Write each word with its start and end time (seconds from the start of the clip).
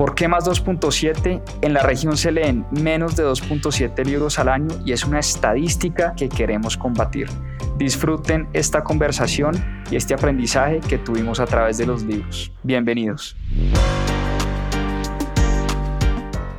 ¿Por 0.00 0.14
qué 0.14 0.28
más 0.28 0.48
2.7? 0.48 1.42
En 1.60 1.74
la 1.74 1.82
región 1.82 2.16
se 2.16 2.32
leen 2.32 2.64
menos 2.70 3.16
de 3.16 3.22
2.7 3.22 4.02
libros 4.06 4.38
al 4.38 4.48
año 4.48 4.68
y 4.82 4.92
es 4.92 5.04
una 5.04 5.18
estadística 5.18 6.14
que 6.16 6.30
queremos 6.30 6.78
combatir. 6.78 7.28
Disfruten 7.76 8.48
esta 8.54 8.82
conversación 8.82 9.62
y 9.90 9.96
este 9.96 10.14
aprendizaje 10.14 10.80
que 10.80 10.96
tuvimos 10.96 11.38
a 11.38 11.44
través 11.44 11.76
de 11.76 11.84
los 11.84 12.02
libros. 12.02 12.50
Bienvenidos. 12.62 13.36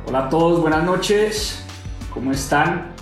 Hola 0.06 0.26
a 0.26 0.28
todos, 0.28 0.60
buenas 0.60 0.84
noches. 0.84 1.66
¿Cómo 2.14 2.30
están? 2.30 2.92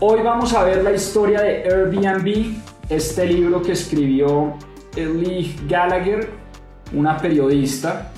Hoy 0.00 0.20
vamos 0.22 0.52
a 0.52 0.64
ver 0.64 0.84
la 0.84 0.92
historia 0.92 1.40
de 1.40 1.62
Airbnb, 1.62 2.58
este 2.90 3.24
libro 3.24 3.62
que 3.62 3.72
escribió 3.72 4.52
Lee 4.94 5.56
Gallagher, 5.66 6.28
una 6.92 7.16
periodista, 7.16 8.10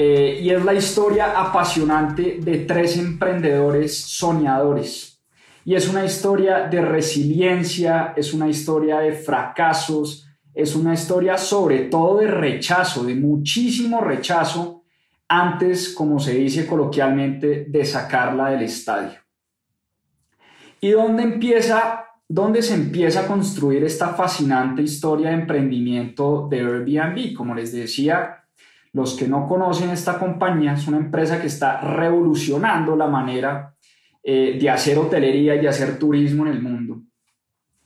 eh, 0.00 0.38
y 0.40 0.50
es 0.50 0.64
la 0.64 0.74
historia 0.74 1.32
apasionante 1.36 2.38
de 2.40 2.58
tres 2.58 2.96
emprendedores 2.96 3.98
soñadores 3.98 5.20
y 5.64 5.74
es 5.74 5.88
una 5.88 6.04
historia 6.04 6.68
de 6.68 6.80
resiliencia, 6.80 8.14
es 8.16 8.32
una 8.32 8.48
historia 8.48 9.00
de 9.00 9.10
fracasos, 9.10 10.24
es 10.54 10.76
una 10.76 10.94
historia 10.94 11.36
sobre 11.36 11.80
todo 11.86 12.20
de 12.20 12.28
rechazo, 12.28 13.02
de 13.02 13.16
muchísimo 13.16 14.00
rechazo, 14.00 14.84
antes, 15.26 15.92
como 15.94 16.20
se 16.20 16.34
dice 16.34 16.64
coloquialmente, 16.64 17.66
de 17.68 17.84
sacarla 17.84 18.50
del 18.50 18.62
estadio. 18.62 19.18
¿Y 20.80 20.90
dónde 20.90 21.24
empieza, 21.24 22.04
dónde 22.28 22.62
se 22.62 22.74
empieza 22.74 23.22
a 23.22 23.26
construir 23.26 23.82
esta 23.82 24.14
fascinante 24.14 24.80
historia 24.80 25.30
de 25.30 25.34
emprendimiento 25.34 26.46
de 26.48 26.60
Airbnb? 26.60 27.34
Como 27.34 27.56
les 27.56 27.72
decía, 27.72 28.44
los 28.98 29.14
que 29.14 29.28
no 29.28 29.46
conocen 29.46 29.90
esta 29.90 30.18
compañía, 30.18 30.72
es 30.72 30.88
una 30.88 30.96
empresa 30.96 31.40
que 31.40 31.46
está 31.46 31.80
revolucionando 31.80 32.96
la 32.96 33.06
manera 33.06 33.76
eh, 34.24 34.58
de 34.60 34.68
hacer 34.68 34.98
hotelería 34.98 35.54
y 35.54 35.60
de 35.60 35.68
hacer 35.68 35.98
turismo 36.00 36.44
en 36.46 36.52
el 36.52 36.60
mundo. 36.60 37.02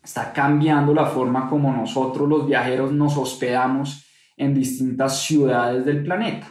Está 0.02 0.32
cambiando 0.32 0.94
la 0.94 1.04
forma 1.04 1.50
como 1.50 1.70
nosotros 1.70 2.26
los 2.26 2.46
viajeros 2.46 2.92
nos 2.92 3.16
hospedamos 3.18 4.06
en 4.38 4.54
distintas 4.54 5.22
ciudades 5.22 5.84
del 5.84 6.02
planeta. 6.02 6.50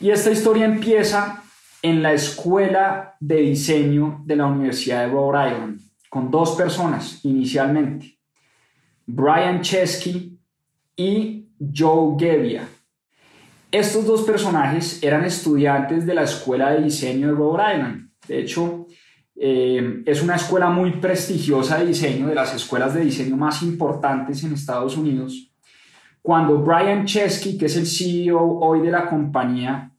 Y 0.00 0.10
esta 0.10 0.32
historia 0.32 0.64
empieza 0.64 1.44
en 1.80 2.02
la 2.02 2.12
escuela 2.12 3.14
de 3.20 3.36
diseño 3.36 4.22
de 4.26 4.34
la 4.34 4.46
Universidad 4.46 5.06
de 5.06 5.12
Rhode 5.12 5.48
Island, 5.48 5.80
con 6.08 6.28
dos 6.28 6.56
personas 6.56 7.24
inicialmente, 7.24 8.18
Brian 9.06 9.60
Chesky 9.60 10.38
y 10.96 11.48
Joe 11.74 12.16
Gebbia. 12.18 12.68
Estos 13.70 14.04
dos 14.04 14.22
personajes 14.22 15.02
eran 15.02 15.24
estudiantes 15.24 16.04
de 16.06 16.14
la 16.14 16.22
escuela 16.22 16.72
de 16.72 16.82
diseño 16.82 17.28
de 17.28 17.34
Rhode 17.34 17.74
Island 17.74 18.10
de 18.30 18.40
hecho, 18.40 18.86
eh, 19.34 20.02
es 20.06 20.22
una 20.22 20.36
escuela 20.36 20.70
muy 20.70 20.92
prestigiosa 21.00 21.78
de 21.78 21.86
diseño, 21.86 22.28
de 22.28 22.34
las 22.36 22.54
escuelas 22.54 22.94
de 22.94 23.00
diseño 23.00 23.36
más 23.36 23.60
importantes 23.62 24.44
en 24.44 24.52
Estados 24.52 24.96
Unidos. 24.96 25.52
Cuando 26.22 26.58
Brian 26.58 27.06
Chesky, 27.06 27.58
que 27.58 27.66
es 27.66 27.76
el 27.76 27.88
CEO 27.88 28.40
hoy 28.60 28.82
de 28.82 28.92
la 28.92 29.08
compañía, 29.08 29.90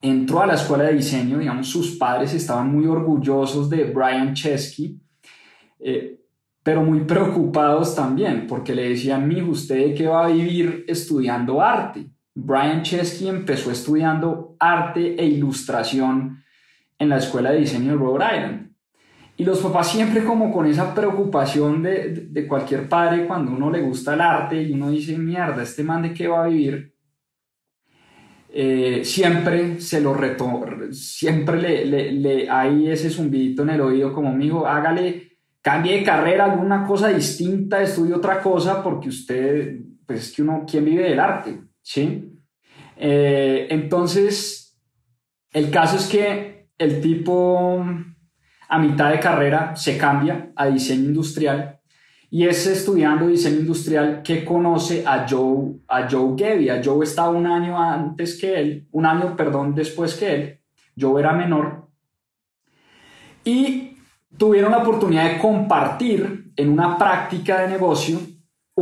entró 0.00 0.40
a 0.40 0.46
la 0.46 0.54
escuela 0.54 0.84
de 0.84 0.94
diseño, 0.94 1.38
digamos, 1.38 1.68
sus 1.68 1.98
padres 1.98 2.32
estaban 2.32 2.72
muy 2.72 2.86
orgullosos 2.86 3.68
de 3.68 3.84
Brian 3.84 4.32
Chesky, 4.32 4.98
eh, 5.78 6.20
pero 6.62 6.82
muy 6.82 7.00
preocupados 7.00 7.94
también, 7.94 8.46
porque 8.46 8.74
le 8.74 8.88
decían, 8.88 9.28
mi 9.28 9.42
¿usted 9.42 9.94
qué 9.94 10.06
va 10.06 10.24
a 10.24 10.28
vivir 10.28 10.86
estudiando 10.88 11.60
arte? 11.60 12.11
Brian 12.34 12.82
Chesky 12.82 13.28
empezó 13.28 13.70
estudiando 13.70 14.56
arte 14.58 15.14
e 15.20 15.26
ilustración 15.26 16.42
en 16.98 17.08
la 17.08 17.18
escuela 17.18 17.50
de 17.50 17.60
diseño 17.60 17.92
de 17.92 17.98
Rhode 17.98 18.24
Island. 18.24 18.72
Y 19.36 19.44
los 19.44 19.60
papás 19.60 19.90
siempre 19.90 20.24
como 20.24 20.52
con 20.52 20.66
esa 20.66 20.94
preocupación 20.94 21.82
de, 21.82 22.28
de, 22.30 22.46
cualquier 22.46 22.88
padre 22.88 23.26
cuando 23.26 23.52
uno 23.52 23.70
le 23.70 23.80
gusta 23.80 24.14
el 24.14 24.20
arte 24.20 24.62
y 24.62 24.72
uno 24.72 24.90
dice, 24.90 25.16
mierda, 25.18 25.62
este 25.62 25.82
man 25.82 26.02
de 26.02 26.12
qué 26.12 26.28
va 26.28 26.44
a 26.44 26.48
vivir, 26.48 26.94
eh, 28.54 29.02
siempre 29.04 29.80
se 29.80 30.00
lo 30.00 30.12
reto, 30.12 30.62
siempre 30.90 31.60
le, 31.60 31.84
le, 31.86 32.12
le, 32.12 32.50
hay 32.50 32.90
ese 32.90 33.08
zumbidito 33.08 33.62
en 33.62 33.70
el 33.70 33.80
oído 33.80 34.12
como, 34.12 34.28
amigo, 34.28 34.66
hágale, 34.66 35.38
cambie 35.62 35.96
de 35.96 36.04
carrera, 36.04 36.44
alguna 36.44 36.86
cosa 36.86 37.08
distinta, 37.08 37.80
estudie 37.80 38.12
otra 38.12 38.42
cosa, 38.42 38.82
porque 38.82 39.08
usted, 39.08 39.80
pues 40.06 40.28
es 40.28 40.32
que 40.36 40.42
uno, 40.42 40.64
¿quién 40.70 40.84
vive 40.84 41.04
del 41.04 41.18
arte? 41.18 41.71
¿Sí? 41.82 42.38
Eh, 42.96 43.66
entonces, 43.70 44.80
el 45.52 45.70
caso 45.70 45.96
es 45.96 46.06
que 46.06 46.68
el 46.78 47.00
tipo 47.00 47.84
a 48.68 48.78
mitad 48.78 49.10
de 49.10 49.20
carrera 49.20 49.76
se 49.76 49.98
cambia 49.98 50.52
a 50.56 50.66
diseño 50.66 51.04
industrial 51.04 51.80
y 52.30 52.46
es 52.46 52.66
estudiando 52.66 53.26
diseño 53.26 53.60
industrial 53.60 54.22
que 54.22 54.42
conoce 54.42 55.04
a 55.06 55.26
Joe, 55.28 55.74
a 55.86 56.08
Joe 56.08 56.34
Gebbia. 56.34 56.80
Joe 56.82 57.04
estaba 57.04 57.28
un 57.28 57.46
año 57.46 57.78
antes 57.78 58.40
que 58.40 58.58
él, 58.58 58.88
un 58.92 59.04
año, 59.04 59.36
perdón, 59.36 59.74
después 59.74 60.14
que 60.14 60.34
él. 60.34 60.60
Joe 60.98 61.20
era 61.20 61.34
menor. 61.34 61.90
Y 63.44 63.98
tuvieron 64.38 64.70
la 64.70 64.78
oportunidad 64.78 65.30
de 65.30 65.38
compartir 65.38 66.52
en 66.56 66.70
una 66.70 66.96
práctica 66.96 67.60
de 67.60 67.68
negocio 67.68 68.18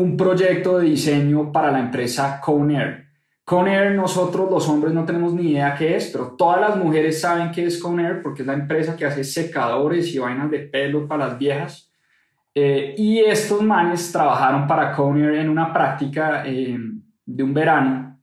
un 0.00 0.16
proyecto 0.16 0.78
de 0.78 0.86
diseño 0.86 1.52
para 1.52 1.70
la 1.70 1.80
empresa 1.80 2.40
Conair. 2.40 3.06
Conair, 3.44 3.92
nosotros 3.96 4.48
los 4.50 4.68
hombres 4.68 4.94
no 4.94 5.04
tenemos 5.04 5.34
ni 5.34 5.50
idea 5.50 5.74
qué 5.74 5.96
es, 5.96 6.10
pero 6.12 6.36
todas 6.38 6.60
las 6.60 6.76
mujeres 6.76 7.20
saben 7.20 7.50
qué 7.50 7.66
es 7.66 7.82
Conair 7.82 8.22
porque 8.22 8.42
es 8.42 8.46
la 8.46 8.54
empresa 8.54 8.96
que 8.96 9.04
hace 9.04 9.24
secadores 9.24 10.14
y 10.14 10.18
vainas 10.18 10.50
de 10.50 10.60
pelo 10.60 11.08
para 11.08 11.28
las 11.28 11.38
viejas. 11.38 11.92
Eh, 12.54 12.94
y 12.96 13.18
estos 13.18 13.62
manes 13.62 14.10
trabajaron 14.12 14.66
para 14.66 14.92
Conair 14.92 15.34
en 15.34 15.48
una 15.48 15.72
práctica 15.72 16.44
eh, 16.46 16.78
de 17.26 17.42
un 17.42 17.54
verano. 17.54 18.20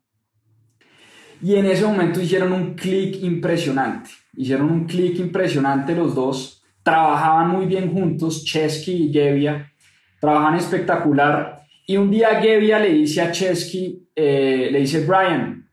Y 1.42 1.56
en 1.56 1.66
ese 1.66 1.86
momento 1.86 2.22
hicieron 2.22 2.52
un 2.52 2.74
clic 2.74 3.22
impresionante. 3.22 4.10
Hicieron 4.34 4.72
un 4.72 4.86
clic 4.86 5.20
impresionante 5.20 5.96
los 5.96 6.16
dos. 6.16 6.64
Trabajaban 6.84 7.50
muy 7.50 7.66
bien 7.66 7.92
juntos, 7.92 8.44
Chesky 8.44 9.10
y 9.10 9.14
Gebbia. 9.14 9.72
Trabajaban 10.20 10.56
espectacular. 10.56 11.57
Y 11.90 11.96
un 11.96 12.12
día 12.12 12.42
Gebbia 12.42 12.80
le 12.80 12.90
dice 12.90 13.22
a 13.22 13.32
Chesky, 13.32 14.10
eh, 14.14 14.68
le 14.70 14.80
dice 14.80 15.06
Brian, 15.06 15.70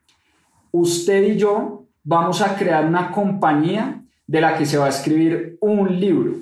usted 0.71 1.21
y 1.23 1.35
yo 1.35 1.89
vamos 2.03 2.41
a 2.41 2.55
crear 2.55 2.85
una 2.85 3.11
compañía 3.11 4.01
de 4.25 4.39
la 4.39 4.57
que 4.57 4.65
se 4.65 4.77
va 4.77 4.85
a 4.85 4.89
escribir 4.89 5.57
un 5.59 5.99
libro, 5.99 6.35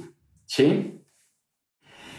¿sí? 0.46 1.02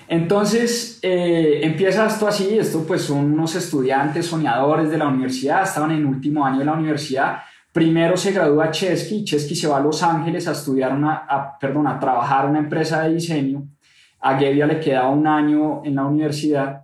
Entonces 0.09 0.99
eh, 1.01 1.61
empieza 1.63 2.09
esto 2.09 2.27
así, 2.27 2.59
esto 2.59 2.85
pues 2.85 3.03
son 3.03 3.33
unos 3.33 3.55
estudiantes 3.55 4.27
soñadores 4.27 4.91
de 4.91 4.99
la 4.99 5.07
universidad, 5.07 5.63
estaban 5.63 5.93
en 5.93 6.07
último 6.07 6.45
año 6.45 6.59
de 6.59 6.65
la 6.65 6.73
universidad, 6.73 7.39
primero 7.73 8.17
se 8.17 8.33
gradúa 8.33 8.73
Chesky, 8.73 9.23
Chesky 9.23 9.55
se 9.55 9.69
va 9.69 9.77
a 9.77 9.81
Los 9.81 10.03
Ángeles 10.03 10.49
a 10.49 10.53
estudiar 10.53 10.93
una, 10.93 11.25
a, 11.29 11.57
perdón, 11.57 11.87
a 11.87 12.01
trabajar 12.01 12.47
en 12.47 12.51
una 12.51 12.59
empresa 12.59 13.05
de 13.05 13.15
diseño, 13.15 13.69
a 14.19 14.37
Gebbia 14.37 14.67
le 14.67 14.81
quedaba 14.81 15.11
un 15.11 15.29
año 15.29 15.83
en 15.85 15.95
la 15.95 16.05
universidad 16.05 16.84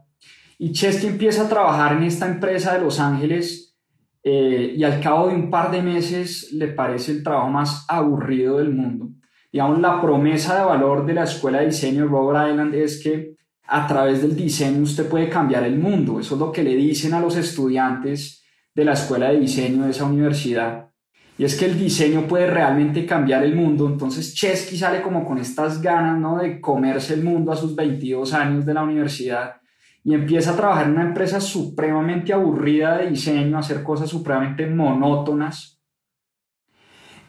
y 0.62 0.72
Chesky 0.72 1.06
empieza 1.06 1.46
a 1.46 1.48
trabajar 1.48 1.96
en 1.96 2.02
esta 2.02 2.26
empresa 2.26 2.74
de 2.74 2.82
Los 2.82 3.00
Ángeles 3.00 3.78
eh, 4.22 4.74
y 4.76 4.84
al 4.84 5.00
cabo 5.00 5.28
de 5.28 5.34
un 5.34 5.48
par 5.48 5.70
de 5.70 5.80
meses 5.80 6.52
le 6.52 6.68
parece 6.68 7.12
el 7.12 7.22
trabajo 7.22 7.48
más 7.48 7.86
aburrido 7.88 8.58
del 8.58 8.68
mundo. 8.68 9.08
Digamos, 9.50 9.80
la 9.80 10.02
promesa 10.02 10.58
de 10.58 10.66
valor 10.66 11.06
de 11.06 11.14
la 11.14 11.24
Escuela 11.24 11.60
de 11.60 11.68
Diseño 11.68 12.02
de 12.02 12.10
Rhode 12.10 12.50
Island 12.50 12.74
es 12.74 13.02
que 13.02 13.36
a 13.68 13.86
través 13.86 14.20
del 14.20 14.36
diseño 14.36 14.82
usted 14.82 15.08
puede 15.08 15.30
cambiar 15.30 15.64
el 15.64 15.78
mundo. 15.78 16.20
Eso 16.20 16.34
es 16.34 16.40
lo 16.40 16.52
que 16.52 16.62
le 16.62 16.76
dicen 16.76 17.14
a 17.14 17.20
los 17.20 17.36
estudiantes 17.36 18.44
de 18.74 18.84
la 18.84 18.92
Escuela 18.92 19.30
de 19.30 19.40
Diseño 19.40 19.84
de 19.84 19.92
esa 19.92 20.04
universidad. 20.04 20.90
Y 21.38 21.44
es 21.44 21.56
que 21.56 21.64
el 21.64 21.78
diseño 21.78 22.28
puede 22.28 22.46
realmente 22.46 23.06
cambiar 23.06 23.44
el 23.44 23.56
mundo. 23.56 23.86
Entonces 23.86 24.34
Chesky 24.34 24.76
sale 24.76 25.00
como 25.00 25.24
con 25.24 25.38
estas 25.38 25.80
ganas 25.80 26.20
¿no? 26.20 26.36
de 26.36 26.60
comerse 26.60 27.14
el 27.14 27.24
mundo 27.24 27.50
a 27.50 27.56
sus 27.56 27.74
22 27.74 28.34
años 28.34 28.66
de 28.66 28.74
la 28.74 28.82
universidad 28.82 29.59
y 30.02 30.14
empieza 30.14 30.52
a 30.52 30.56
trabajar 30.56 30.86
en 30.86 30.92
una 30.92 31.02
empresa 31.02 31.40
supremamente 31.40 32.32
aburrida 32.32 32.98
de 32.98 33.10
diseño, 33.10 33.58
hacer 33.58 33.82
cosas 33.82 34.08
supremamente 34.08 34.66
monótonas. 34.66 35.80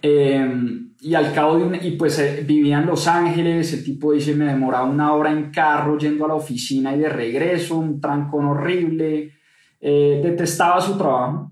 Em, 0.02 0.94
y 1.00 1.14
al 1.14 1.34
cabo 1.34 1.58
de 1.58 1.80
y 1.86 1.92
pues 1.92 2.18
eh, 2.20 2.44
vivía 2.46 2.80
en 2.80 2.86
Los 2.86 3.08
Ángeles, 3.08 3.74
el 3.74 3.84
tipo 3.84 4.14
dice, 4.14 4.36
me 4.36 4.46
demoraba 4.46 4.86
una 4.86 5.14
hora 5.14 5.32
en 5.32 5.52
carro 5.52 5.98
yendo 5.98 6.26
a 6.26 6.30
la 6.30 6.36
oficina 6.36 6.96
y 6.96 7.00
de 7.00 7.10
regreso, 7.10 7.78
un 7.78 8.00
trancón 8.00 8.46
horrible, 8.46 9.34
eh, 9.80 10.22
detestaba 10.24 10.80
su 10.80 10.98
trabajo. 10.98 11.52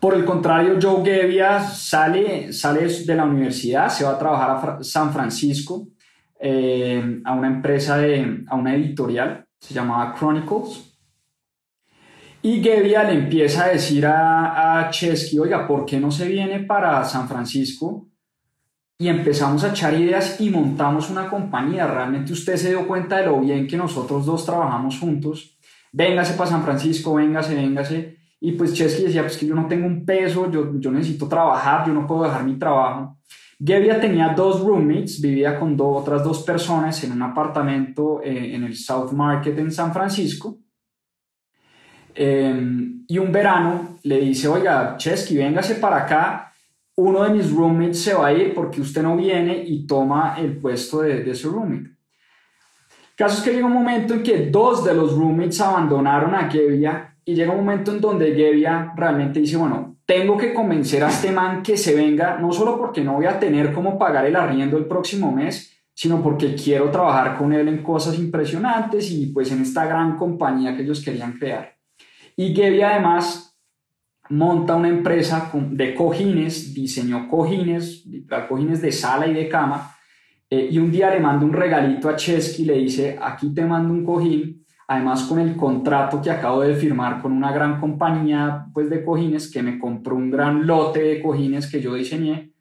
Por 0.00 0.14
el 0.14 0.24
contrario, 0.24 0.78
Joe 0.82 1.04
Gebbia 1.04 1.60
sale, 1.60 2.52
sale 2.52 2.88
de 2.88 3.14
la 3.14 3.24
universidad, 3.24 3.88
se 3.88 4.04
va 4.04 4.12
a 4.12 4.18
trabajar 4.18 4.50
a 4.50 4.82
San 4.82 5.12
Francisco, 5.12 5.88
eh, 6.40 7.20
a 7.24 7.32
una 7.32 7.46
empresa, 7.46 7.98
de, 7.98 8.44
a 8.48 8.56
una 8.56 8.74
editorial, 8.74 9.41
se 9.62 9.74
llamaba 9.74 10.14
Chronicles. 10.18 10.88
Y 12.42 12.60
Gebbia 12.60 13.04
le 13.04 13.14
empieza 13.14 13.64
a 13.64 13.68
decir 13.68 14.04
a, 14.04 14.80
a 14.80 14.90
Chesky, 14.90 15.38
oiga, 15.38 15.66
¿por 15.66 15.86
qué 15.86 16.00
no 16.00 16.10
se 16.10 16.26
viene 16.26 16.64
para 16.64 17.04
San 17.04 17.28
Francisco? 17.28 18.08
Y 18.98 19.06
empezamos 19.06 19.62
a 19.62 19.70
echar 19.70 19.94
ideas 19.94 20.40
y 20.40 20.50
montamos 20.50 21.08
una 21.10 21.28
compañía. 21.28 21.86
Realmente 21.86 22.32
usted 22.32 22.56
se 22.56 22.70
dio 22.70 22.86
cuenta 22.88 23.18
de 23.18 23.26
lo 23.26 23.40
bien 23.40 23.68
que 23.68 23.76
nosotros 23.76 24.26
dos 24.26 24.44
trabajamos 24.44 24.98
juntos. 24.98 25.56
Véngase 25.92 26.34
para 26.34 26.50
San 26.50 26.64
Francisco, 26.64 27.14
véngase, 27.14 27.54
véngase. 27.54 28.16
Y 28.40 28.52
pues 28.52 28.74
Chesky 28.74 29.04
decía, 29.04 29.22
pues 29.22 29.36
que 29.36 29.46
yo 29.46 29.54
no 29.54 29.68
tengo 29.68 29.86
un 29.86 30.04
peso, 30.04 30.50
yo, 30.50 30.72
yo 30.80 30.90
necesito 30.90 31.28
trabajar, 31.28 31.86
yo 31.86 31.92
no 31.94 32.08
puedo 32.08 32.24
dejar 32.24 32.44
mi 32.44 32.58
trabajo. 32.58 33.18
Gebbia 33.64 34.00
tenía 34.00 34.30
dos 34.30 34.60
roommates, 34.60 35.20
vivía 35.20 35.58
con 35.58 35.76
otras 35.78 36.24
dos 36.24 36.42
personas 36.42 37.04
en 37.04 37.12
un 37.12 37.22
apartamento 37.22 38.20
eh, 38.20 38.56
en 38.56 38.64
el 38.64 38.74
South 38.74 39.12
Market 39.12 39.56
en 39.56 39.70
San 39.70 39.92
Francisco. 39.92 40.58
Em, 42.14 43.04
y 43.06 43.18
un 43.18 43.30
verano 43.30 43.98
le 44.02 44.18
dice, 44.18 44.48
oiga, 44.48 44.96
Chesky, 44.96 45.36
véngase 45.36 45.76
para 45.76 45.98
acá, 45.98 46.52
uno 46.96 47.22
de 47.22 47.30
mis 47.30 47.52
roommates 47.52 48.02
se 48.02 48.14
va 48.14 48.26
a 48.26 48.32
ir 48.32 48.52
porque 48.52 48.80
usted 48.80 49.02
no 49.02 49.16
viene 49.16 49.62
y 49.64 49.86
toma 49.86 50.34
el 50.38 50.58
puesto 50.58 51.02
de, 51.02 51.22
de 51.22 51.34
su 51.34 51.50
roommate. 51.50 51.88
El 51.88 53.16
caso 53.16 53.38
es 53.38 53.44
que 53.44 53.52
llega 53.52 53.66
un 53.66 53.72
momento 53.74 54.14
en 54.14 54.24
que 54.24 54.46
dos 54.46 54.84
de 54.84 54.92
los 54.92 55.16
roommates 55.16 55.60
abandonaron 55.60 56.34
a 56.34 56.50
Gebbia 56.50 57.16
y 57.24 57.34
llega 57.34 57.52
un 57.52 57.58
momento 57.58 57.92
en 57.92 58.00
donde 58.00 58.34
Gebbia 58.34 58.92
realmente 58.96 59.38
dice, 59.38 59.56
bueno, 59.56 59.91
tengo 60.06 60.36
que 60.36 60.52
convencer 60.52 61.04
a 61.04 61.08
este 61.08 61.30
man 61.32 61.62
que 61.62 61.76
se 61.76 61.94
venga, 61.94 62.38
no 62.38 62.52
solo 62.52 62.76
porque 62.78 63.02
no 63.02 63.14
voy 63.14 63.26
a 63.26 63.38
tener 63.38 63.72
cómo 63.72 63.98
pagar 63.98 64.26
el 64.26 64.36
arriendo 64.36 64.76
el 64.76 64.86
próximo 64.86 65.32
mes, 65.32 65.72
sino 65.94 66.22
porque 66.22 66.54
quiero 66.54 66.90
trabajar 66.90 67.36
con 67.36 67.52
él 67.52 67.68
en 67.68 67.82
cosas 67.82 68.18
impresionantes 68.18 69.10
y 69.10 69.26
pues 69.26 69.52
en 69.52 69.62
esta 69.62 69.86
gran 69.86 70.16
compañía 70.16 70.74
que 70.74 70.82
ellos 70.82 71.04
querían 71.04 71.34
crear. 71.34 71.76
Y 72.36 72.54
Gebbia 72.54 72.90
además 72.90 73.56
monta 74.30 74.76
una 74.76 74.88
empresa 74.88 75.50
de 75.52 75.94
cojines, 75.94 76.72
diseñó 76.72 77.28
cojines, 77.28 78.04
cojines 78.48 78.80
de 78.80 78.92
sala 78.92 79.26
y 79.26 79.34
de 79.34 79.48
cama, 79.48 79.94
eh, 80.48 80.68
y 80.70 80.78
un 80.78 80.90
día 80.90 81.10
le 81.10 81.20
manda 81.20 81.44
un 81.44 81.52
regalito 81.52 82.08
a 82.08 82.16
Chesky 82.16 82.64
le 82.64 82.74
dice, 82.74 83.18
aquí 83.20 83.54
te 83.54 83.64
mando 83.64 83.92
un 83.92 84.04
cojín, 84.04 84.61
además 84.88 85.22
con 85.22 85.38
el 85.38 85.56
contrato 85.56 86.20
que 86.20 86.30
acabo 86.30 86.60
de 86.60 86.74
firmar 86.74 87.20
con 87.22 87.32
una 87.32 87.52
gran 87.52 87.80
compañía 87.80 88.66
pues, 88.72 88.90
de 88.90 89.04
cojines 89.04 89.50
que 89.50 89.62
me 89.62 89.78
compró 89.78 90.16
un 90.16 90.30
gran 90.30 90.66
lote 90.66 91.02
de 91.02 91.22
cojines 91.22 91.70
que 91.70 91.80
yo 91.80 91.94
diseñé, 91.94 92.52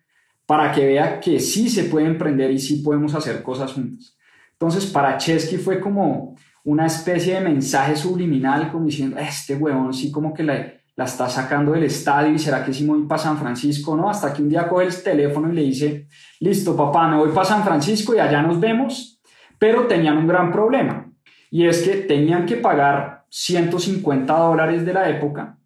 para 0.45 0.71
que 0.71 0.85
vea 0.85 1.19
que 1.19 1.39
sí 1.39 1.69
se 1.69 1.85
puede 1.85 2.07
emprender 2.07 2.51
y 2.51 2.59
sí 2.59 2.81
podemos 2.81 3.15
hacer 3.15 3.41
cosas 3.41 3.73
juntos. 3.73 4.17
Entonces, 4.53 4.85
para 4.85 5.17
Chesky 5.17 5.57
fue 5.57 5.79
como 5.79 6.35
una 6.63 6.85
especie 6.85 7.35
de 7.35 7.41
mensaje 7.41 7.95
subliminal, 7.95 8.71
como 8.71 8.85
diciendo, 8.85 9.17
este 9.17 9.55
huevón 9.55 9.93
sí 9.93 10.11
como 10.11 10.33
que 10.33 10.43
la, 10.43 10.73
la 10.95 11.05
está 11.05 11.27
sacando 11.27 11.71
del 11.71 11.83
estadio 11.83 12.33
y 12.33 12.39
será 12.39 12.63
que 12.63 12.73
sí 12.73 12.83
me 12.83 12.91
voy 12.91 13.07
para 13.07 13.21
San 13.21 13.37
Francisco, 13.37 13.95
¿no? 13.95 14.09
Hasta 14.09 14.31
que 14.33 14.43
un 14.43 14.49
día 14.49 14.67
coge 14.67 14.85
el 14.85 15.03
teléfono 15.03 15.51
y 15.51 15.55
le 15.55 15.63
dice, 15.63 16.07
listo, 16.39 16.75
papá, 16.75 17.07
me 17.07 17.17
voy 17.17 17.29
para 17.29 17.45
San 17.45 17.63
Francisco 17.63 18.13
y 18.13 18.19
allá 18.19 18.41
nos 18.41 18.59
vemos, 18.59 19.19
pero 19.57 19.87
tenían 19.87 20.17
un 20.17 20.27
gran 20.27 20.51
problema 20.51 21.10
y 21.51 21.67
es 21.67 21.83
que 21.83 21.97
tenían 21.97 22.45
que 22.45 22.55
pagar 22.55 23.25
150 23.29 24.33
dólares 24.33 24.85
de 24.85 24.93
la 24.93 25.09
época 25.09 25.59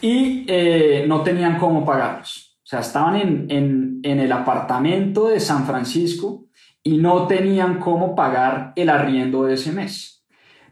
y 0.00 0.44
eh, 0.46 1.04
no 1.08 1.22
tenían 1.22 1.58
cómo 1.58 1.84
pagarlos. 1.84 2.58
O 2.62 2.66
sea, 2.66 2.80
estaban 2.80 3.16
en, 3.16 3.46
en, 3.48 4.00
en 4.02 4.20
el 4.20 4.30
apartamento 4.30 5.28
de 5.28 5.40
San 5.40 5.66
Francisco 5.66 6.46
y 6.82 6.98
no 6.98 7.26
tenían 7.26 7.78
cómo 7.78 8.14
pagar 8.14 8.72
el 8.76 8.90
arriendo 8.90 9.44
de 9.44 9.54
ese 9.54 9.72
mes. 9.72 10.24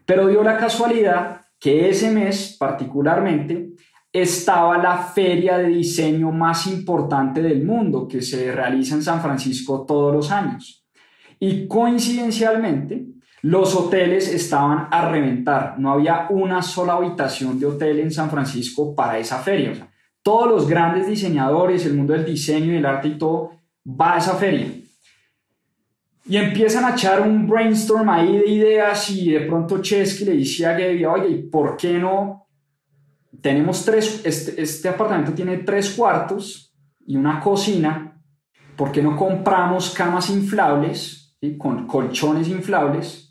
Pero 0.05 0.27
dio 0.27 0.43
la 0.43 0.57
casualidad 0.57 1.41
que 1.59 1.89
ese 1.89 2.11
mes 2.11 2.55
particularmente 2.59 3.71
estaba 4.11 4.77
la 4.77 4.97
feria 4.97 5.57
de 5.57 5.69
diseño 5.69 6.31
más 6.31 6.67
importante 6.67 7.41
del 7.41 7.63
mundo 7.63 8.07
que 8.07 8.21
se 8.21 8.51
realiza 8.51 8.95
en 8.95 9.03
San 9.03 9.21
Francisco 9.21 9.85
todos 9.87 10.13
los 10.13 10.31
años. 10.31 10.85
Y 11.39 11.67
coincidencialmente, 11.67 13.05
los 13.43 13.75
hoteles 13.75 14.31
estaban 14.31 14.87
a 14.91 15.09
reventar. 15.09 15.79
No 15.79 15.91
había 15.91 16.27
una 16.29 16.61
sola 16.61 16.93
habitación 16.93 17.59
de 17.59 17.65
hotel 17.65 17.99
en 17.99 18.11
San 18.11 18.29
Francisco 18.29 18.95
para 18.95 19.17
esa 19.17 19.39
feria. 19.39 19.87
todos 20.23 20.47
los 20.47 20.67
grandes 20.67 21.07
diseñadores, 21.07 21.83
el 21.87 21.95
mundo 21.95 22.13
del 22.13 22.23
diseño 22.23 22.71
y 22.71 22.77
el 22.77 22.85
arte 22.85 23.07
y 23.07 23.17
todo, 23.17 23.53
va 23.83 24.13
a 24.13 24.17
esa 24.19 24.35
feria. 24.35 24.67
Y 26.27 26.37
empiezan 26.37 26.85
a 26.85 26.91
echar 26.91 27.21
un 27.21 27.47
brainstorm 27.47 28.07
ahí 28.07 28.37
de 28.37 28.47
ideas 28.47 29.09
y 29.09 29.31
de 29.31 29.39
pronto 29.39 29.81
Chesky 29.81 30.25
le 30.25 30.33
dice 30.33 30.67
a 30.67 30.73
Gaby, 30.73 31.05
oye, 31.05 31.29
¿y 31.29 31.41
por 31.49 31.75
qué 31.75 31.97
no? 31.97 32.47
Tenemos 33.41 33.83
tres, 33.83 34.21
este, 34.23 34.61
este 34.61 34.89
apartamento 34.89 35.31
tiene 35.31 35.57
tres 35.57 35.89
cuartos 35.89 36.71
y 37.07 37.17
una 37.17 37.39
cocina, 37.39 38.21
¿por 38.75 38.91
qué 38.91 39.01
no 39.01 39.17
compramos 39.17 39.89
camas 39.89 40.29
inflables, 40.29 41.35
con 41.57 41.87
colchones 41.87 42.47
inflables 42.47 43.30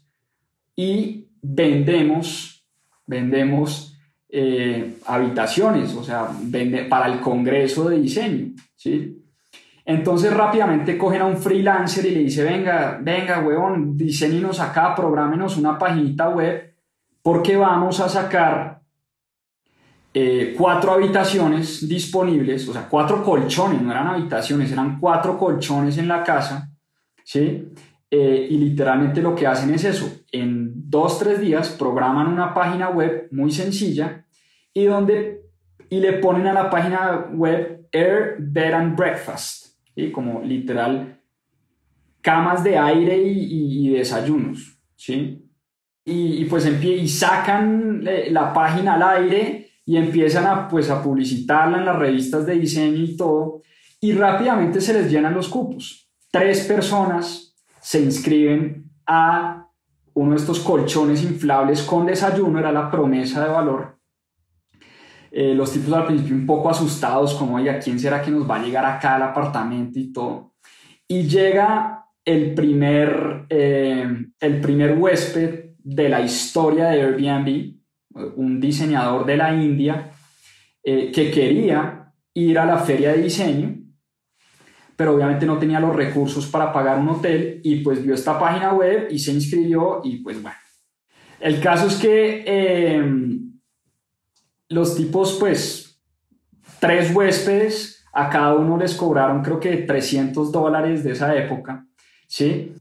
y 0.76 1.28
vendemos, 1.42 2.66
vendemos 3.06 3.98
eh, 4.28 4.98
habitaciones, 5.06 5.94
o 5.94 6.04
sea, 6.04 6.28
para 6.88 7.06
el 7.06 7.20
congreso 7.20 7.88
de 7.88 8.00
diseño, 8.00 8.54
¿sí? 8.76 9.16
Entonces 9.84 10.32
rápidamente 10.32 10.96
cogen 10.96 11.22
a 11.22 11.26
un 11.26 11.36
freelancer 11.36 12.06
y 12.06 12.10
le 12.10 12.20
dice, 12.20 12.44
venga, 12.44 13.00
venga, 13.02 13.40
huevón, 13.40 13.96
diseñenos 13.96 14.60
acá, 14.60 14.94
programenos 14.94 15.56
una 15.56 15.76
paginita 15.78 16.28
web, 16.28 16.74
porque 17.22 17.56
vamos 17.56 17.98
a 17.98 18.08
sacar 18.08 18.80
eh, 20.14 20.54
cuatro 20.56 20.92
habitaciones 20.92 21.88
disponibles, 21.88 22.68
o 22.68 22.72
sea, 22.72 22.88
cuatro 22.88 23.24
colchones, 23.24 23.82
no 23.82 23.90
eran 23.90 24.08
habitaciones, 24.08 24.70
eran 24.70 24.98
cuatro 25.00 25.38
colchones 25.38 25.98
en 25.98 26.08
la 26.08 26.22
casa, 26.22 26.70
¿sí? 27.24 27.68
Eh, 28.10 28.48
y 28.50 28.58
literalmente 28.58 29.22
lo 29.22 29.36
que 29.36 29.46
hacen 29.46 29.72
es 29.72 29.84
eso, 29.84 30.10
en 30.32 30.72
dos, 30.90 31.20
tres 31.20 31.40
días 31.40 31.68
programan 31.70 32.26
una 32.26 32.52
página 32.52 32.90
web 32.90 33.28
muy 33.30 33.52
sencilla 33.52 34.26
y 34.74 34.86
donde 34.86 35.42
y 35.88 36.00
le 36.00 36.14
ponen 36.14 36.48
a 36.48 36.52
la 36.52 36.70
página 36.70 37.28
web 37.32 37.88
Air 37.92 38.36
Bed 38.38 38.72
and 38.72 38.96
Breakfast 38.96 39.70
como 40.12 40.42
literal 40.42 41.20
camas 42.20 42.62
de 42.64 42.78
aire 42.78 43.16
y, 43.22 43.90
desayunos, 43.90 44.78
¿sí? 44.96 45.46
Y, 46.04 46.44
pues 46.46 46.66
y 46.66 47.08
sacan 47.08 48.02
eh, 48.06 48.28
la 48.30 48.52
página 48.52 48.94
al 48.94 49.22
aire 49.22 49.70
y 49.84 49.96
empiezan 49.96 50.46
a, 50.46 50.68
pues, 50.68 50.90
a 50.90 51.02
publicitarla 51.02 51.78
en 51.78 51.84
las 51.84 51.98
revistas 51.98 52.46
de 52.46 52.58
diseño 52.58 52.98
y 52.98 53.16
todo, 53.16 53.62
y 54.00 54.12
rápidamente 54.12 54.80
se 54.80 54.94
les 54.94 55.10
llenan 55.10 55.34
los 55.34 55.48
cupos. 55.48 56.10
Tres 56.30 56.66
personas 56.66 57.49
se 57.80 58.00
inscriben 58.00 58.90
a 59.06 59.68
uno 60.14 60.30
de 60.30 60.36
estos 60.36 60.60
colchones 60.60 61.22
inflables 61.22 61.82
con 61.82 62.06
desayuno, 62.06 62.58
era 62.58 62.72
la 62.72 62.90
promesa 62.90 63.44
de 63.44 63.50
valor. 63.50 63.98
Eh, 65.30 65.54
los 65.54 65.72
tipos 65.72 65.92
al 65.92 66.06
principio 66.06 66.34
un 66.34 66.46
poco 66.46 66.70
asustados, 66.70 67.34
como, 67.34 67.56
oiga, 67.56 67.78
¿quién 67.78 67.98
será 67.98 68.20
que 68.20 68.30
nos 68.30 68.48
va 68.48 68.56
a 68.56 68.62
llegar 68.62 68.84
acá 68.84 69.14
al 69.14 69.22
apartamento 69.22 69.98
y 69.98 70.12
todo? 70.12 70.54
Y 71.06 71.22
llega 71.22 72.06
el 72.24 72.54
primer, 72.54 73.46
eh, 73.48 74.26
el 74.40 74.60
primer 74.60 74.98
huésped 74.98 75.70
de 75.78 76.08
la 76.08 76.20
historia 76.20 76.88
de 76.88 77.02
Airbnb, 77.02 77.76
un 78.36 78.60
diseñador 78.60 79.24
de 79.24 79.36
la 79.36 79.54
India, 79.54 80.10
eh, 80.82 81.10
que 81.12 81.30
quería 81.30 82.12
ir 82.34 82.58
a 82.58 82.66
la 82.66 82.78
feria 82.78 83.12
de 83.12 83.22
diseño, 83.22 83.79
pero 85.00 85.14
obviamente 85.14 85.46
no 85.46 85.56
tenía 85.56 85.80
los 85.80 85.96
recursos 85.96 86.46
para 86.48 86.74
pagar 86.74 86.98
un 86.98 87.08
hotel 87.08 87.62
y 87.64 87.76
pues 87.76 88.04
vio 88.04 88.12
esta 88.12 88.38
página 88.38 88.74
web 88.74 89.08
y 89.10 89.18
se 89.18 89.32
inscribió 89.32 90.02
y 90.04 90.18
pues 90.18 90.42
bueno. 90.42 90.58
El 91.40 91.58
caso 91.58 91.86
es 91.86 91.94
que 91.94 93.32
los 94.68 94.94
tipos, 94.94 95.38
pues, 95.40 96.02
tres 96.80 97.16
huéspedes, 97.16 98.04
a 98.12 98.28
cada 98.28 98.52
uno 98.52 98.76
les 98.76 98.94
cobraron 98.94 99.42
creo 99.42 99.58
que 99.58 99.74
300 99.78 100.52
dólares 100.52 101.02
de 101.02 101.12
esa 101.12 101.34
época, 101.34 101.86
¿sí? 102.26 102.74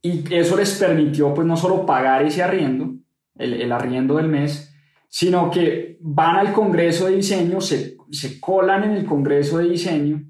Y 0.00 0.34
eso 0.34 0.56
les 0.56 0.78
permitió, 0.78 1.34
pues, 1.34 1.46
no 1.46 1.58
solo 1.58 1.84
pagar 1.84 2.22
ese 2.22 2.42
arriendo, 2.42 2.94
el, 3.36 3.52
el 3.52 3.70
arriendo 3.70 4.16
del 4.16 4.28
mes, 4.28 4.74
sino 5.10 5.50
que 5.50 5.98
van 6.00 6.36
al 6.36 6.54
Congreso 6.54 7.04
de 7.04 7.16
Diseño, 7.16 7.60
se, 7.60 7.98
se 8.10 8.40
colan 8.40 8.84
en 8.84 8.92
el 8.92 9.04
Congreso 9.04 9.58
de 9.58 9.68
Diseño 9.68 10.29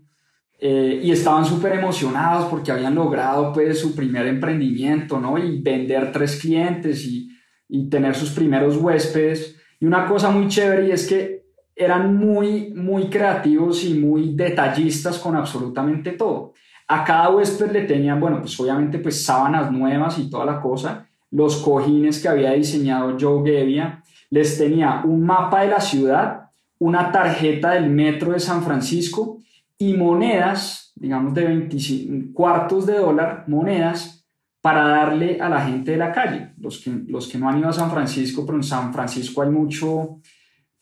eh, 0.62 1.00
y 1.02 1.11
estaban 1.11 1.47
súper 1.47 1.73
emocionados 1.73 2.47
porque 2.50 2.71
habían 2.71 2.95
logrado 2.95 3.50
pues 3.50 3.81
su 3.81 3.95
primer 3.95 4.26
emprendimiento, 4.26 5.19
¿no? 5.19 5.38
Y 5.38 5.62
vender 5.62 6.12
tres 6.12 6.38
clientes 6.38 7.02
y, 7.07 7.31
y 7.67 7.88
tener 7.88 8.14
sus 8.14 8.31
primeros 8.31 8.76
huéspedes. 8.76 9.57
Y 9.81 9.87
una 9.87 10.07
cosa 10.07 10.31
muy 10.31 10.49
chévere 10.49 10.88
y 10.88 10.90
es 10.90 11.07
que 11.07 11.47
eran 11.75 12.14
muy, 12.14 12.75
muy 12.75 13.09
creativos 13.09 13.85
y 13.85 13.95
muy 13.95 14.35
detallistas 14.35 15.19
con 15.19 15.35
absolutamente 15.35 16.12
todo. 16.12 16.52
A 16.88 17.05
cada 17.05 17.31
huésped 17.31 17.71
le 17.71 17.83
tenían, 17.83 18.21
bueno, 18.21 18.40
pues 18.40 18.61
obviamente 18.61 18.99
pues 18.99 19.25
sábanas 19.25 19.73
nuevas 19.73 20.19
y 20.19 20.29
toda 20.29 20.45
la 20.45 20.61
cosa, 20.61 21.09
los 21.31 21.57
cojines 21.62 22.21
que 22.21 22.29
había 22.29 22.52
diseñado 22.52 23.17
Joe 23.19 23.43
Gebbia, 23.50 24.02
les 24.29 24.59
tenía 24.59 25.00
un 25.05 25.25
mapa 25.25 25.62
de 25.62 25.69
la 25.69 25.81
ciudad, 25.81 26.50
una 26.79 27.11
tarjeta 27.11 27.71
del 27.71 27.88
metro 27.88 28.33
de 28.33 28.40
San 28.40 28.62
Francisco 28.62 29.38
y 29.80 29.94
monedas, 29.94 30.92
digamos 30.94 31.32
de 31.32 31.46
25 31.46 32.34
cuartos 32.34 32.87
de 32.87 32.99
dólar, 32.99 33.44
monedas 33.49 34.28
para 34.60 34.87
darle 34.87 35.40
a 35.40 35.49
la 35.49 35.62
gente 35.62 35.92
de 35.92 35.96
la 35.96 36.12
calle. 36.12 36.52
Los 36.58 36.80
que, 36.80 36.90
los 37.08 37.26
que 37.26 37.38
no 37.38 37.49
han 37.49 37.60
ido 37.60 37.70
a 37.70 37.72
San 37.72 37.90
Francisco, 37.90 38.44
pero 38.44 38.58
en 38.58 38.62
San 38.62 38.92
Francisco 38.92 39.40
hay 39.40 39.49
mucho, 39.49 40.20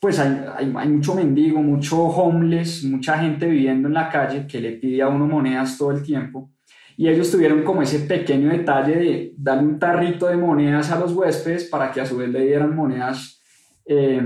pues 0.01 0.19
hay, 0.19 0.73
hay, 0.75 0.89
mucho 0.89 1.15
mendigo, 1.15 1.61
mucho 1.63 2.03
homeless, 2.03 2.83
mucha 2.83 3.17
gente 3.19 3.47
viviendo 3.47 3.87
en 3.87 3.93
la 3.93 4.09
calle 4.09 4.45
que 4.45 4.59
le 4.59 4.73
pide 4.73 5.01
a 5.01 5.07
uno 5.07 5.25
monedas 5.25 5.77
todo 5.77 5.91
el 5.91 6.03
tiempo. 6.03 6.51
Y 6.97 7.07
ellos 7.07 7.31
tuvieron 7.31 7.63
como 7.63 7.81
ese 7.81 7.99
pequeño 7.99 8.49
detalle 8.49 8.95
de 8.97 9.33
darle 9.37 9.63
un 9.63 9.79
tarrito 9.79 10.27
de 10.27 10.35
monedas 10.35 10.91
a 10.91 10.99
los 10.99 11.13
huéspedes 11.13 11.63
para 11.69 11.89
que 11.89 12.01
a 12.01 12.05
su 12.05 12.17
vez 12.17 12.27
le 12.27 12.45
dieran 12.45 12.75
monedas 12.75 13.41
eh, 13.85 14.21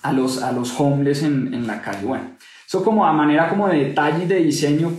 a, 0.00 0.12
los, 0.12 0.40
a 0.40 0.52
los 0.52 0.78
homeless 0.78 1.24
en, 1.24 1.52
en 1.52 1.66
la 1.66 1.82
calle. 1.82 2.06
Bueno, 2.06 2.36
eso 2.74 2.82
como 2.82 3.06
a 3.06 3.12
manera 3.12 3.48
como 3.48 3.68
de 3.68 3.84
detalle 3.84 4.26
de 4.26 4.40
diseño. 4.40 4.90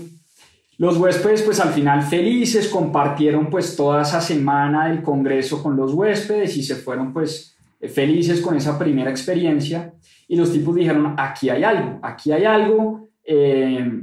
Los 0.78 0.98
huéspedes 0.98 1.42
pues 1.42 1.60
al 1.60 1.74
final 1.74 2.04
felices 2.04 2.70
compartieron 2.70 3.50
pues 3.50 3.76
toda 3.76 4.04
esa 4.04 4.22
semana 4.22 4.88
del 4.88 5.04
congreso 5.04 5.62
con 5.62 5.76
los 5.76 5.94
huéspedes 5.94 6.56
y 6.56 6.64
se 6.64 6.76
fueron 6.76 7.12
pues 7.12 7.58
eh, 7.82 7.90
felices 7.90 8.40
con 8.40 8.56
esa 8.56 8.80
primera 8.80 9.10
experiencia 9.10 9.94
y 10.30 10.38
los 10.38 10.54
tipos 10.54 10.74
dijeron, 10.74 11.16
aquí 11.18 11.50
hay 11.50 11.66
algo, 11.66 12.00
aquí 12.02 12.32
hay 12.32 12.46
algo, 12.46 13.10
eh, 13.26 14.02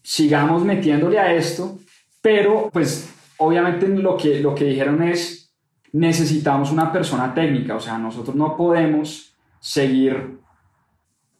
sigamos 0.00 0.64
metiéndole 0.64 1.18
a 1.18 1.34
esto, 1.34 1.80
pero 2.22 2.70
pues 2.72 3.12
obviamente 3.38 3.88
lo 3.88 4.16
que, 4.16 4.38
lo 4.38 4.54
que 4.54 4.66
dijeron 4.66 5.02
es, 5.02 5.52
necesitamos 5.92 6.70
una 6.70 6.92
persona 6.92 7.34
técnica, 7.34 7.74
o 7.74 7.80
sea, 7.80 7.98
nosotros 7.98 8.36
no 8.36 8.56
podemos 8.56 9.34
seguir 9.58 10.43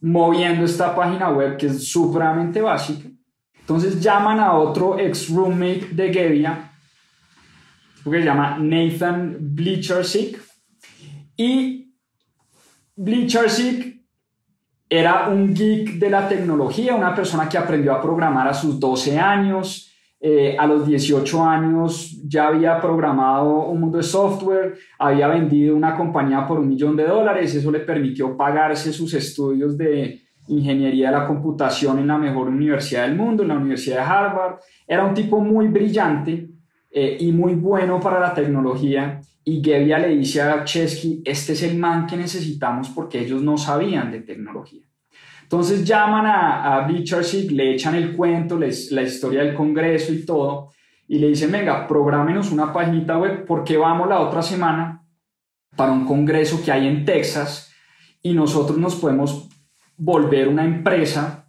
moviendo 0.05 0.67
esta 0.67 0.95
página 0.95 1.31
web 1.31 1.57
que 1.57 1.67
es 1.67 1.89
supremamente 1.89 2.61
básica. 2.61 3.09
Entonces 3.59 3.99
llaman 4.03 4.39
a 4.39 4.53
otro 4.53 4.99
ex 4.99 5.31
roommate 5.31 5.89
de 5.93 6.13
Gebbia, 6.13 6.73
que 8.05 8.11
se 8.11 8.23
llama 8.23 8.59
Nathan 8.61 9.39
Bleachersik, 9.41 10.39
y 11.39 11.95
Bleachersik 12.95 14.05
era 14.91 15.31
un 15.31 15.55
geek 15.55 15.95
de 15.95 16.11
la 16.11 16.29
tecnología, 16.29 16.95
una 16.95 17.15
persona 17.15 17.49
que 17.49 17.57
aprendió 17.57 17.95
a 17.95 18.03
programar 18.03 18.47
a 18.47 18.53
sus 18.53 18.79
12 18.79 19.19
años, 19.19 19.91
eh, 20.26 20.57
a 20.59 20.66
los 20.66 20.87
18 20.87 21.45
años 21.45 22.19
ya 22.26 22.47
había 22.47 22.81
programado 22.81 23.66
un 23.66 23.78
mundo 23.78 23.99
de 23.99 24.02
software, 24.02 24.75
había 24.99 25.28
vendido 25.28 25.76
una 25.76 25.95
compañía 25.95 26.47
por 26.47 26.61
un 26.61 26.71
millón 26.71 26.97
de 26.97 27.04
dólares, 27.04 27.54
eso 27.54 27.71
le 27.71 27.81
permitió 27.81 28.35
pagarse 28.35 28.90
sus 28.90 29.12
estudios 29.12 29.76
de 29.76 30.23
ingeniería 30.49 31.11
de 31.11 31.19
la 31.19 31.26
computación 31.26 31.99
en 31.99 32.07
la 32.07 32.16
mejor 32.16 32.49
universidad 32.49 33.02
del 33.02 33.16
mundo, 33.16 33.43
en 33.43 33.50
la 33.50 33.57
Universidad 33.57 33.97
de 33.97 34.02
Harvard. 34.02 34.61
Era 34.88 35.04
un 35.04 35.12
tipo 35.12 35.40
muy 35.40 35.69
brillante 35.69 36.49
eh, 36.90 37.19
y 37.21 37.31
muy 37.31 37.54
bueno 37.54 38.00
para 38.00 38.19
la 38.19 38.33
tecnología 38.33 39.21
y 39.45 39.62
Gebbia 39.62 39.99
le 39.99 40.16
dice 40.16 40.40
a 40.40 40.64
Chesky, 40.64 41.21
este 41.23 41.52
es 41.52 41.62
el 41.64 41.76
man 41.76 42.07
que 42.07 42.16
necesitamos 42.16 42.88
porque 42.88 43.21
ellos 43.21 43.43
no 43.43 43.59
sabían 43.59 44.11
de 44.11 44.21
tecnología. 44.21 44.84
Entonces 45.55 45.85
llaman 45.85 46.27
a, 46.27 46.79
a 46.79 46.89
le 46.89 47.75
echan 47.75 47.95
el 47.95 48.17
cuento, 48.17 48.59
les, 48.59 48.91
la 48.91 49.03
historia 49.03 49.45
del 49.45 49.55
Congreso 49.55 50.13
y 50.13 50.27
todo, 50.27 50.71
y 51.07 51.21
le 51.21 51.29
dicen, 51.29 51.53
venga, 51.53 51.87
prográmenos 51.87 52.51
una 52.51 52.73
página 52.73 53.17
web 53.19 53.45
porque 53.47 53.77
vamos 53.77 54.09
la 54.09 54.19
otra 54.19 54.43
semana 54.43 55.05
para 55.77 55.93
un 55.93 56.07
congreso 56.07 56.61
que 56.65 56.73
hay 56.73 56.89
en 56.89 57.05
Texas 57.05 57.73
y 58.21 58.33
nosotros 58.33 58.79
nos 58.79 58.97
podemos 58.97 59.49
volver 59.97 60.49
una 60.49 60.65
empresa 60.65 61.47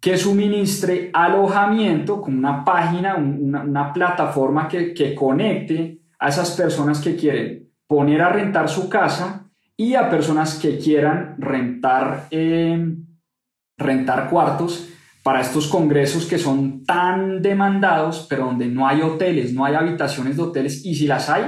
que 0.00 0.16
suministre 0.16 1.10
alojamiento 1.12 2.20
con 2.20 2.36
una 2.36 2.64
página, 2.64 3.14
una, 3.14 3.62
una 3.62 3.92
plataforma 3.92 4.66
que, 4.66 4.92
que 4.92 5.14
conecte 5.14 6.00
a 6.18 6.30
esas 6.30 6.50
personas 6.56 7.00
que 7.00 7.14
quieren 7.14 7.70
poner 7.86 8.22
a 8.22 8.30
rentar 8.30 8.68
su 8.68 8.88
casa 8.88 9.46
y 9.76 9.94
a 9.94 10.10
personas 10.10 10.58
que 10.58 10.78
quieran 10.78 11.36
rentar, 11.38 12.26
eh, 12.32 12.96
rentar 13.80 14.30
cuartos 14.30 14.88
para 15.22 15.40
estos 15.40 15.66
congresos 15.66 16.26
que 16.26 16.38
son 16.38 16.84
tan 16.84 17.42
demandados, 17.42 18.26
pero 18.28 18.46
donde 18.46 18.66
no 18.66 18.86
hay 18.86 19.02
hoteles, 19.02 19.52
no 19.52 19.64
hay 19.64 19.74
habitaciones 19.74 20.36
de 20.36 20.42
hoteles 20.42 20.84
y 20.86 20.94
si 20.94 21.06
las 21.06 21.28
hay, 21.28 21.44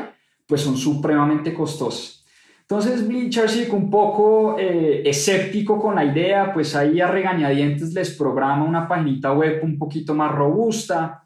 pues 0.47 0.61
son 0.61 0.77
supremamente 0.77 1.55
costosas. 1.55 2.25
Entonces 2.61 3.07
Bleacher 3.07 3.51
un 3.73 3.91
poco 3.91 4.57
eh, 4.59 5.03
escéptico 5.05 5.81
con 5.81 5.95
la 5.95 6.05
idea, 6.05 6.53
pues 6.53 6.75
ahí 6.75 7.01
a 7.01 7.07
regañadientes 7.07 7.93
les 7.93 8.17
programa 8.17 8.65
una 8.65 8.89
paginita 8.89 9.33
web 9.33 9.61
un 9.63 9.79
poquito 9.79 10.15
más 10.15 10.33
robusta. 10.33 11.23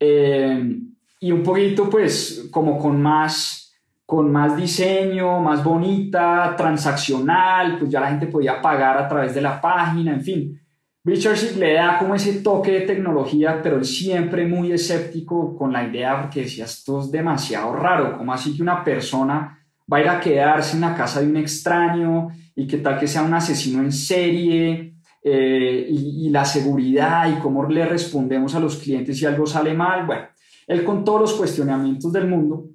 Eh, 0.00 0.80
y 1.20 1.32
un 1.32 1.42
poquito 1.42 1.90
pues 1.90 2.48
como 2.50 2.78
con 2.78 3.00
más, 3.00 3.67
con 4.08 4.32
más 4.32 4.56
diseño, 4.56 5.38
más 5.38 5.62
bonita, 5.62 6.54
transaccional, 6.56 7.76
pues 7.78 7.90
ya 7.90 8.00
la 8.00 8.08
gente 8.08 8.26
podía 8.26 8.58
pagar 8.58 8.96
a 8.96 9.06
través 9.06 9.34
de 9.34 9.42
la 9.42 9.60
página, 9.60 10.14
en 10.14 10.22
fin. 10.22 10.60
Richard 11.04 11.36
le 11.58 11.74
da 11.74 11.98
como 11.98 12.14
ese 12.14 12.40
toque 12.40 12.72
de 12.72 12.80
tecnología, 12.86 13.60
pero 13.62 13.76
él 13.76 13.84
siempre 13.84 14.46
muy 14.46 14.72
escéptico 14.72 15.54
con 15.54 15.74
la 15.74 15.86
idea 15.86 16.22
porque 16.22 16.40
decía, 16.40 16.64
esto 16.64 17.00
es 17.00 17.10
demasiado 17.10 17.76
raro, 17.76 18.16
como 18.16 18.32
así 18.32 18.56
que 18.56 18.62
una 18.62 18.82
persona 18.82 19.62
va 19.92 19.98
a 19.98 20.00
ir 20.00 20.08
a 20.08 20.20
quedarse 20.20 20.76
en 20.76 20.80
la 20.80 20.94
casa 20.94 21.20
de 21.20 21.26
un 21.26 21.36
extraño 21.36 22.28
y 22.56 22.66
qué 22.66 22.78
tal 22.78 22.98
que 22.98 23.06
sea 23.06 23.20
un 23.20 23.34
asesino 23.34 23.82
en 23.82 23.92
serie 23.92 24.94
eh, 25.22 25.86
y, 25.86 26.28
y 26.28 26.30
la 26.30 26.46
seguridad 26.46 27.30
y 27.30 27.40
cómo 27.40 27.68
le 27.68 27.84
respondemos 27.84 28.54
a 28.54 28.60
los 28.60 28.78
clientes 28.78 29.18
si 29.18 29.26
algo 29.26 29.44
sale 29.44 29.74
mal, 29.74 30.06
bueno 30.06 30.28
él 30.68 30.84
con 30.84 31.02
todos 31.02 31.20
los 31.22 31.32
cuestionamientos 31.32 32.12
del 32.12 32.28
mundo. 32.28 32.68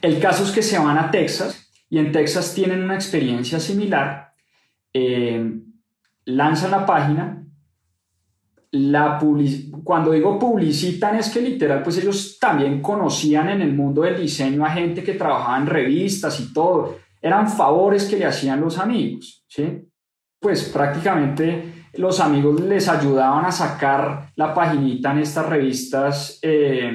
El 0.00 0.20
caso 0.20 0.44
es 0.44 0.50
que 0.50 0.62
se 0.62 0.78
van 0.78 0.98
a 0.98 1.10
Texas 1.10 1.68
y 1.90 1.98
en 1.98 2.12
Texas 2.12 2.54
tienen 2.54 2.82
una 2.82 2.94
experiencia 2.94 3.58
similar. 3.58 4.32
Eh, 4.92 5.60
lanzan 6.26 6.70
la 6.70 6.86
página. 6.86 7.44
La 8.70 9.18
cuando 9.82 10.12
digo 10.12 10.38
publicitan 10.38 11.16
es 11.16 11.30
que 11.30 11.40
literal, 11.40 11.82
pues 11.82 11.96
ellos 11.98 12.38
también 12.38 12.82
conocían 12.82 13.48
en 13.48 13.62
el 13.62 13.74
mundo 13.74 14.02
del 14.02 14.20
diseño 14.20 14.64
a 14.64 14.70
gente 14.70 15.02
que 15.02 15.14
trabajaba 15.14 15.56
en 15.56 15.66
revistas 15.66 16.38
y 16.40 16.52
todo. 16.52 16.98
Eran 17.20 17.48
favores 17.48 18.04
que 18.04 18.18
le 18.18 18.26
hacían 18.26 18.60
los 18.60 18.78
amigos, 18.78 19.44
¿sí? 19.48 19.88
Pues 20.38 20.64
prácticamente 20.64 21.86
los 21.94 22.20
amigos 22.20 22.60
les 22.60 22.88
ayudaban 22.88 23.46
a 23.46 23.50
sacar 23.50 24.30
la 24.36 24.54
paginita 24.54 25.12
en 25.12 25.18
estas 25.18 25.46
revistas, 25.46 26.38
eh, 26.42 26.92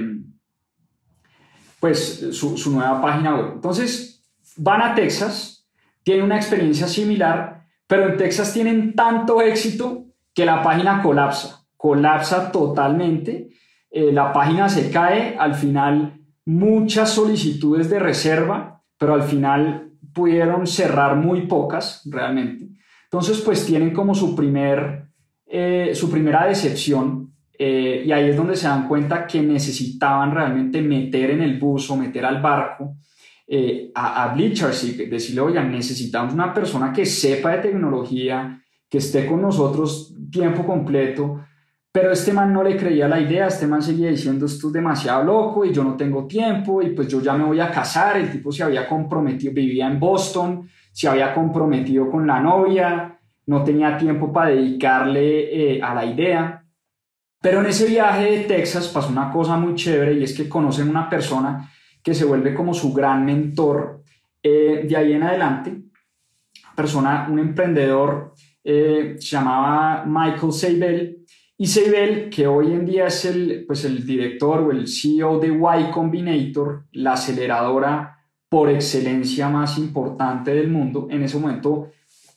pues 1.84 2.30
su, 2.32 2.72
nueva 2.72 3.02
página 3.02 3.36
web. 3.36 3.52
Entonces, 3.56 4.24
van 4.56 4.82
a 4.82 4.96
Texas, 4.96 5.68
tienen 6.02 6.24
una 6.24 6.38
experiencia 6.38 6.88
similar, 6.88 7.66
pero 7.88 8.08
en 8.08 8.16
Texas 8.16 8.54
tienen 8.54 8.96
tanto 8.96 9.42
éxito 9.42 10.06
que 10.34 10.46
la 10.46 10.64
página 10.64 11.04
colapsa, 11.04 11.66
colapsa 11.76 12.54
totalmente, 12.54 13.50
eh, 13.92 14.14
la 14.14 14.32
página 14.32 14.70
se 14.70 14.92
cae, 14.92 15.36
al 15.38 15.56
final 15.56 16.22
muchas 16.46 17.10
solicitudes 17.10 17.90
de 17.90 18.00
reserva, 18.00 18.82
pero 18.98 19.16
al 19.16 19.24
final 19.24 19.92
pudieron 20.14 20.66
cerrar 20.68 21.18
muy 21.18 21.48
pocas 21.48 22.02
realmente. 22.06 22.70
Entonces, 23.04 23.42
pues 23.42 23.66
tienen 23.66 23.92
como 23.94 24.16
su, 24.16 24.38
primer, 24.38 25.10
eh, 25.48 25.92
su 25.96 26.10
primera 26.10 26.48
decepción 26.48 27.23
eh, 27.58 28.04
y 28.06 28.12
ahí 28.12 28.30
es 28.30 28.38
donde 28.38 28.56
se 28.56 28.68
dan 28.68 28.88
cuenta 28.88 29.28
que 29.28 29.42
necesitaban 29.42 30.32
realmente 30.32 30.82
meter 30.82 31.32
en 31.32 31.42
el 31.42 31.60
buzo, 31.60 31.96
meter 31.96 32.26
al 32.26 32.42
barco 32.42 32.96
eh, 33.48 33.92
a, 33.94 34.24
a 34.24 34.34
Bleachers 34.34 34.84
y 34.86 35.06
decirle, 35.06 35.42
oigan, 35.42 35.72
necesitamos 35.72 36.34
una 36.34 36.54
persona 36.54 36.92
que 36.92 37.06
sepa 37.06 37.52
de 37.52 37.70
tecnología, 37.70 38.62
que 38.90 38.98
esté 38.98 39.26
con 39.26 39.42
nosotros 39.42 40.16
tiempo 40.32 40.66
completo, 40.66 41.42
pero 41.92 42.12
este 42.12 42.34
man 42.34 42.52
no 42.52 42.64
le 42.64 42.76
creía 42.76 43.08
la 43.08 43.20
idea, 43.20 43.46
este 43.46 43.68
man 43.68 43.84
seguía 43.84 44.10
diciendo 44.10 44.48
esto 44.48 44.68
es 44.68 44.74
demasiado 44.74 45.24
loco 45.24 45.64
y 45.64 45.72
yo 45.72 45.84
no 45.84 45.96
tengo 45.96 46.26
tiempo 46.26 46.82
y 46.82 46.90
pues 46.90 47.08
yo 47.08 47.22
ya 47.22 47.34
me 47.34 47.44
voy 47.44 47.60
a 47.60 47.70
casar, 47.70 48.18
el 48.18 48.32
tipo 48.32 48.52
se 48.52 48.64
había 48.64 48.88
comprometido, 48.88 49.54
vivía 49.54 49.86
en 49.86 50.00
Boston, 50.00 50.68
se 50.92 51.08
había 51.08 51.36
comprometido 51.36 52.10
con 52.10 52.26
la 52.26 52.40
novia, 52.40 53.20
no 53.46 53.64
tenía 53.64 53.96
tiempo 53.96 54.34
para 54.34 54.50
dedicarle 54.50 55.76
eh, 55.76 55.82
a 55.84 55.94
la 55.94 56.06
idea. 56.06 56.63
Pero 57.44 57.60
en 57.60 57.66
ese 57.66 57.86
viaje 57.88 58.24
de 58.24 58.40
Texas 58.46 58.88
pasó 58.88 59.10
una 59.10 59.30
cosa 59.30 59.58
muy 59.58 59.76
chévere 59.76 60.14
y 60.14 60.24
es 60.24 60.34
que 60.34 60.48
conocen 60.48 60.88
una 60.88 61.10
persona 61.10 61.70
que 62.02 62.14
se 62.14 62.24
vuelve 62.24 62.54
como 62.54 62.74
su 62.74 62.94
gran 62.94 63.26
mentor 63.26 64.02
eh, 64.42 64.86
de 64.88 64.96
ahí 64.96 65.12
en 65.12 65.24
adelante. 65.24 65.76
Persona, 66.74 67.28
un 67.30 67.40
emprendedor, 67.40 68.34
eh, 68.64 69.18
se 69.20 69.36
llamaba 69.36 70.06
Michael 70.06 70.54
Seibel. 70.54 71.26
Y 71.58 71.68
Seibel, 71.68 72.30
que 72.30 72.48
hoy 72.48 72.72
en 72.72 72.86
día 72.86 73.08
es 73.08 73.26
el, 73.26 73.66
pues 73.68 73.84
el 73.84 74.06
director 74.06 74.62
o 74.62 74.72
el 74.72 74.88
CEO 74.88 75.38
de 75.40 75.50
Y 75.50 75.92
Combinator, 75.92 76.86
la 76.94 77.12
aceleradora 77.12 78.20
por 78.48 78.70
excelencia 78.70 79.50
más 79.50 79.78
importante 79.78 80.54
del 80.54 80.70
mundo, 80.70 81.10
en 81.12 81.24
ese 81.24 81.38
momento 81.38 81.90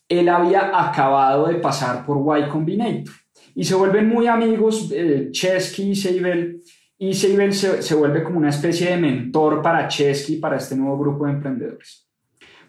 él 0.08 0.28
había 0.28 0.76
acabado 0.76 1.46
de 1.46 1.56
pasar 1.56 2.04
por 2.04 2.36
Y 2.36 2.48
Combinator. 2.48 3.25
Y 3.56 3.64
se 3.64 3.75
vuelven 3.75 4.06
muy 4.06 4.26
amigos, 4.26 4.90
eh, 4.92 5.30
Chesky 5.32 5.90
y 5.90 5.96
Seibel, 5.96 6.60
y 6.98 7.14
Seibel 7.14 7.54
se, 7.54 7.82
se, 7.82 7.94
vuelve 7.94 8.22
como 8.22 8.36
una 8.36 8.50
especie 8.50 8.90
de 8.90 8.98
mentor 8.98 9.62
para 9.62 9.88
Chesky, 9.88 10.36
para 10.36 10.58
este 10.58 10.76
nuevo 10.76 10.98
grupo 10.98 11.25
de 11.25 11.32
emprendedores. 11.32 12.06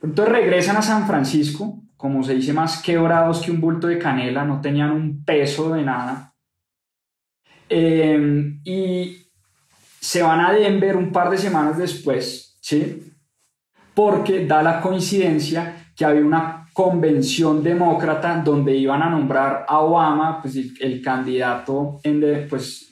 Entonces 0.01 0.33
regresan 0.33 0.77
a 0.77 0.81
San 0.81 1.05
Francisco, 1.05 1.83
como 1.97 2.23
se 2.23 2.35
dice, 2.35 2.53
más 2.53 2.81
quebrados 2.81 3.41
que 3.41 3.51
un 3.51 3.59
bulto 3.59 3.87
de 3.87 3.99
canela, 3.99 4.45
no 4.45 4.61
tenían 4.61 4.91
un 4.91 5.25
peso 5.25 5.73
de 5.73 5.83
nada. 5.83 6.33
Eh, 7.67 8.53
y 8.63 9.17
se 9.99 10.21
van 10.21 10.39
a 10.39 10.53
Denver 10.53 10.95
un 10.95 11.11
par 11.11 11.29
de 11.29 11.37
semanas 11.37 11.77
después, 11.77 12.57
¿sí? 12.61 13.13
Porque 13.93 14.45
da 14.45 14.63
la 14.63 14.79
coincidencia 14.79 15.91
que 15.93 16.05
había 16.05 16.25
una 16.25 16.66
convención 16.77 17.63
demócrata 17.63 18.39
donde 18.45 18.77
iban 18.77 19.01
a 19.01 19.09
nombrar 19.09 19.65
a 19.67 19.79
Obama, 19.79 20.39
pues 20.39 20.55
el, 20.79 21.01
candidato, 21.01 21.99
en 22.03 22.19
de, 22.19 22.45
pues 22.47 22.91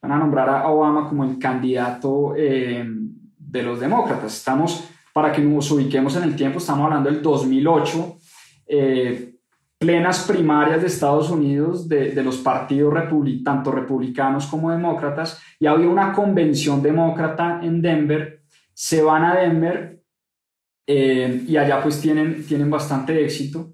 van 0.00 0.10
a 0.10 0.18
nombrar 0.18 0.48
a 0.48 0.68
Obama 0.68 1.08
como 1.08 1.22
el 1.22 1.38
candidato 1.38 2.34
eh, 2.36 2.84
de 3.38 3.62
los 3.62 3.78
demócratas. 3.78 4.36
Estamos, 4.36 4.88
para 5.12 5.30
que 5.30 5.40
nos 5.40 5.70
ubiquemos 5.70 6.16
en 6.16 6.24
el 6.24 6.34
tiempo, 6.34 6.58
estamos 6.58 6.84
hablando 6.84 7.10
del 7.10 7.22
2008, 7.22 8.16
eh, 8.66 9.36
plenas 9.78 10.24
primarias 10.24 10.80
de 10.80 10.88
Estados 10.88 11.30
Unidos 11.30 11.88
de, 11.88 12.10
de 12.10 12.24
los 12.24 12.38
partidos 12.38 12.92
tanto 13.44 13.70
republicanos 13.70 14.46
como 14.46 14.72
demócratas, 14.72 15.40
y 15.60 15.66
había 15.66 15.88
una 15.88 16.12
convención 16.12 16.82
demócrata 16.82 17.60
en 17.62 17.82
Denver, 17.82 18.42
se 18.74 19.00
van 19.00 19.22
a 19.22 19.36
Denver 19.36 20.01
eh, 20.86 21.44
y 21.46 21.56
allá 21.56 21.82
pues 21.82 22.00
tienen, 22.00 22.44
tienen 22.46 22.70
bastante 22.70 23.24
éxito. 23.24 23.72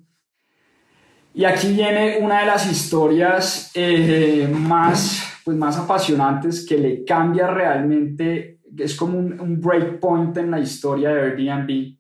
Y 1.35 1.45
aquí 1.45 1.73
viene 1.73 2.19
una 2.21 2.41
de 2.41 2.47
las 2.47 2.71
historias 2.71 3.71
eh, 3.75 4.49
más, 4.53 5.41
pues 5.45 5.57
más 5.57 5.77
apasionantes 5.77 6.67
que 6.67 6.79
le 6.79 7.05
cambia 7.05 7.47
realmente, 7.47 8.61
es 8.77 8.97
como 8.97 9.19
un, 9.19 9.41
un 9.41 9.61
breakpoint 9.61 10.37
en 10.39 10.51
la 10.51 10.59
historia 10.59 11.11
de 11.11 11.21
Airbnb, 11.21 11.97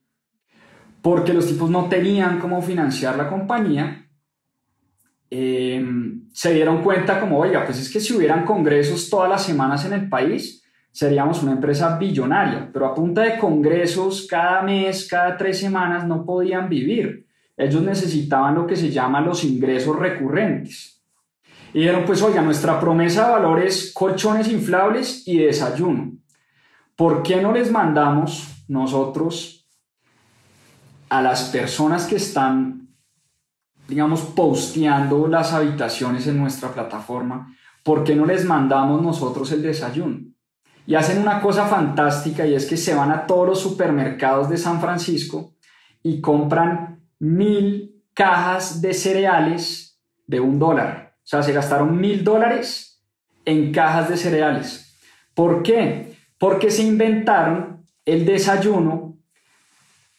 porque 1.00 1.32
los 1.32 1.46
tipos 1.46 1.70
no 1.70 1.88
tenían 1.88 2.38
cómo 2.40 2.60
financiar 2.60 3.16
la 3.16 3.28
compañía. 3.28 4.06
Eh, 5.30 5.84
se 6.32 6.54
dieron 6.54 6.82
cuenta 6.82 7.20
como, 7.20 7.38
oiga, 7.38 7.64
pues 7.64 7.78
es 7.78 7.90
que 7.90 8.00
si 8.00 8.14
hubieran 8.14 8.44
congresos 8.44 9.08
todas 9.08 9.28
las 9.28 9.44
semanas 9.44 9.84
en 9.84 9.92
el 9.92 10.08
país, 10.08 10.64
seríamos 10.98 11.44
una 11.44 11.52
empresa 11.52 11.96
billonaria, 11.96 12.70
pero 12.72 12.86
a 12.86 12.92
punta 12.92 13.22
de 13.22 13.38
congresos 13.38 14.26
cada 14.28 14.62
mes, 14.62 15.06
cada 15.08 15.36
tres 15.36 15.60
semanas 15.60 16.04
no 16.04 16.26
podían 16.26 16.68
vivir. 16.68 17.24
Ellos 17.56 17.82
necesitaban 17.82 18.56
lo 18.56 18.66
que 18.66 18.74
se 18.74 18.90
llama 18.90 19.20
los 19.20 19.44
ingresos 19.44 19.96
recurrentes. 19.96 21.00
Y 21.72 21.78
dijeron, 21.78 22.02
pues 22.04 22.20
oiga, 22.20 22.42
nuestra 22.42 22.80
promesa 22.80 23.26
de 23.26 23.30
valor 23.30 23.62
es 23.62 23.92
colchones 23.92 24.50
inflables 24.50 25.22
y 25.28 25.38
desayuno. 25.38 26.14
¿Por 26.96 27.22
qué 27.22 27.40
no 27.40 27.52
les 27.52 27.70
mandamos 27.70 28.64
nosotros 28.66 29.68
a 31.10 31.22
las 31.22 31.44
personas 31.50 32.08
que 32.08 32.16
están, 32.16 32.88
digamos, 33.86 34.22
posteando 34.22 35.28
las 35.28 35.52
habitaciones 35.52 36.26
en 36.26 36.38
nuestra 36.38 36.72
plataforma? 36.72 37.54
¿Por 37.84 38.02
qué 38.02 38.16
no 38.16 38.26
les 38.26 38.44
mandamos 38.44 39.00
nosotros 39.00 39.52
el 39.52 39.62
desayuno? 39.62 40.28
Y 40.88 40.94
hacen 40.94 41.20
una 41.20 41.42
cosa 41.42 41.66
fantástica 41.66 42.46
y 42.46 42.54
es 42.54 42.64
que 42.64 42.78
se 42.78 42.94
van 42.94 43.10
a 43.10 43.26
todos 43.26 43.46
los 43.46 43.60
supermercados 43.60 44.48
de 44.48 44.56
San 44.56 44.80
Francisco 44.80 45.52
y 46.02 46.22
compran 46.22 47.02
mil 47.18 48.02
cajas 48.14 48.80
de 48.80 48.94
cereales 48.94 50.00
de 50.26 50.40
un 50.40 50.58
dólar. 50.58 51.12
O 51.18 51.26
sea, 51.26 51.42
se 51.42 51.52
gastaron 51.52 52.00
mil 52.00 52.24
dólares 52.24 53.04
en 53.44 53.70
cajas 53.70 54.08
de 54.08 54.16
cereales. 54.16 54.98
¿Por 55.34 55.62
qué? 55.62 56.16
Porque 56.38 56.70
se 56.70 56.84
inventaron 56.84 57.84
el 58.06 58.24
desayuno. 58.24 59.18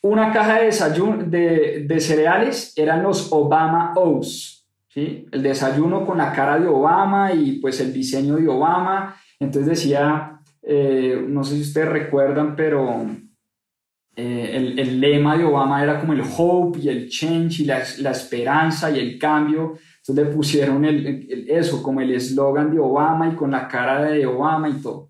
Una 0.03 0.32
caja 0.32 0.60
de, 0.60 0.65
desayuno, 0.65 1.23
de, 1.23 1.99
cereales 1.99 2.73
eran 2.75 3.01
los 3.01 3.34
Obama 3.34 3.93
O's. 3.95 4.67
¿sí? 4.89 5.25
El 5.32 5.41
desayuno 5.41 6.05
con 6.05 6.19
la 6.19 6.32
cara 6.32 6.60
de 6.60 6.67
Obama 6.67 7.34
y 7.34 7.53
pues 7.53 7.79
el 7.79 7.91
diseño 7.91 8.36
de 8.36 8.47
Obama. 8.47 9.15
Entonces 9.39 9.65
decía 9.65 10.38
eh, 10.71 11.25
no 11.27 11.43
sé 11.43 11.55
si 11.55 11.62
ustedes 11.62 11.89
recuerdan, 11.89 12.55
pero 12.55 13.03
eh, 14.15 14.75
el, 14.77 15.01
lema 15.01 15.36
de 15.36 15.43
Obama 15.43 15.82
era 15.82 15.99
como 15.99 16.13
el 16.13 16.21
hope 16.21 16.77
y 16.77 16.89
el 16.89 17.10
change 17.10 17.62
y 17.62 17.65
la, 17.65 17.79
esperanza 17.79 18.91
y 18.91 18.99
el 18.99 19.17
cambio. 19.17 19.79
Entonces 19.97 20.25
le 20.27 20.32
pusieron 20.32 20.86
eso 20.86 21.82
como 21.82 22.01
el 22.01 22.12
eslogan 22.12 22.71
de 22.71 22.77
Obama 22.77 23.29
y 23.29 23.36
con 23.36 23.49
la 23.49 23.67
cara 23.67 24.03
de 24.03 24.27
Obama 24.27 24.69
y 24.69 24.73
todo. 24.73 25.10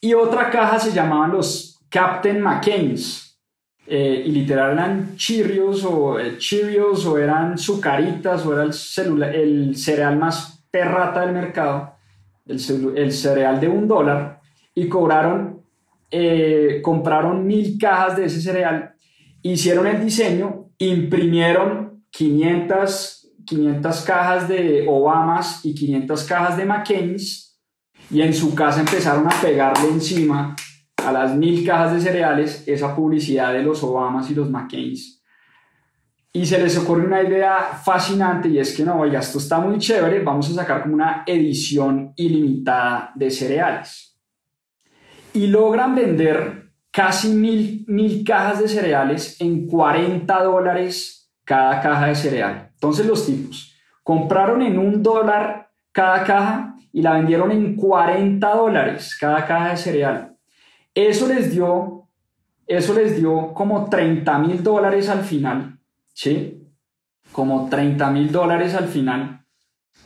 Y 0.00 0.14
otra 0.14 0.48
caja 0.48 0.78
se 0.78 0.92
llamaban 0.92 1.32
los 1.32 1.78
Captain 1.90 2.40
McCain's. 2.40 3.38
Eh, 3.86 4.22
y 4.24 4.30
literal 4.30 4.72
eran 4.72 5.16
chirrios 5.16 5.84
o 5.84 6.16
chirios 6.38 7.04
o 7.04 7.18
eran 7.18 7.58
sucaritas 7.58 8.44
o 8.46 8.54
era 8.54 8.62
el, 8.62 9.22
el 9.22 9.76
cereal 9.76 10.16
más 10.16 10.64
perrata 10.70 11.20
del 11.20 11.34
mercado, 11.34 11.94
el, 12.46 12.58
el 12.96 13.12
cereal 13.12 13.60
de 13.60 13.68
un 13.68 13.86
dólar 13.86 14.37
y 14.78 14.88
cobraron, 14.88 15.62
eh, 16.10 16.80
compraron 16.82 17.46
mil 17.46 17.76
cajas 17.78 18.16
de 18.16 18.26
ese 18.26 18.40
cereal, 18.40 18.94
hicieron 19.42 19.86
el 19.88 20.04
diseño, 20.04 20.70
imprimieron 20.78 22.04
500, 22.10 23.32
500 23.44 24.00
cajas 24.02 24.48
de 24.48 24.86
Obamas 24.88 25.64
y 25.64 25.74
500 25.74 26.24
cajas 26.24 26.56
de 26.56 26.64
McCain's 26.64 27.58
y 28.10 28.22
en 28.22 28.32
su 28.32 28.54
casa 28.54 28.80
empezaron 28.80 29.26
a 29.26 29.40
pegarle 29.40 29.88
encima 29.88 30.54
a 31.04 31.12
las 31.12 31.34
mil 31.34 31.66
cajas 31.66 31.94
de 31.94 32.00
cereales 32.00 32.62
esa 32.66 32.94
publicidad 32.94 33.52
de 33.52 33.62
los 33.62 33.82
Obamas 33.82 34.30
y 34.30 34.34
los 34.34 34.48
McCain's. 34.48 35.22
Y 36.32 36.46
se 36.46 36.62
les 36.62 36.78
ocurre 36.78 37.04
una 37.04 37.22
idea 37.22 37.80
fascinante 37.82 38.48
y 38.48 38.58
es 38.60 38.76
que 38.76 38.84
no, 38.84 39.00
oiga, 39.00 39.18
esto 39.18 39.38
está 39.38 39.58
muy 39.58 39.78
chévere, 39.78 40.22
vamos 40.22 40.48
a 40.50 40.54
sacar 40.54 40.82
como 40.82 40.94
una 40.94 41.24
edición 41.26 42.12
ilimitada 42.14 43.10
de 43.16 43.30
cereales 43.30 44.07
y 45.32 45.46
logran 45.46 45.94
vender 45.94 46.70
casi 46.90 47.28
mil, 47.28 47.84
mil 47.86 48.24
cajas 48.24 48.60
de 48.60 48.68
cereales 48.68 49.40
en 49.40 49.66
40 49.66 50.42
dólares 50.42 51.30
cada 51.44 51.80
caja 51.80 52.06
de 52.06 52.14
cereal. 52.14 52.70
Entonces 52.74 53.06
los 53.06 53.26
tipos 53.26 53.74
compraron 54.02 54.62
en 54.62 54.78
un 54.78 55.02
dólar 55.02 55.70
cada 55.92 56.24
caja 56.24 56.74
y 56.92 57.02
la 57.02 57.14
vendieron 57.14 57.52
en 57.52 57.76
40 57.76 58.54
dólares 58.54 59.16
cada 59.20 59.46
caja 59.46 59.70
de 59.70 59.76
cereal. 59.76 60.36
Eso 60.94 61.28
les 61.28 61.50
dio, 61.52 62.08
eso 62.66 62.94
les 62.94 63.16
dio 63.16 63.52
como 63.54 63.88
30 63.88 64.38
mil 64.38 64.62
dólares 64.62 65.08
al 65.08 65.20
final, 65.20 65.78
¿sí? 66.12 66.66
Como 67.30 67.68
30 67.68 68.10
mil 68.10 68.32
dólares 68.32 68.74
al 68.74 68.88
final. 68.88 69.44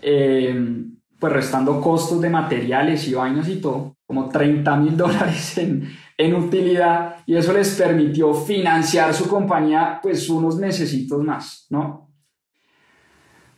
Eh, 0.02 0.82
pues 1.22 1.35
restando 1.35 1.80
costos 1.80 2.20
de 2.20 2.28
materiales 2.28 3.06
y 3.06 3.14
baños 3.14 3.46
y 3.46 3.61
todo, 3.61 3.96
como 4.04 4.28
30 4.28 4.74
mil 4.74 4.96
dólares 4.96 5.56
en, 5.56 5.88
en, 6.18 6.35
utilidad 6.35 7.18
y 7.26 7.37
eso 7.37 7.52
les 7.52 7.76
permitió 7.76 8.35
financiar 8.35 9.14
su 9.14 9.28
compañía 9.28 10.00
pues 10.02 10.28
unos 10.28 10.58
necesitos 10.58 11.22
más, 11.22 11.68
¿no? 11.70 12.11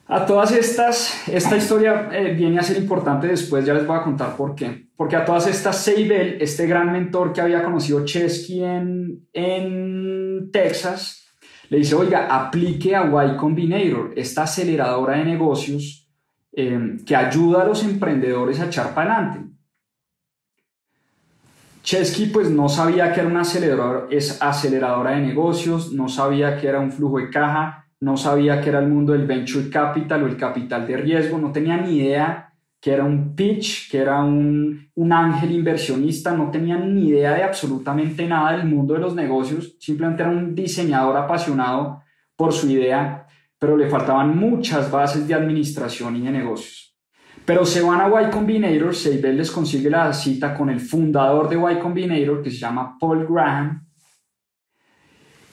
A 0.07 0.27
todas 0.27 0.53
estas, 0.53 1.27
esta 1.27 1.57
historia 1.57 2.11
eh, 2.13 2.35
viene 2.35 2.59
a 2.59 2.63
ser 2.63 2.77
importante 2.77 3.29
después, 3.29 3.65
ya 3.65 3.73
les 3.73 3.87
voy 3.87 3.97
a 3.97 4.03
contar 4.03 4.37
por 4.37 4.55
qué. 4.55 4.91
Porque 4.95 5.17
a 5.17 5.25
todas 5.25 5.47
estas, 5.47 5.79
Seibel, 5.79 6.37
este 6.43 6.67
gran 6.67 6.93
mentor 6.93 7.33
que 7.33 7.41
había 7.41 7.65
conocido 7.65 8.05
Chesky 8.05 8.63
en, 8.63 9.27
en 9.33 10.51
Texas, 10.53 11.29
le 11.71 11.79
dice, 11.79 11.95
oiga, 11.95 12.27
aplique 12.27 12.95
a 12.95 13.07
Y 13.27 13.37
Combinator, 13.39 14.13
esta 14.17 14.43
aceleradora 14.43 15.17
de 15.17 15.25
negocios 15.25 16.04
Em, 16.57 17.05
que 17.05 17.17
ayuda 17.17 17.63
a 17.63 17.65
los 17.65 17.83
emprendedores 17.83 18.61
a 18.61 18.67
echar 18.67 18.95
para 18.95 19.17
adelante. 19.17 19.41
Chesky 21.83 22.27
pues 22.27 22.49
no 22.49 22.69
sabía 22.69 23.13
que 23.13 23.21
era 23.21 23.29
una 23.29 23.41
acelerador, 23.41 24.07
es 24.11 24.41
aceleradora 24.41 25.11
de 25.11 25.21
negocios, 25.21 25.93
no 25.93 26.09
sabía 26.09 26.57
que 26.57 26.69
era 26.69 26.79
un 26.79 26.93
flujo 26.93 27.19
de 27.19 27.29
caja, 27.29 27.89
no 28.01 28.17
sabía 28.17 28.61
que 28.61 28.69
era 28.69 28.79
el 28.79 28.89
mundo 28.89 29.13
del 29.13 29.27
venture 29.27 29.69
capital 29.69 30.23
o 30.23 30.27
el 30.29 30.37
capital 30.37 30.87
de 30.87 30.97
riesgo, 30.97 31.39
no 31.39 31.51
tenía 31.51 31.77
ni 31.77 31.97
idea 31.97 32.53
que 32.81 32.93
era 32.93 33.03
un 33.03 33.35
pitch, 33.35 33.91
que 33.91 33.99
era 33.99 34.23
un, 34.23 34.91
un 34.95 35.13
ángel 35.13 35.51
inversionista, 35.53 36.33
no 36.33 36.51
tenía 36.51 36.77
ni 36.77 37.09
idea 37.09 37.33
de 37.33 37.43
absolutamente 37.43 38.27
nada 38.29 38.53
del 38.53 38.67
mundo 38.67 38.95
de 38.95 39.01
los 39.01 39.15
negocios, 39.15 39.75
simplemente 39.81 40.23
era 40.23 40.31
un 40.31 40.55
diseñador 40.55 41.17
apasionado 41.17 42.03
por 42.37 42.53
su 42.53 42.69
idea, 42.69 43.24
pero 43.65 43.79
le 43.79 43.89
faltaban 43.89 44.37
muchas 44.37 44.91
bases 44.91 45.27
de 45.27 45.33
administración 45.33 46.17
y 46.17 46.21
de 46.21 46.33
negocios. 46.33 46.95
Pero 47.47 47.65
se 47.65 47.81
van 47.81 47.99
a 47.99 48.23
Y 48.23 48.31
Combinator, 48.31 48.95
Seibel 48.95 49.39
les 49.39 49.51
consigue 49.51 49.89
la 49.89 50.13
cita 50.13 50.55
con 50.55 50.69
el 50.69 50.81
fundador 50.81 51.49
de 51.49 51.57
Y 51.57 51.79
Combinator, 51.79 52.43
que 52.43 52.51
se 52.51 52.59
llama 52.59 52.99
Paul 53.01 53.27
Graham, 53.27 53.89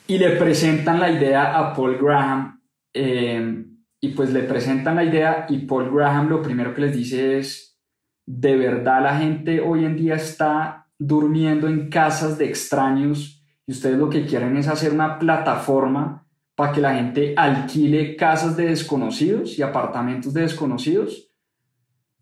y 0.06 0.18
le 0.18 0.32
presentan 0.32 1.00
la 1.00 1.10
idea 1.10 1.58
a 1.58 1.72
Paul 1.72 1.96
Graham. 1.96 2.60
Eh, 2.92 3.64
y 3.98 4.08
pues 4.08 4.30
le 4.30 4.42
presentan 4.42 4.96
la 4.96 5.04
idea 5.04 5.46
y 5.48 5.60
Paul 5.60 5.90
Graham 5.90 6.28
lo 6.28 6.42
primero 6.42 6.74
que 6.74 6.82
les 6.82 6.94
dice 6.94 7.38
es, 7.38 7.80
de 8.26 8.58
verdad 8.58 9.04
la 9.04 9.16
gente 9.16 9.62
hoy 9.62 9.86
en 9.86 9.96
día 9.96 10.16
está 10.16 10.86
durmiendo 10.98 11.66
en 11.66 11.88
casas 11.88 12.36
de 12.36 12.44
extraños 12.44 13.42
y 13.66 13.72
ustedes 13.72 13.96
lo 13.96 14.10
que 14.10 14.26
quieren 14.26 14.58
es 14.58 14.68
hacer 14.68 14.92
una 14.92 15.18
plataforma 15.18 16.22
para 16.54 16.72
que 16.72 16.80
la 16.80 16.94
gente 16.94 17.34
alquile 17.36 18.16
casas 18.16 18.56
de 18.56 18.66
desconocidos 18.66 19.58
y 19.58 19.62
apartamentos 19.62 20.34
de 20.34 20.42
desconocidos. 20.42 21.30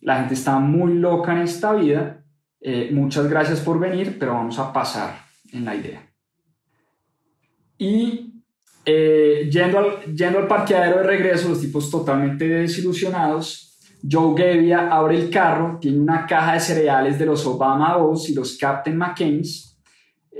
La 0.00 0.18
gente 0.18 0.34
está 0.34 0.58
muy 0.58 0.94
loca 0.94 1.32
en 1.32 1.42
esta 1.42 1.72
vida. 1.72 2.24
Eh, 2.60 2.90
muchas 2.92 3.28
gracias 3.28 3.60
por 3.60 3.78
venir, 3.78 4.18
pero 4.18 4.34
vamos 4.34 4.58
a 4.58 4.72
pasar 4.72 5.24
en 5.52 5.64
la 5.64 5.74
idea. 5.74 6.06
Y 7.76 8.42
eh, 8.84 9.48
yendo, 9.50 9.78
al, 9.78 10.14
yendo 10.14 10.38
al 10.38 10.46
parqueadero 10.46 10.98
de 10.98 11.04
regreso, 11.04 11.48
los 11.48 11.60
tipos 11.60 11.90
totalmente 11.90 12.46
desilusionados, 12.46 13.78
Joe 14.08 14.34
Gebbia 14.36 14.90
abre 14.90 15.18
el 15.18 15.30
carro, 15.30 15.78
tiene 15.80 15.98
una 15.98 16.26
caja 16.26 16.54
de 16.54 16.60
cereales 16.60 17.18
de 17.18 17.26
los 17.26 17.44
Obama 17.46 17.98
O's 17.98 18.30
y 18.30 18.34
los 18.34 18.56
Captain 18.56 18.96
McCain's 18.96 19.69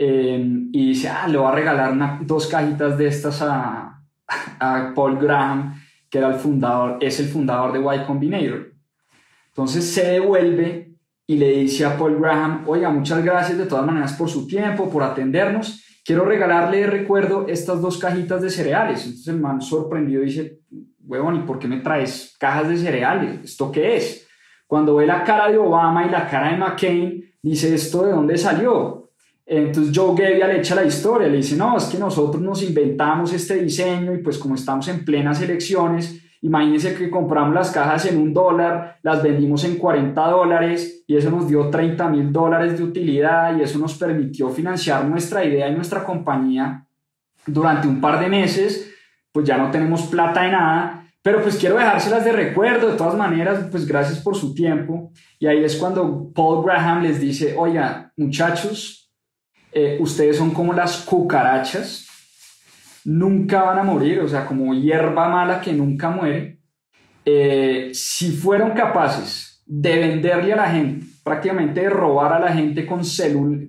eh, 0.02 0.42
y 0.72 0.88
dice, 0.88 1.10
ah, 1.10 1.28
le 1.28 1.36
voy 1.36 1.46
a 1.46 1.54
regalar 1.54 2.26
dos 2.26 2.46
cajitas 2.46 2.96
de 2.96 3.06
estas 3.06 3.42
a, 3.42 4.00
a 4.58 4.92
Paul 4.94 5.18
Graham, 5.18 5.74
que 6.08 6.16
era 6.16 6.28
el 6.28 6.36
fundador, 6.36 6.96
es 7.02 7.20
el 7.20 7.26
fundador 7.26 7.74
de 7.74 7.80
Y 7.80 8.06
Combinator. 8.06 8.72
Entonces 9.48 9.92
se 9.92 10.12
devuelve 10.12 10.94
y 11.26 11.36
le 11.36 11.50
dice 11.50 11.84
a 11.84 11.98
Paul 11.98 12.18
Graham, 12.18 12.64
oiga, 12.66 12.88
muchas 12.88 13.22
gracias 13.22 13.58
de 13.58 13.66
todas 13.66 13.84
maneras 13.84 14.14
por 14.14 14.30
su 14.30 14.46
tiempo, 14.46 14.88
por 14.88 15.02
atendernos. 15.02 15.84
Quiero 16.02 16.24
regalarle 16.24 16.78
de 16.78 16.86
recuerdo 16.86 17.46
estas 17.46 17.82
dos 17.82 17.98
cajitas 17.98 18.40
de 18.40 18.48
cereales. 18.48 19.04
Entonces 19.04 19.28
el 19.28 19.38
man 19.38 19.60
sorprendido 19.60 20.22
dice, 20.22 20.60
huevón, 21.04 21.36
¿y 21.36 21.40
por 21.40 21.58
qué 21.58 21.68
me 21.68 21.80
traes 21.80 22.34
cajas 22.40 22.70
de 22.70 22.78
cereales? 22.78 23.40
¿Esto 23.44 23.70
qué 23.70 23.98
es? 23.98 24.26
Cuando 24.66 24.96
ve 24.96 25.06
la 25.06 25.22
cara 25.24 25.50
de 25.50 25.58
Obama 25.58 26.06
y 26.06 26.10
la 26.10 26.26
cara 26.26 26.52
de 26.52 26.56
McCain, 26.56 27.22
dice, 27.42 27.74
¿esto 27.74 28.06
de 28.06 28.12
dónde 28.12 28.38
salió? 28.38 28.99
Entonces 29.52 29.92
Joe 29.94 30.16
Gebbia 30.16 30.46
le 30.46 30.58
echa 30.58 30.76
la 30.76 30.84
historia, 30.84 31.26
le 31.26 31.38
dice, 31.38 31.56
no, 31.56 31.76
es 31.76 31.84
que 31.84 31.98
nosotros 31.98 32.40
nos 32.40 32.62
inventamos 32.62 33.32
este 33.32 33.56
diseño 33.56 34.14
y 34.14 34.18
pues 34.18 34.38
como 34.38 34.54
estamos 34.54 34.86
en 34.88 35.04
plenas 35.04 35.42
elecciones, 35.42 36.22
Imagínense 36.42 36.94
que 36.94 37.10
compramos 37.10 37.54
las 37.54 37.70
cajas 37.70 38.06
en 38.06 38.16
un 38.16 38.32
dólar, 38.32 38.98
las 39.02 39.22
vendimos 39.22 39.62
en 39.64 39.76
40 39.76 40.26
dólares 40.30 41.04
y 41.06 41.16
eso 41.16 41.30
nos 41.30 41.46
dio 41.46 41.68
30 41.68 42.08
mil 42.08 42.32
dólares 42.32 42.78
de 42.78 42.84
utilidad 42.84 43.58
y 43.58 43.62
eso 43.62 43.78
nos 43.78 43.98
permitió 43.98 44.48
financiar 44.48 45.04
nuestra 45.04 45.44
idea 45.44 45.68
y 45.68 45.74
nuestra 45.74 46.02
compañía 46.02 46.86
durante 47.46 47.86
un 47.86 48.00
par 48.00 48.20
de 48.20 48.30
meses. 48.30 48.90
Pues 49.30 49.46
ya 49.46 49.58
no 49.58 49.70
tenemos 49.70 50.04
plata 50.04 50.42
de 50.42 50.52
nada, 50.52 51.04
pero 51.22 51.42
pues 51.42 51.56
quiero 51.58 51.76
dejárselas 51.76 52.24
de 52.24 52.32
recuerdo, 52.32 52.88
de 52.88 52.96
todas 52.96 53.16
maneras, 53.16 53.66
pues 53.70 53.86
gracias 53.86 54.20
por 54.20 54.34
su 54.34 54.54
tiempo. 54.54 55.12
Y 55.38 55.46
ahí 55.46 55.62
es 55.62 55.76
cuando 55.76 56.32
Paul 56.34 56.64
Graham 56.64 57.02
les 57.02 57.20
dice, 57.20 57.54
oiga, 57.56 58.14
muchachos, 58.16 58.99
eh, 59.72 59.98
ustedes 60.00 60.36
son 60.36 60.50
como 60.50 60.72
las 60.72 60.98
cucarachas 60.98 62.06
nunca 63.04 63.62
van 63.62 63.78
a 63.78 63.82
morir, 63.82 64.20
o 64.20 64.28
sea, 64.28 64.46
como 64.46 64.74
hierba 64.74 65.28
mala 65.28 65.60
que 65.60 65.72
nunca 65.72 66.10
muere, 66.10 66.60
eh, 67.24 67.90
si 67.92 68.32
fueron 68.32 68.72
capaces 68.72 69.62
de 69.66 69.98
venderle 69.98 70.52
a 70.52 70.56
la 70.56 70.70
gente, 70.70 71.06
prácticamente 71.22 71.82
de 71.82 71.90
robar 71.90 72.32
a 72.32 72.40
la 72.40 72.52
gente 72.52 72.86
con, 72.86 73.02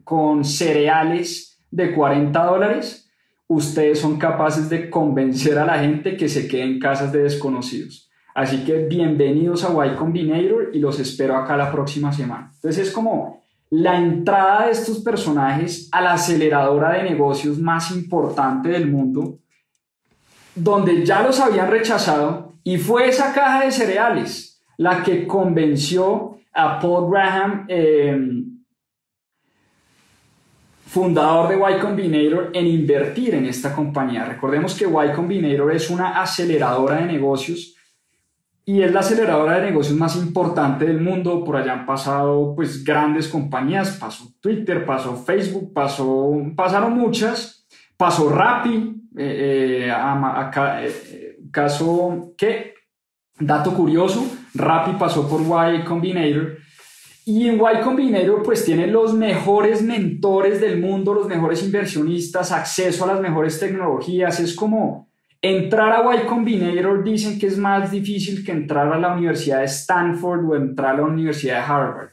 con 0.04 0.44
cereales 0.44 1.60
de 1.70 1.94
40 1.94 2.44
dólares, 2.44 3.10
ustedes 3.48 4.00
son 4.00 4.18
capaces 4.18 4.70
de 4.70 4.90
convencer 4.90 5.58
a 5.60 5.66
la 5.66 5.80
gente 5.80 6.18
que 6.18 6.30
se 6.30 6.48
quede 6.48 6.64
en 6.64 6.80
casas 6.80 7.12
de 7.12 7.24
desconocidos. 7.24 8.10
Así 8.34 8.64
que 8.64 8.86
bienvenidos 8.86 9.66
a 9.66 9.86
Y 9.86 9.96
Combinator 9.96 10.70
y 10.74 10.80
los 10.80 11.00
espero 11.00 11.36
acá 11.36 11.58
la 11.58 11.72
próxima 11.72 12.14
semana. 12.14 12.52
Entonces 12.56 12.88
es 12.88 12.94
como 12.94 13.41
la 13.72 13.98
entrada 13.98 14.66
de 14.66 14.72
estos 14.74 15.00
personajes 15.00 15.88
a 15.94 16.02
la 16.02 16.14
aceleradora 16.14 16.92
de 16.92 17.04
negocios 17.04 17.58
más 17.58 17.90
importante 17.92 18.70
del 18.70 18.92
mundo, 18.92 19.40
donde 20.54 21.06
ya 21.06 21.24
los 21.24 21.40
habían 21.40 21.72
rechazado, 21.72 22.54
y 22.64 22.78
fue 22.78 23.08
esa 23.08 23.34
caja 23.34 23.64
de 23.64 23.72
cereales 23.72 24.62
la 24.78 25.02
que 25.02 25.26
convenció 25.26 26.38
a 26.54 26.80
Paul 26.80 27.10
Graham, 27.10 27.66
eh, 27.70 28.44
fundador 30.88 31.48
de 31.48 31.56
Y 31.56 31.80
Combinator, 31.80 32.50
en 32.54 32.68
invertir 32.68 33.36
en 33.36 33.46
esta 33.46 33.74
compañía. 33.74 34.26
Recordemos 34.26 34.76
que 34.76 34.84
Y 34.86 35.14
Combinator 35.16 35.74
es 35.74 35.90
una 35.90 36.22
aceleradora 36.22 36.98
de 36.98 37.06
negocios 37.06 37.76
y 38.66 38.82
es 38.84 38.92
la 38.92 39.00
aceleradora 39.00 39.60
de 39.60 39.70
negocios 39.70 39.98
más 39.98 40.16
importante 40.16 40.86
del 40.86 41.02
mundo. 41.02 41.44
Por 41.44 41.58
allá 41.58 41.74
han 41.74 41.86
pasado 41.86 42.54
pues 42.56 42.84
grandes 42.84 43.28
compañías, 43.28 43.98
pasó 44.00 44.34
Twitter, 44.40 44.86
pasó 44.86 45.16
Facebook, 45.16 45.74
pasó, 45.74 46.32
pasaron 46.56 46.98
muchas, 46.98 47.66
pasó 47.98 48.30
Rappi, 48.30 49.02
eh, 49.18 49.90
eh, 49.90 50.92
eh, 51.12 51.38
caso 51.52 52.34
que, 52.38 52.76
dato 53.40 53.74
curioso, 53.74 54.26
Rappi 54.54 54.98
pasó 54.98 55.28
por 55.28 55.42
Y 55.42 55.84
Combinator. 55.84 56.58
Y 57.26 57.48
en 57.48 57.56
Y 57.56 57.82
Combinator 57.84 58.44
pues 58.44 58.64
tiene 58.64 58.88
los 58.88 59.14
mejores 59.14 59.82
mentores 59.82 60.62
del 60.62 60.80
mundo, 60.80 61.14
los 61.14 61.28
mejores 61.28 61.64
inversionistas, 61.64 62.52
acceso 62.52 63.06
a 63.06 63.14
las 63.14 63.22
mejores 63.22 63.60
tecnologías, 63.60 64.40
es 64.40 64.56
como 64.56 65.11
Entrar 65.44 65.92
a 65.92 66.16
Y 66.16 66.28
Combinator 66.28 67.04
dicen 67.04 67.40
que 67.40 67.48
es 67.48 67.58
más 67.58 67.90
difícil 67.90 68.46
que 68.46 68.52
entrar 68.52 68.94
a 68.94 69.00
la 69.00 69.14
Universidad 69.14 69.60
de 69.60 69.66
Stanford 69.66 70.46
o 70.46 70.56
entrar 70.56 70.94
a 70.94 70.98
la 70.98 71.04
Universidad 71.04 71.56
de 71.56 71.74
Harvard. 71.74 72.10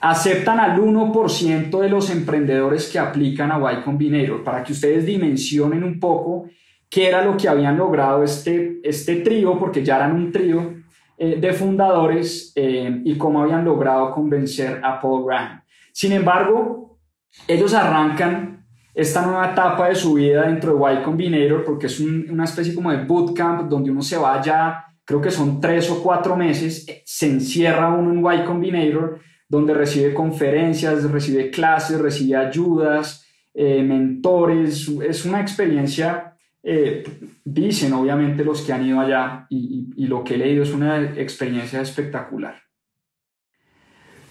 Aceptan 0.00 0.58
al 0.58 0.80
1% 0.80 1.80
de 1.80 1.88
los 1.88 2.10
emprendedores 2.10 2.90
que 2.90 2.98
aplican 2.98 3.52
a 3.52 3.72
Y 3.72 3.82
Combinator 3.82 4.42
para 4.42 4.64
que 4.64 4.72
ustedes 4.72 5.06
dimensionen 5.06 5.84
un 5.84 6.00
poco 6.00 6.48
qué 6.90 7.06
era 7.08 7.24
lo 7.24 7.36
que 7.36 7.48
habían 7.48 7.76
logrado 7.76 8.24
este, 8.24 8.80
este 8.82 9.16
trío, 9.16 9.58
porque 9.58 9.84
ya 9.84 9.96
eran 9.96 10.16
un 10.16 10.32
trío 10.32 10.74
eh, 11.18 11.36
de 11.40 11.52
fundadores 11.52 12.52
eh, 12.56 13.00
y 13.04 13.16
cómo 13.16 13.42
habían 13.42 13.64
logrado 13.64 14.12
convencer 14.12 14.80
a 14.82 15.00
Paul 15.00 15.24
Graham. 15.24 15.62
Sin 15.92 16.12
embargo, 16.12 16.98
ellos 17.46 17.72
arrancan 17.74 18.65
esta 18.96 19.26
nueva 19.26 19.52
etapa 19.52 19.90
de 19.90 19.94
su 19.94 20.14
vida 20.14 20.46
dentro 20.46 20.74
de 20.74 20.94
Y 20.94 21.02
Combinator, 21.02 21.62
porque 21.64 21.84
es 21.84 22.00
una 22.00 22.44
especie 22.44 22.74
como 22.74 22.90
de 22.90 23.04
bootcamp 23.04 23.68
donde 23.68 23.90
uno 23.90 24.00
se 24.00 24.16
vaya, 24.16 24.86
creo 25.04 25.20
que 25.20 25.30
son 25.30 25.60
tres 25.60 25.90
o 25.90 26.02
cuatro 26.02 26.34
meses, 26.34 26.88
eh, 26.88 27.02
se 27.04 27.26
encierra 27.26 27.90
uno 27.92 28.10
en 28.32 28.40
Y 28.40 28.44
Combinator, 28.46 29.20
donde 29.46 29.74
recibe 29.74 30.14
conferencias, 30.14 31.04
recibe 31.10 31.50
clases, 31.50 32.00
recibe 32.00 32.36
ayudas, 32.36 33.26
eh, 33.52 33.82
mentores, 33.82 34.88
es 34.88 35.26
una 35.26 35.42
experiencia, 35.42 36.34
eh, 36.62 37.04
dicen 37.44 37.92
obviamente 37.92 38.44
los 38.44 38.62
que 38.62 38.72
han 38.72 38.86
ido 38.86 38.98
allá 38.98 39.46
y, 39.50 39.92
y 39.94 40.06
lo 40.06 40.24
que 40.24 40.36
he 40.36 40.38
leído 40.38 40.62
es 40.62 40.72
una 40.72 41.02
experiencia 41.02 41.82
espectacular. 41.82 42.62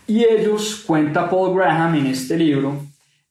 Y 0.07 0.23
ellos, 0.23 0.83
cuenta 0.87 1.29
Paul 1.29 1.55
Graham 1.55 1.95
en 1.95 2.07
este 2.07 2.35
libro, 2.35 2.81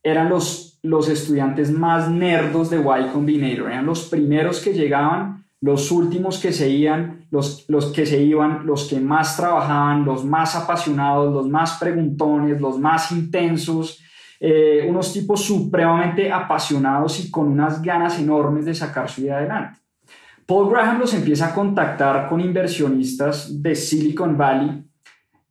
eran 0.01 0.29
los 0.29 0.63
los 0.85 1.09
estudiantes 1.09 1.73
más 1.73 2.11
nerdos 2.11 2.68
de 2.68 2.77
Y 2.79 3.11
Combinator. 3.11 3.70
Eran 3.70 3.87
los 3.87 4.05
primeros 4.05 4.61
que 4.61 4.75
llegaban, 4.75 5.47
los 5.62 5.90
últimos 5.90 6.38
que 6.38 6.53
se 6.53 6.68
iban, 6.68 7.27
los, 7.31 7.64
los 7.68 7.87
que 7.87 8.05
se 8.05 8.23
iban, 8.23 8.66
los 8.66 8.85
que 8.85 9.01
más 9.01 9.35
trabajaban, 9.35 10.05
los 10.05 10.27
más 10.27 10.55
apasionados, 10.55 11.33
los 11.33 11.49
más 11.49 11.79
preguntones, 11.79 12.61
los 12.61 12.79
más 12.79 13.11
intensos, 13.12 13.99
eh, 14.38 14.85
unos 14.87 15.11
tipos 15.11 15.42
supremamente 15.42 16.31
apasionados 16.31 17.25
y 17.25 17.31
con 17.31 17.49
unas 17.49 17.81
ganas 17.81 18.18
enormes 18.18 18.66
de 18.66 18.75
sacar 18.75 19.09
su 19.09 19.23
vida 19.23 19.38
adelante. 19.38 19.81
Paul 20.44 20.70
Graham 20.70 20.99
los 20.99 21.14
empieza 21.14 21.47
a 21.47 21.55
contactar 21.55 22.29
con 22.29 22.42
inversionistas 22.42 23.62
de 23.62 23.75
Silicon 23.75 24.37
Valley 24.37 24.85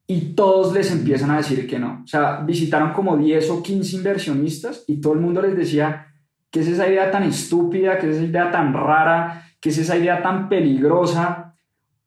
y 0.05 0.33
todos 0.33 0.73
les 0.73 0.91
empiezan 0.91 1.31
a 1.31 1.37
decir 1.37 1.67
que 1.67 1.79
no. 1.79 2.01
O 2.03 2.07
sea, 2.07 2.41
visitaron 2.41 2.91
como 2.93 3.17
10 3.17 3.49
o 3.51 3.63
15 3.63 3.95
inversionistas 3.97 4.83
y 4.87 4.99
todo 4.99 5.13
el 5.13 5.19
mundo 5.19 5.41
les 5.41 5.55
decía, 5.55 6.07
¿qué 6.51 6.59
es 6.59 6.67
esa 6.67 6.87
idea 6.87 7.09
tan 7.09 7.23
estúpida? 7.23 7.97
¿Qué 7.97 8.09
es 8.09 8.17
esa 8.17 8.25
idea 8.25 8.51
tan 8.51 8.73
rara? 8.73 9.43
¿Qué 9.61 9.69
es 9.69 9.77
esa 9.77 9.97
idea 9.97 10.21
tan 10.21 10.49
peligrosa? 10.49 11.55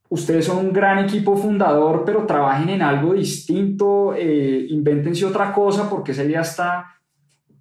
Ustedes 0.08 0.44
son 0.44 0.66
un 0.66 0.72
gran 0.72 1.04
equipo 1.04 1.36
fundador, 1.36 2.04
pero 2.04 2.26
trabajen 2.26 2.68
en 2.68 2.82
algo 2.82 3.14
distinto, 3.14 4.14
eh, 4.14 4.66
invéntense 4.68 5.24
otra 5.24 5.52
cosa 5.52 5.90
porque 5.90 6.12
esa 6.12 6.22
idea 6.22 6.42
está 6.42 6.86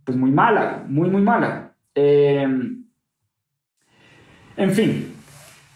pues 0.03 0.17
muy 0.17 0.31
mala, 0.31 0.83
muy, 0.87 1.09
muy 1.09 1.21
mala. 1.21 1.73
Eh, 1.95 2.47
en 4.57 4.71
fin, 4.71 5.14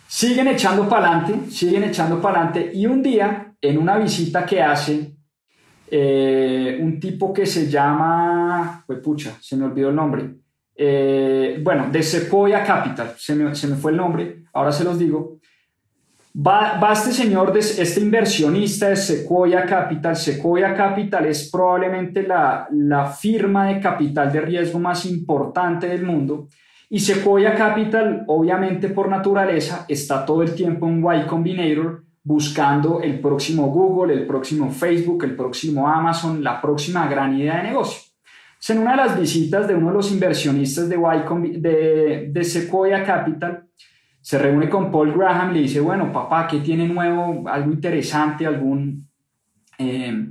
siguen 0.09 0.47
echando 0.47 0.89
para 0.89 1.11
adelante, 1.11 1.51
siguen 1.51 1.83
echando 1.83 2.19
para 2.19 2.41
adelante 2.41 2.71
y 2.73 2.87
un 2.87 3.03
día, 3.03 3.53
en 3.61 3.77
una 3.77 3.95
visita 3.99 4.43
que 4.43 4.59
hace 4.59 5.15
eh, 5.91 6.79
un 6.81 6.99
tipo 6.99 7.31
que 7.31 7.45
se 7.45 7.69
llama, 7.69 8.83
pues 8.87 8.99
pucha, 8.99 9.37
se 9.39 9.55
me 9.55 9.65
olvidó 9.65 9.89
el 9.89 9.95
nombre, 9.95 10.31
eh, 10.75 11.59
bueno, 11.61 11.89
de 11.91 12.01
Sequoia 12.01 12.63
Capital, 12.63 13.13
se 13.17 13.35
me, 13.35 13.53
fue 13.53 13.91
el 13.91 13.97
nombre, 13.97 14.45
ahora 14.53 14.71
se 14.71 14.83
los 14.83 14.97
digo. 14.97 15.37
Va, 16.35 16.79
va, 16.79 16.93
este 16.93 17.11
señor, 17.11 17.55
este 17.55 17.99
inversionista 17.99 18.89
de 18.89 18.95
Sequoia 18.95 19.65
Capital. 19.65 20.15
Sequoia 20.15 20.73
Capital 20.75 21.25
es 21.25 21.49
probablemente 21.51 22.23
la, 22.23 22.67
la 22.71 23.07
firma 23.07 23.67
de 23.67 23.79
capital 23.79 24.31
de 24.31 24.41
riesgo 24.41 24.79
más 24.79 25.05
importante 25.05 25.87
del 25.87 26.03
mundo 26.03 26.47
y 26.89 26.99
Sequoia 26.99 27.54
Capital, 27.54 28.23
obviamente 28.28 28.89
por 28.89 29.10
naturaleza, 29.10 29.86
está 29.88 30.25
todo 30.25 30.41
el 30.41 30.56
tiempo 30.56 30.88
en 30.88 30.99
Y 30.99 31.28
Combinator 31.28 32.04
buscando 32.23 33.02
el 33.02 33.19
próximo 33.19 33.67
Google, 33.67 34.13
el 34.13 34.25
próximo 34.25 34.71
Facebook, 34.71 35.23
el 35.23 35.36
próximo 35.36 35.88
Amazon, 35.88 36.43
la 36.43 36.60
próxima 36.60 37.08
gran 37.08 37.38
idea 37.38 37.58
de 37.58 37.69
negocio. 37.69 38.02
En 38.67 38.80
una 38.80 38.91
de 38.91 38.97
las 38.97 39.19
visitas 39.19 39.67
de 39.67 39.75
uno 39.75 39.88
de 39.88 39.93
los 39.93 40.12
inversionistas 40.12 40.89
de, 40.89 40.97
y 40.97 41.60
de, 41.60 42.30
de 42.32 42.43
Sequoia 42.43 43.04
Capital, 43.04 43.63
se 44.21 44.38
reúne 44.38 44.69
con 44.69 44.91
Paul 44.91 45.13
Graham 45.13 45.54
le 45.54 45.62
dice, 45.62 45.80
bueno, 45.80 46.12
papá, 46.12 46.47
¿qué 46.47 46.60
tiene 46.60 46.88
nuevo? 46.88 47.47
¿Algo 47.47 47.71
interesante? 47.71 48.45
¿Algún, 48.45 49.08
eh, 49.78 50.28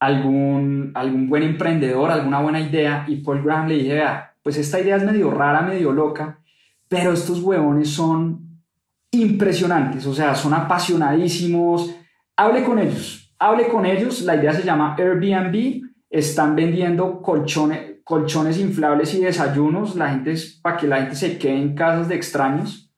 algún, 0.00 0.90
algún 0.94 1.28
buen 1.28 1.44
emprendedor? 1.44 2.10
¿Alguna 2.10 2.40
buena 2.40 2.60
idea? 2.60 3.04
Y 3.06 3.16
Paul 3.16 3.42
Graham 3.42 3.68
le 3.68 3.74
dice, 3.76 3.94
vea, 3.94 4.27
pues 4.42 4.56
esta 4.56 4.80
idea 4.80 4.96
es 4.96 5.04
medio 5.04 5.30
rara, 5.30 5.62
medio 5.62 5.92
loca, 5.92 6.40
pero 6.88 7.12
estos 7.12 7.40
huevones 7.40 7.90
son 7.90 8.62
impresionantes, 9.10 10.06
o 10.06 10.14
sea, 10.14 10.34
son 10.34 10.54
apasionadísimos. 10.54 11.94
Hable 12.36 12.64
con 12.64 12.78
ellos, 12.78 13.34
hable 13.38 13.68
con 13.68 13.84
ellos, 13.84 14.22
la 14.22 14.36
idea 14.36 14.52
se 14.52 14.62
llama 14.62 14.94
Airbnb, 14.98 15.82
están 16.10 16.56
vendiendo 16.56 17.20
colchones, 17.20 17.96
colchones 18.04 18.58
inflables 18.58 19.12
y 19.14 19.20
desayunos, 19.20 19.96
la 19.96 20.10
gente 20.10 20.34
para 20.62 20.76
que 20.76 20.86
la 20.86 20.98
gente 20.98 21.14
se 21.14 21.38
quede 21.38 21.58
en 21.58 21.74
casas 21.74 22.08
de 22.08 22.14
extraños. 22.14 22.90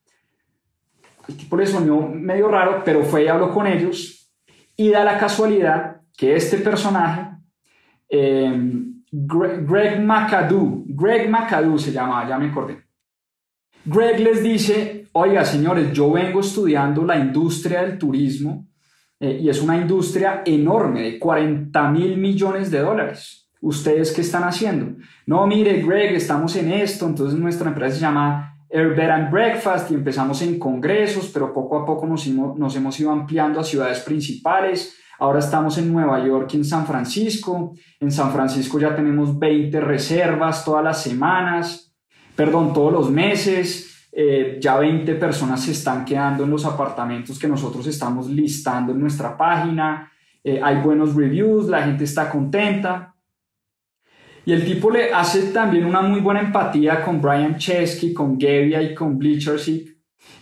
El 1.27 1.37
tipo 1.37 1.57
le 1.57 1.67
sonó 1.67 2.09
medio 2.09 2.49
raro, 2.49 2.83
pero 2.85 3.03
fue 3.03 3.25
y 3.25 3.29
habló 3.29 3.53
con 3.53 3.67
ellos 3.67 4.33
y 4.77 4.91
da 4.91 5.05
la 5.05 5.19
casualidad 5.19 6.01
que 6.17 6.37
este 6.37 6.59
personaje 6.59 7.31
eh, 8.09 8.53
Greg, 9.13 10.01
McAdoo, 10.01 10.85
Greg 10.87 11.29
McAdoo 11.29 11.79
se 11.79 11.93
llama, 11.93 12.29
ya 12.29 12.39
me 12.39 12.47
acordé. 12.47 12.85
Greg 13.85 14.21
les 14.21 14.43
dice, 14.43 15.07
oiga 15.13 15.45
señores, 15.45 15.93
yo 15.93 16.13
vengo 16.13 16.41
estudiando 16.41 17.05
la 17.05 17.19
industria 17.19 17.83
del 17.83 17.99
turismo 17.99 18.69
eh, 19.19 19.39
y 19.43 19.49
es 19.49 19.61
una 19.61 19.77
industria 19.77 20.43
enorme 20.45 21.03
de 21.03 21.19
40 21.19 21.91
mil 21.91 22.19
millones 22.19 22.71
de 22.71 22.81
dólares. 22.81 23.51
¿Ustedes 23.61 24.13
qué 24.13 24.21
están 24.21 24.45
haciendo? 24.45 24.97
No, 25.27 25.47
mire, 25.47 25.83
Greg, 25.83 26.15
estamos 26.15 26.55
en 26.57 26.71
esto, 26.73 27.07
entonces 27.07 27.39
nuestra 27.39 27.69
empresa 27.69 27.97
se 27.97 28.01
llama 28.03 28.65
Air 28.71 29.11
and 29.11 29.31
Breakfast 29.31 29.91
y 29.91 29.95
empezamos 29.95 30.41
en 30.43 30.59
congresos, 30.59 31.31
pero 31.35 31.53
poco 31.53 31.79
a 31.79 31.85
poco 31.85 32.07
nos 32.07 32.77
hemos 32.77 33.01
ido 33.01 33.11
ampliando 33.11 33.59
a 33.59 33.65
ciudades 33.65 34.01
principales 34.01 35.00
Ahora 35.21 35.41
estamos 35.41 35.77
en 35.77 35.93
Nueva 35.93 36.25
York 36.25 36.49
y 36.55 36.57
en 36.57 36.65
San 36.65 36.87
Francisco. 36.87 37.75
En 38.01 38.11
San 38.11 38.33
Francisco 38.33 38.79
ya 38.79 38.97
tenemos 38.97 39.39
20 39.39 39.79
reservas 39.83 40.65
todas 40.65 40.83
las 40.83 41.03
semanas, 41.03 41.95
perdón, 42.35 42.73
todos 42.73 42.91
los 42.91 43.11
meses. 43.11 44.09
Eh, 44.13 44.59
ya 44.63 44.79
20 44.79 45.15
personas 45.17 45.63
se 45.63 45.73
están 45.73 46.07
quedando 46.07 46.45
en 46.45 46.51
los 46.51 46.65
apartamentos 46.65 47.39
que 47.39 47.47
nosotros 47.47 47.87
estamos 47.87 48.31
listando 48.31 48.93
en 48.93 49.01
nuestra 49.01 49.37
página. 49.37 50.11
Eh, 50.43 50.59
hay 50.63 50.77
buenos 50.77 51.15
reviews, 51.15 51.69
la 51.69 51.83
gente 51.83 52.05
está 52.05 52.31
contenta. 52.31 53.15
Y 54.47 54.53
el 54.53 54.65
tipo 54.65 54.91
le 54.91 55.13
hace 55.13 55.53
también 55.53 55.85
una 55.85 56.01
muy 56.01 56.21
buena 56.21 56.41
empatía 56.41 57.05
con 57.05 57.21
Brian 57.21 57.59
Chesky, 57.59 58.15
con 58.15 58.41
Gevia 58.41 58.81
y 58.81 58.95
con 58.95 59.19
Bleacher 59.19 59.61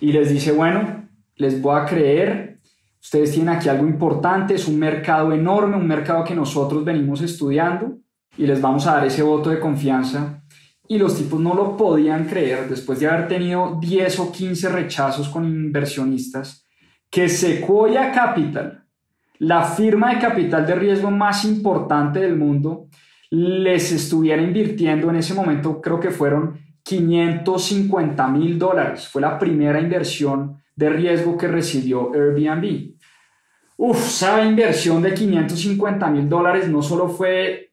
Y 0.00 0.12
les 0.12 0.30
dice, 0.30 0.52
bueno, 0.52 1.08
les 1.34 1.60
voy 1.60 1.80
a 1.80 1.84
creer, 1.84 2.57
Ustedes 3.08 3.32
tienen 3.32 3.54
aquí 3.54 3.70
algo 3.70 3.86
importante, 3.86 4.54
es 4.54 4.68
un 4.68 4.78
mercado 4.78 5.32
enorme, 5.32 5.78
un 5.78 5.86
mercado 5.86 6.22
que 6.24 6.34
nosotros 6.34 6.84
venimos 6.84 7.22
estudiando 7.22 8.00
y 8.36 8.46
les 8.46 8.60
vamos 8.60 8.86
a 8.86 8.96
dar 8.96 9.06
ese 9.06 9.22
voto 9.22 9.48
de 9.48 9.58
confianza. 9.58 10.42
Y 10.86 10.98
los 10.98 11.16
tipos 11.16 11.40
no 11.40 11.54
lo 11.54 11.74
podían 11.74 12.26
creer 12.26 12.68
después 12.68 13.00
de 13.00 13.08
haber 13.08 13.26
tenido 13.26 13.78
10 13.80 14.18
o 14.18 14.30
15 14.30 14.68
rechazos 14.68 15.30
con 15.30 15.46
inversionistas, 15.46 16.66
que 17.08 17.30
Sequoia 17.30 18.12
Capital, 18.12 18.84
la 19.38 19.62
firma 19.62 20.12
de 20.12 20.20
capital 20.20 20.66
de 20.66 20.74
riesgo 20.74 21.10
más 21.10 21.46
importante 21.46 22.20
del 22.20 22.36
mundo, 22.36 22.88
les 23.30 23.90
estuviera 23.90 24.42
invirtiendo 24.42 25.08
en 25.08 25.16
ese 25.16 25.32
momento, 25.32 25.80
creo 25.80 25.98
que 25.98 26.10
fueron 26.10 26.60
550 26.82 28.28
mil 28.28 28.58
dólares. 28.58 29.08
Fue 29.08 29.22
la 29.22 29.38
primera 29.38 29.80
inversión 29.80 30.58
de 30.76 30.90
riesgo 30.90 31.38
que 31.38 31.48
recibió 31.48 32.12
Airbnb. 32.12 32.97
Uf, 33.80 34.08
esa 34.08 34.44
inversión 34.44 35.00
de 35.00 35.14
550 35.14 36.08
mil 36.08 36.28
dólares 36.28 36.68
no 36.68 36.82
solo 36.82 37.08
fue 37.08 37.70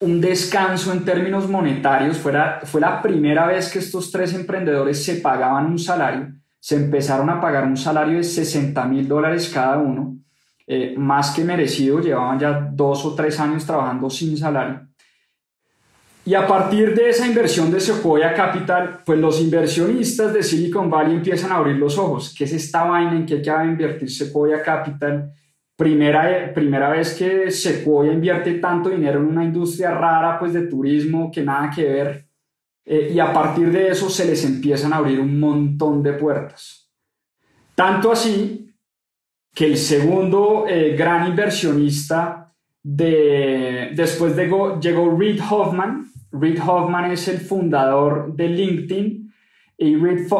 un 0.00 0.22
descanso 0.22 0.90
en 0.90 1.04
términos 1.04 1.46
monetarios, 1.50 2.16
fue 2.16 2.32
la, 2.32 3.02
primera 3.02 3.46
vez 3.46 3.70
que 3.70 3.78
estos 3.78 4.10
tres 4.10 4.32
emprendedores 4.32 5.04
se 5.04 5.16
pagaban 5.16 5.66
un 5.66 5.78
salario, 5.78 6.32
se 6.58 6.76
empezaron 6.76 7.28
a 7.28 7.42
pagar 7.42 7.64
un 7.64 7.76
salario 7.76 8.16
de 8.16 8.24
60 8.24 8.82
mil 8.86 9.06
dólares 9.06 9.50
cada 9.52 9.76
uno, 9.76 10.16
eh, 10.66 10.94
más 10.96 11.32
que 11.32 11.44
merecido, 11.44 12.00
llevaban 12.00 12.38
ya 12.38 12.52
dos 12.72 13.04
o 13.04 13.14
tres 13.14 13.38
años 13.38 13.66
trabajando 13.66 14.08
sin 14.08 14.34
salario. 14.34 14.87
Y 16.28 16.34
a 16.34 16.46
partir 16.46 16.94
de 16.94 17.08
esa 17.08 17.26
inversión 17.26 17.70
de 17.70 17.80
Sequoia 17.80 18.34
Capital, 18.34 18.98
pues 19.02 19.18
los 19.18 19.40
inversionistas 19.40 20.34
de 20.34 20.42
Silicon 20.42 20.90
Valley 20.90 21.14
empiezan 21.14 21.52
a 21.52 21.54
abrir 21.54 21.76
los 21.76 21.96
ojos. 21.96 22.34
¿Qué 22.36 22.44
es 22.44 22.52
esta 22.52 22.84
vaina 22.84 23.12
en 23.12 23.24
qué 23.24 23.40
va 23.50 23.60
a 23.60 23.64
invertir 23.64 24.10
Sequoia 24.10 24.62
Capital? 24.62 25.32
Primera, 25.74 26.52
primera 26.52 26.90
vez 26.90 27.14
que 27.14 27.50
Sequoia 27.50 28.12
invierte 28.12 28.52
tanto 28.58 28.90
dinero 28.90 29.20
en 29.20 29.24
una 29.24 29.42
industria 29.42 29.92
rara, 29.92 30.38
pues 30.38 30.52
de 30.52 30.66
turismo, 30.66 31.30
que 31.32 31.40
nada 31.40 31.70
que 31.74 31.84
ver. 31.84 32.26
Eh, 32.84 33.10
y 33.14 33.18
a 33.18 33.32
partir 33.32 33.72
de 33.72 33.88
eso 33.88 34.10
se 34.10 34.26
les 34.26 34.44
empiezan 34.44 34.92
a 34.92 34.96
abrir 34.96 35.20
un 35.20 35.40
montón 35.40 36.02
de 36.02 36.12
puertas. 36.12 36.90
Tanto 37.74 38.12
así 38.12 38.70
que 39.54 39.64
el 39.64 39.78
segundo 39.78 40.66
eh, 40.68 40.94
gran 40.94 41.26
inversionista 41.26 42.54
de, 42.82 43.92
después 43.94 44.36
de, 44.36 44.46
llegó 44.78 45.16
Reid 45.18 45.40
Hoffman, 45.50 46.08
Reid 46.32 46.60
Hoffman 46.60 47.10
es 47.10 47.28
el 47.28 47.38
fundador 47.38 48.34
de 48.34 48.48
LinkedIn 48.48 49.32
y 49.76 49.96
Reid, 49.96 50.30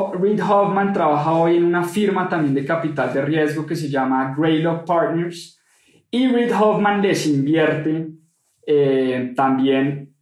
Hoffman 0.42 0.92
trabaja 0.92 1.32
hoy 1.32 1.56
en 1.56 1.64
una 1.64 1.84
firma 1.84 2.28
también 2.28 2.54
de 2.54 2.64
capital 2.64 3.12
de 3.14 3.22
riesgo 3.22 3.64
que 3.64 3.76
se 3.76 3.88
llama 3.88 4.34
Greylock 4.36 4.84
Partners 4.84 5.62
y 6.10 6.28
Reid 6.28 6.52
Hoffman 6.52 7.00
les 7.02 7.26
invierte 7.26 8.08
eh, 8.66 9.32
también 9.34 10.14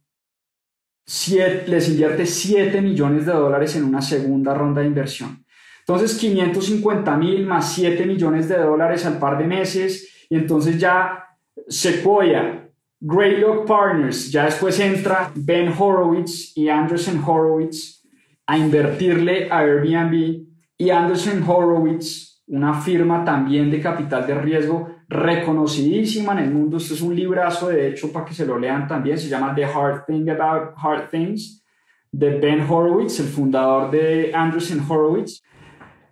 les 1.67 1.89
invierte 1.89 2.25
7 2.25 2.81
millones 2.81 3.25
de 3.25 3.31
dólares 3.31 3.75
en 3.77 3.85
una 3.85 4.01
segunda 4.01 4.53
ronda 4.53 4.81
de 4.81 4.87
inversión. 4.87 5.45
Entonces 5.79 6.17
550 6.17 7.15
mil 7.15 7.45
más 7.45 7.73
7 7.73 8.05
millones 8.05 8.49
de 8.49 8.57
dólares 8.57 9.05
al 9.05 9.17
par 9.17 9.37
de 9.37 9.45
meses 9.45 10.27
y 10.29 10.35
entonces 10.35 10.77
ya 10.77 11.23
Sequoia, 11.67 12.66
Greylock 12.99 13.67
Partners, 13.67 14.31
ya 14.31 14.45
después 14.45 14.79
entra 14.79 15.31
Ben 15.35 15.71
Horowitz 15.77 16.51
y 16.55 16.69
Anderson 16.69 17.23
Horowitz 17.23 18.03
a 18.47 18.57
invertirle 18.57 19.51
a 19.51 19.59
Airbnb 19.59 20.47
y 20.77 20.89
Anderson 20.89 21.43
Horowitz, 21.47 22.43
una 22.47 22.73
firma 22.73 23.23
también 23.23 23.69
de 23.69 23.81
capital 23.81 24.25
de 24.25 24.35
riesgo 24.35 24.89
reconocidísima 25.09 26.33
en 26.33 26.39
el 26.39 26.51
mundo. 26.51 26.77
Este 26.77 26.95
es 26.95 27.01
un 27.01 27.15
librazo, 27.15 27.69
de 27.69 27.89
hecho, 27.89 28.11
para 28.11 28.25
que 28.25 28.33
se 28.33 28.45
lo 28.45 28.57
lean 28.57 28.87
también. 28.87 29.17
Se 29.17 29.29
llama 29.29 29.53
The 29.53 29.65
Hard 29.65 30.05
Thing 30.05 30.29
About 30.29 30.73
Hard 30.77 31.09
Things, 31.11 31.63
de 32.11 32.39
Ben 32.39 32.61
Horowitz, 32.61 33.19
el 33.19 33.27
fundador 33.27 33.91
de 33.91 34.31
Anderson 34.33 34.83
Horowitz 34.87 35.43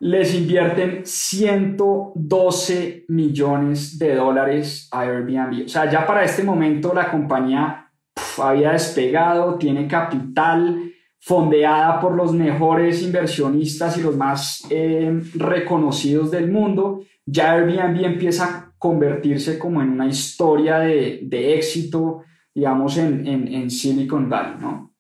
les 0.06 0.34
invierten 0.36 1.02
112 1.04 3.06
millones 3.08 3.98
de 3.98 4.14
dólares 4.14 4.88
a 4.92 5.02
Airbnb. 5.02 5.66
O 5.66 5.68
sea, 5.68 5.90
ya 5.90 6.06
para 6.06 6.24
este 6.24 6.44
momento 6.44 6.94
la 6.94 7.10
compañía 7.10 7.92
había 8.38 8.74
despegado, 8.74 9.56
tiene 9.56 9.88
capital, 9.88 10.92
fondeada 11.20 12.00
por 12.00 12.14
los 12.14 12.34
mejores 12.34 13.02
inversionistas 13.02 13.98
y 13.98 14.04
los 14.04 14.16
más 14.16 14.68
eh, 14.70 15.24
reconocidos 15.34 16.30
del 16.30 16.52
mundo. 16.52 17.02
Ya 17.26 17.54
Airbnb 17.54 18.06
empieza 18.06 18.46
a 18.46 18.72
convertirse 18.78 19.58
como 19.58 19.82
en 19.82 19.90
una 19.90 20.06
historia 20.06 20.78
de, 20.78 21.22
de 21.24 21.56
éxito, 21.56 22.22
digamos, 22.54 22.96
en, 23.00 23.26
en, 23.26 23.48
en 23.48 23.72
Silicon 23.72 24.30
Valley, 24.30 24.54
¿no? 24.62 24.94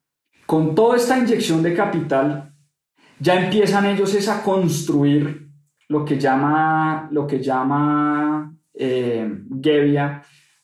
Con 0.47 0.73
toda 0.73 0.97
esta 0.97 1.15
inyección 1.15 1.61
de 1.61 1.75
capital, 1.75 2.54
ya 3.19 3.43
empiezan 3.43 3.85
ellos 3.85 4.13
es 4.13 4.27
a 4.29 4.41
construir 4.41 5.47
lo 5.87 6.03
que 6.03 6.19
llama, 6.19 7.07
lo 7.11 7.27
que 7.27 7.41
llama 7.41 8.53
eh, 8.73 9.31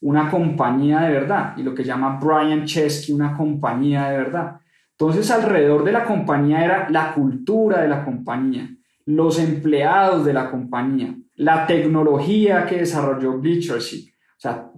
una 0.02 0.30
compañía 0.30 1.02
de 1.02 1.14
verdad 1.14 1.54
y 1.58 1.64
lo 1.64 1.74
que 1.74 1.84
llama 1.84 2.20
Brian 2.22 2.66
Chesky 2.66 3.14
una 3.14 3.36
compañía 3.36 4.10
de 4.10 4.18
verdad. 4.18 4.60
Entonces 4.92 5.30
alrededor 5.32 5.84
de 5.84 5.92
la 5.92 6.06
compañía 6.06 6.64
era 6.64 6.90
la 6.90 7.14
cultura 7.14 7.82
de 7.82 7.88
la 7.88 8.04
compañía, 8.04 8.70
los 9.06 9.40
empleados 9.40 10.26
de 10.26 10.34
la 10.34 10.50
compañía, 10.50 11.16
la 11.36 11.66
tecnología 11.66 12.66
que 12.66 12.78
desarrolló 12.78 13.40
Bleacherseat. 13.40 14.04
O 14.04 14.40
sea, 14.40 14.72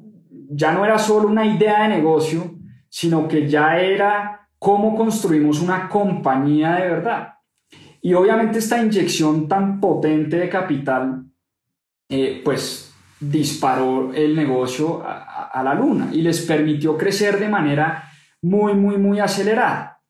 ya 0.50 0.72
no 0.74 0.86
era 0.86 0.98
solo 0.98 1.28
una 1.28 1.46
idea 1.46 1.84
de 1.84 1.90
negocio, 1.90 2.56
sino 2.90 3.28
que 3.28 3.50
ya 3.50 3.80
era 3.80 4.48
cómo 4.60 4.96
construimos 4.96 5.62
una 5.62 5.90
compañía 5.90 6.76
de 6.76 6.88
verdad. 6.88 7.33
Y 8.06 8.14
obviamente 8.16 8.60
esta 8.60 8.84
inyección 8.84 9.48
tan 9.48 9.80
potente 9.80 10.36
de 10.36 10.50
capital, 10.50 11.24
eh, 12.10 12.42
pues 12.44 12.94
disparó 13.18 14.14
el 14.14 14.36
negocio 14.36 15.02
a, 15.02 15.62
la 15.64 15.74
luna 15.74 16.10
y 16.12 16.22
les 16.22 16.42
permitió 16.42 16.98
crecer 16.98 17.40
de 17.40 17.48
manera 17.48 18.04
muy, 18.42 18.74
muy, 18.74 18.98
muy 18.98 19.22
acelerada. 19.22 20.02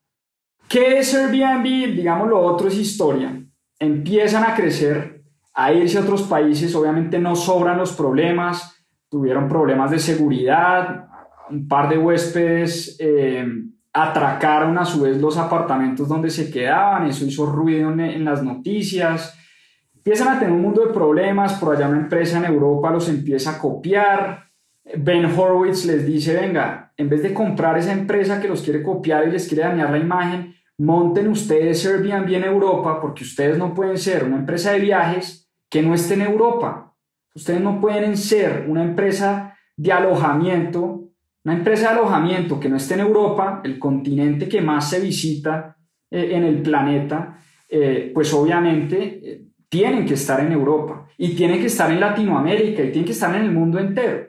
¿Qué 0.68 0.98
es 0.98 1.14
Airbnb? 1.14 1.94
Digamos, 1.96 2.28
lo 2.28 2.40
otro 2.40 2.68
es 2.68 2.78
historia. 2.80 3.40
Empiezan 3.78 4.44
a 4.44 4.56
crecer, 4.56 5.22
a 5.54 5.72
irse 5.72 6.00
a 6.00 6.02
otros 6.02 6.24
países, 6.24 6.74
obviamente 6.74 7.20
no 7.20 7.36
sobran 7.36 7.78
los 7.78 7.94
problemas, 7.94 8.76
tuvieron 9.08 9.48
problemas 9.48 9.92
de 9.92 10.00
seguridad, 10.00 11.10
un 11.48 11.68
par 11.68 11.90
de 11.90 12.00
huéspedes 12.00 12.96
eh, 13.00 13.46
atracaron 13.94 14.78
a 14.80 14.86
su 14.86 15.02
vez 15.02 15.22
los 15.22 15.38
apartamentos 15.38 16.08
donde 16.08 16.32
se 16.32 16.50
quedaban, 16.50 17.08
eso 17.08 17.26
hizo 17.26 17.46
ruido 17.46 17.92
en, 17.92 18.26
las 18.26 18.44
noticias, 18.44 19.38
empiezan 19.96 20.30
a 20.30 20.40
tener 20.40 20.54
un 20.54 20.62
mundo 20.62 20.86
de 20.86 20.94
problemas, 20.94 21.54
por 21.54 21.76
allá 21.76 21.88
una 21.88 22.00
empresa 22.00 22.40
en 22.40 22.46
Europa 22.46 22.90
los 22.90 23.08
empieza 23.08 23.52
a 23.52 23.60
copiar, 23.60 24.50
Ben 24.98 25.26
Horowitz 25.26 25.86
les 25.86 26.06
dice, 26.06 26.34
venga, 26.36 26.92
en 26.98 27.08
vez 27.08 27.22
de 27.22 27.34
comprar 27.34 27.78
esa 27.78 27.94
empresa 27.94 28.42
que 28.42 28.48
los 28.48 28.64
quiere 28.64 28.84
copiar 28.84 29.28
y 29.28 29.32
les 29.32 29.48
quiere 29.48 29.64
dañar 29.64 29.92
la 29.92 30.00
imagen, 30.00 30.56
monten 30.78 31.28
ustedes 31.28 31.86
Airbnb 31.86 32.34
en 32.34 32.44
Europa 32.44 33.00
porque 33.00 33.24
ustedes 33.24 33.58
no 33.58 33.74
pueden 33.74 33.98
ser 33.98 34.24
una 34.24 34.38
empresa 34.38 34.72
de 34.72 34.80
viajes 34.80 35.50
que 35.70 35.82
no 35.82 35.94
esté 35.94 36.16
en 36.16 36.24
Europa. 36.24 36.96
Ustedes 37.36 37.62
no 37.62 37.80
pueden 37.80 38.18
ser 38.18 38.66
una 38.68 38.84
empresa 38.84 39.58
de 39.76 39.92
alojamiento 39.92 41.03
una 41.44 41.56
empresa 41.56 41.90
de 41.90 42.00
alojamiento 42.00 42.60
que 42.60 42.70
no 42.70 42.78
esté 42.78 42.94
en 42.94 43.02
Europa, 43.02 43.62
el 43.64 43.78
continente 43.78 44.48
que 44.48 44.62
más 44.62 44.90
se 44.90 45.00
visita 45.00 45.78
eh, 46.10 46.30
en 46.34 46.44
el 46.44 46.62
planeta, 46.62 47.40
eh, 47.68 48.12
pues 48.14 48.34
obviamente 48.34 49.20
eh, 49.24 49.42
tienen 49.68 50.06
que 50.06 50.14
estar 50.14 50.40
en 50.40 50.52
Europa 50.52 51.08
y 51.18 51.36
tienen 51.36 51.60
que 51.60 51.68
estar 51.68 51.92
en 51.92 52.00
Latinoamérica 52.00 52.84
y 52.84 52.92
tienen 52.92 53.06
que 53.06 53.12
estar 53.12 53.36
en 53.36 53.42
el 53.42 53.52
mundo 53.52 53.80
entero. 53.80 54.28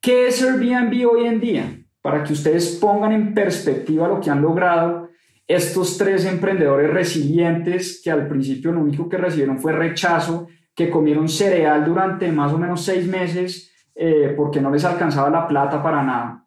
¿Qué 0.00 0.28
es 0.28 0.42
Airbnb 0.42 1.10
hoy 1.10 1.26
en 1.26 1.40
día? 1.40 1.64
Para 2.00 2.22
que 2.22 2.32
ustedes 2.32 2.76
pongan 2.80 3.12
en 3.12 3.34
perspectiva 3.34 4.06
lo 4.06 4.20
que 4.20 4.30
han 4.30 4.42
logrado 4.42 5.08
estos 5.48 5.96
tres 5.96 6.24
emprendedores 6.26 6.90
resilientes 6.90 8.00
que 8.02 8.10
al 8.10 8.28
principio 8.28 8.72
lo 8.72 8.80
único 8.80 9.08
que 9.08 9.16
recibieron 9.16 9.58
fue 9.58 9.72
rechazo, 9.72 10.48
que 10.74 10.90
comieron 10.90 11.28
cereal 11.28 11.84
durante 11.84 12.30
más 12.30 12.52
o 12.52 12.58
menos 12.58 12.84
seis 12.84 13.06
meses 13.06 13.72
eh, 13.98 14.34
porque 14.36 14.60
no 14.60 14.70
les 14.70 14.84
alcanzaba 14.84 15.30
la 15.30 15.48
plata 15.48 15.82
para 15.82 16.02
nada. 16.02 16.44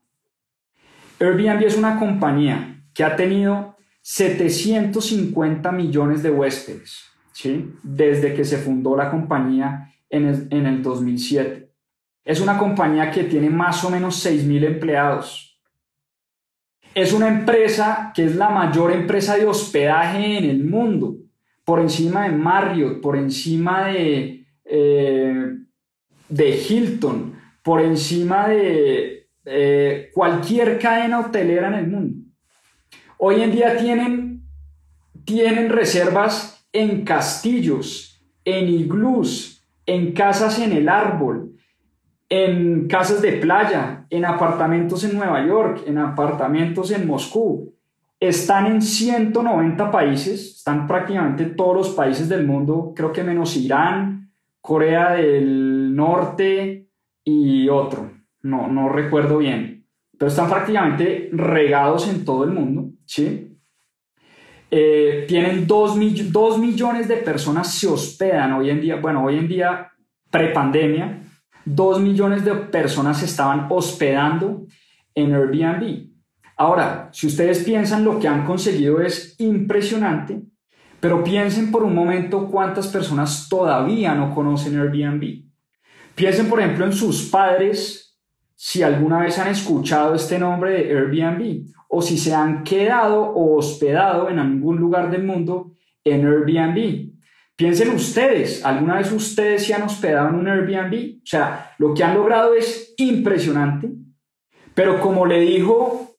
Airbnb 1.19 1.63
es 1.65 1.75
una 1.75 1.97
compañía 1.97 2.83
que 2.93 3.03
ha 3.03 3.15
tenido 3.15 3.75
750 4.01 5.71
millones 5.71 6.23
de 6.23 6.31
huéspedes 6.31 7.03
¿sí? 7.33 7.73
desde 7.83 8.33
que 8.33 8.45
se 8.45 8.57
fundó 8.57 8.95
la 8.95 9.09
compañía 9.09 9.91
en 10.09 10.27
el, 10.27 10.47
en 10.51 10.67
el 10.67 10.83
2007. 10.83 11.71
Es 12.23 12.39
una 12.39 12.57
compañía 12.57 13.09
que 13.09 13.23
tiene 13.23 13.49
más 13.49 13.83
o 13.83 13.89
menos 13.89 14.23
6.000 14.23 14.65
empleados. 14.65 15.59
Es 16.93 17.13
una 17.13 17.27
empresa 17.27 18.11
que 18.13 18.25
es 18.25 18.35
la 18.35 18.49
mayor 18.49 18.91
empresa 18.91 19.35
de 19.35 19.45
hospedaje 19.45 20.37
en 20.37 20.45
el 20.45 20.63
mundo, 20.63 21.15
por 21.65 21.79
encima 21.79 22.23
de 22.23 22.35
Marriott, 22.35 23.01
por 23.01 23.17
encima 23.17 23.87
de, 23.87 24.45
eh, 24.65 25.55
de 26.27 26.49
Hilton, 26.49 27.38
por 27.69 27.81
encima 27.81 28.47
de 28.47 29.29
eh, 29.45 30.09
cualquier 30.11 30.79
cadena 30.79 31.19
hotelera 31.19 31.67
en 31.67 31.73
el 31.75 31.87
mundo. 31.87 32.25
Hoy 33.19 33.43
en 33.43 33.51
día 33.51 33.77
tienen, 33.77 34.41
tienen 35.23 35.69
reservas 35.69 36.67
en 36.73 37.05
castillos, 37.05 38.25
en 38.43 38.69
iglús, 38.69 39.63
en 39.85 40.13
casas 40.13 40.57
en 40.57 40.71
el 40.71 40.89
árbol, 40.89 41.51
en 42.27 42.87
casas 42.87 43.21
de 43.21 43.33
playa, 43.33 44.07
en 44.09 44.25
apartamentos 44.25 45.03
en 45.03 45.15
Nueva 45.15 45.45
York, 45.45 45.83
en 45.85 45.99
apartamentos 45.99 46.89
en 46.89 47.05
Moscú. 47.05 47.75
Están 48.19 48.65
en 48.65 48.81
190 48.81 49.91
países, 49.91 50.55
están 50.55 50.87
prácticamente 50.87 51.45
todos 51.45 51.75
los 51.75 51.89
países 51.89 52.27
del 52.27 52.47
mundo, 52.47 52.93
creo 52.95 53.13
que 53.13 53.23
menos 53.23 53.55
Irán, 53.55 54.31
Corea 54.59 55.11
del 55.11 55.95
Norte, 55.95 56.88
y 57.29 57.69
otro, 57.69 58.11
no, 58.41 58.67
no 58.67 58.89
recuerdo 58.89 59.37
bien, 59.37 59.85
pero 60.17 60.29
están 60.29 60.49
prácticamente 60.49 61.29
regados 61.31 62.09
en 62.09 62.25
todo 62.25 62.43
el 62.43 62.51
mundo, 62.51 62.91
¿sí? 63.05 63.57
Eh, 64.71 65.25
tienen 65.27 65.65
2 65.65 65.97
millones 65.97 67.07
de 67.07 67.17
personas 67.17 67.73
se 67.73 67.87
hospedan 67.87 68.53
hoy 68.53 68.69
en 68.69 68.81
día, 68.81 68.97
bueno, 68.97 69.25
hoy 69.25 69.37
en 69.37 69.47
día, 69.47 69.91
prepandemia, 70.29 71.23
2 71.65 72.01
millones 72.01 72.45
de 72.45 72.53
personas 72.55 73.19
se 73.19 73.25
estaban 73.25 73.67
hospedando 73.69 74.65
en 75.15 75.33
Airbnb. 75.33 76.09
Ahora, 76.55 77.09
si 77.11 77.27
ustedes 77.27 77.63
piensan 77.63 78.03
lo 78.03 78.19
que 78.19 78.27
han 78.27 78.45
conseguido 78.45 79.01
es 79.01 79.35
impresionante, 79.39 80.41
pero 80.99 81.23
piensen 81.23 81.71
por 81.71 81.83
un 81.83 81.95
momento 81.95 82.47
cuántas 82.47 82.87
personas 82.87 83.47
todavía 83.49 84.13
no 84.13 84.35
conocen 84.35 84.79
Airbnb. 84.79 85.48
Piensen, 86.19 86.49
por 86.49 86.59
ejemplo, 86.59 86.83
en 86.83 86.91
sus 86.91 87.29
padres, 87.29 88.19
si 88.53 88.83
alguna 88.83 89.19
vez 89.19 89.39
han 89.39 89.47
escuchado 89.47 90.15
este 90.15 90.37
nombre 90.37 90.71
de 90.73 90.91
Airbnb 90.91 91.67
o 91.87 92.01
si 92.01 92.17
se 92.17 92.35
han 92.35 92.65
quedado 92.65 93.21
o 93.21 93.57
hospedado 93.57 94.29
en 94.29 94.37
algún 94.37 94.75
lugar 94.75 95.09
del 95.09 95.23
mundo 95.23 95.77
en 96.03 96.27
Airbnb. 96.27 97.13
Piensen 97.55 97.91
ustedes, 97.91 98.65
¿alguna 98.65 98.97
vez 98.97 99.09
ustedes 99.13 99.65
se 99.65 99.73
han 99.73 99.83
hospedado 99.83 100.27
en 100.27 100.35
un 100.35 100.49
Airbnb? 100.49 101.19
O 101.23 101.25
sea, 101.25 101.73
lo 101.77 101.93
que 101.93 102.03
han 102.03 102.15
logrado 102.15 102.53
es 102.53 102.93
impresionante, 102.97 103.89
pero 104.73 104.99
como 104.99 105.25
le 105.25 105.39
dijo 105.39 106.17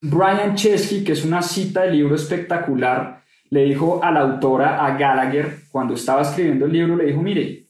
Brian 0.00 0.54
Chesky, 0.54 1.02
que 1.02 1.14
es 1.14 1.24
una 1.24 1.42
cita 1.42 1.82
de 1.82 1.90
libro 1.90 2.14
espectacular, 2.14 3.24
le 3.50 3.64
dijo 3.64 4.04
a 4.04 4.12
la 4.12 4.20
autora, 4.20 4.86
a 4.86 4.96
Gallagher, 4.96 5.62
cuando 5.72 5.94
estaba 5.94 6.22
escribiendo 6.22 6.66
el 6.66 6.72
libro, 6.72 6.94
le 6.94 7.06
dijo, 7.06 7.20
mire, 7.20 7.61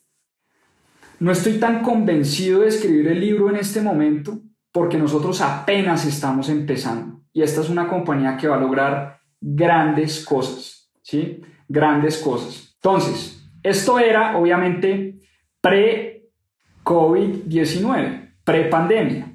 no 1.23 1.31
estoy 1.31 1.61
tan 1.61 1.83
convencido 1.83 2.63
de 2.63 2.69
escribir 2.69 3.07
el 3.07 3.21
libro 3.21 3.49
en 3.49 3.55
este 3.55 3.81
momento 3.81 4.41
porque 4.73 4.99
nosotros 4.99 5.41
apenas 5.41 6.05
estamos 6.05 6.49
empezando 6.49 7.21
y 7.33 7.43
esta 7.43 7.61
es 7.61 7.69
una 7.69 7.87
compañía 7.87 8.37
que 8.37 8.49
va 8.49 8.57
a 8.57 8.61
lograr 8.61 9.21
grandes 9.41 10.25
cosas, 10.25 10.91
¿sí? 11.01 11.41
Grandes 11.69 12.19
cosas. 12.19 12.75
Entonces, 12.75 13.41
esto 13.63 14.01
era 14.01 14.37
obviamente 14.37 15.21
pre-COVID-19, 15.61 18.33
pre-pandemia. 18.43 19.33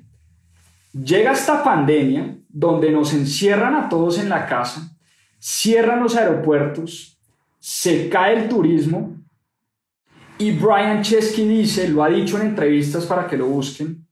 Llega 0.91 1.31
esta 1.31 1.63
pandemia 1.63 2.35
donde 2.49 2.91
nos 2.91 3.13
encierran 3.13 3.75
a 3.75 3.87
todos 3.87 4.19
en 4.19 4.27
la 4.27 4.45
casa, 4.45 4.93
cierran 5.39 6.03
los 6.03 6.17
aeropuertos, 6.17 7.17
se 7.59 8.09
cae 8.09 8.43
el 8.43 8.49
turismo, 8.49 9.16
y 10.39 10.51
Brian 10.51 11.01
Chesky 11.01 11.47
dice, 11.47 11.87
lo 11.89 12.03
ha 12.03 12.09
dicho 12.09 12.39
en 12.39 12.47
entrevistas 12.47 13.05
para 13.05 13.27
que 13.27 13.37
lo 13.37 13.47
busquen, 13.47 14.05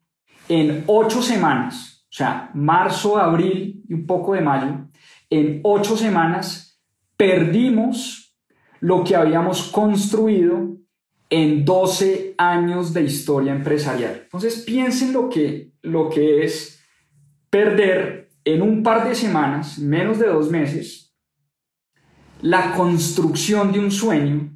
en 0.50 0.84
ocho 0.88 1.22
semanas, 1.22 2.06
o 2.06 2.14
sea, 2.14 2.50
marzo, 2.54 3.18
abril 3.18 3.84
y 3.88 3.94
un 3.94 4.06
poco 4.06 4.34
de 4.34 4.42
mayo, 4.42 4.88
en 5.30 5.60
ocho 5.64 5.98
semanas 5.98 6.82
perdimos 7.18 8.36
lo 8.80 9.04
que 9.04 9.16
habíamos 9.16 9.64
construido 9.72 10.78
en 11.30 11.66
12 11.66 12.36
años 12.38 12.94
de 12.94 13.04
historia 13.04 13.54
empresarial. 13.54 14.22
Entonces 14.24 14.64
piensen 14.64 15.14
lo 15.14 15.30
que, 15.30 15.72
lo 15.82 16.10
que 16.10 16.44
es 16.44 16.80
perder 17.50 18.30
en 18.44 18.62
un 18.62 18.84
par 18.84 19.08
de 19.08 19.16
semanas, 19.16 19.80
menos 19.80 20.20
de 20.20 20.28
dos 20.28 20.52
meses, 20.52 21.16
la 22.42 22.76
construcción 22.76 23.72
de 23.72 23.80
un 23.80 23.92
sueño 23.92 24.56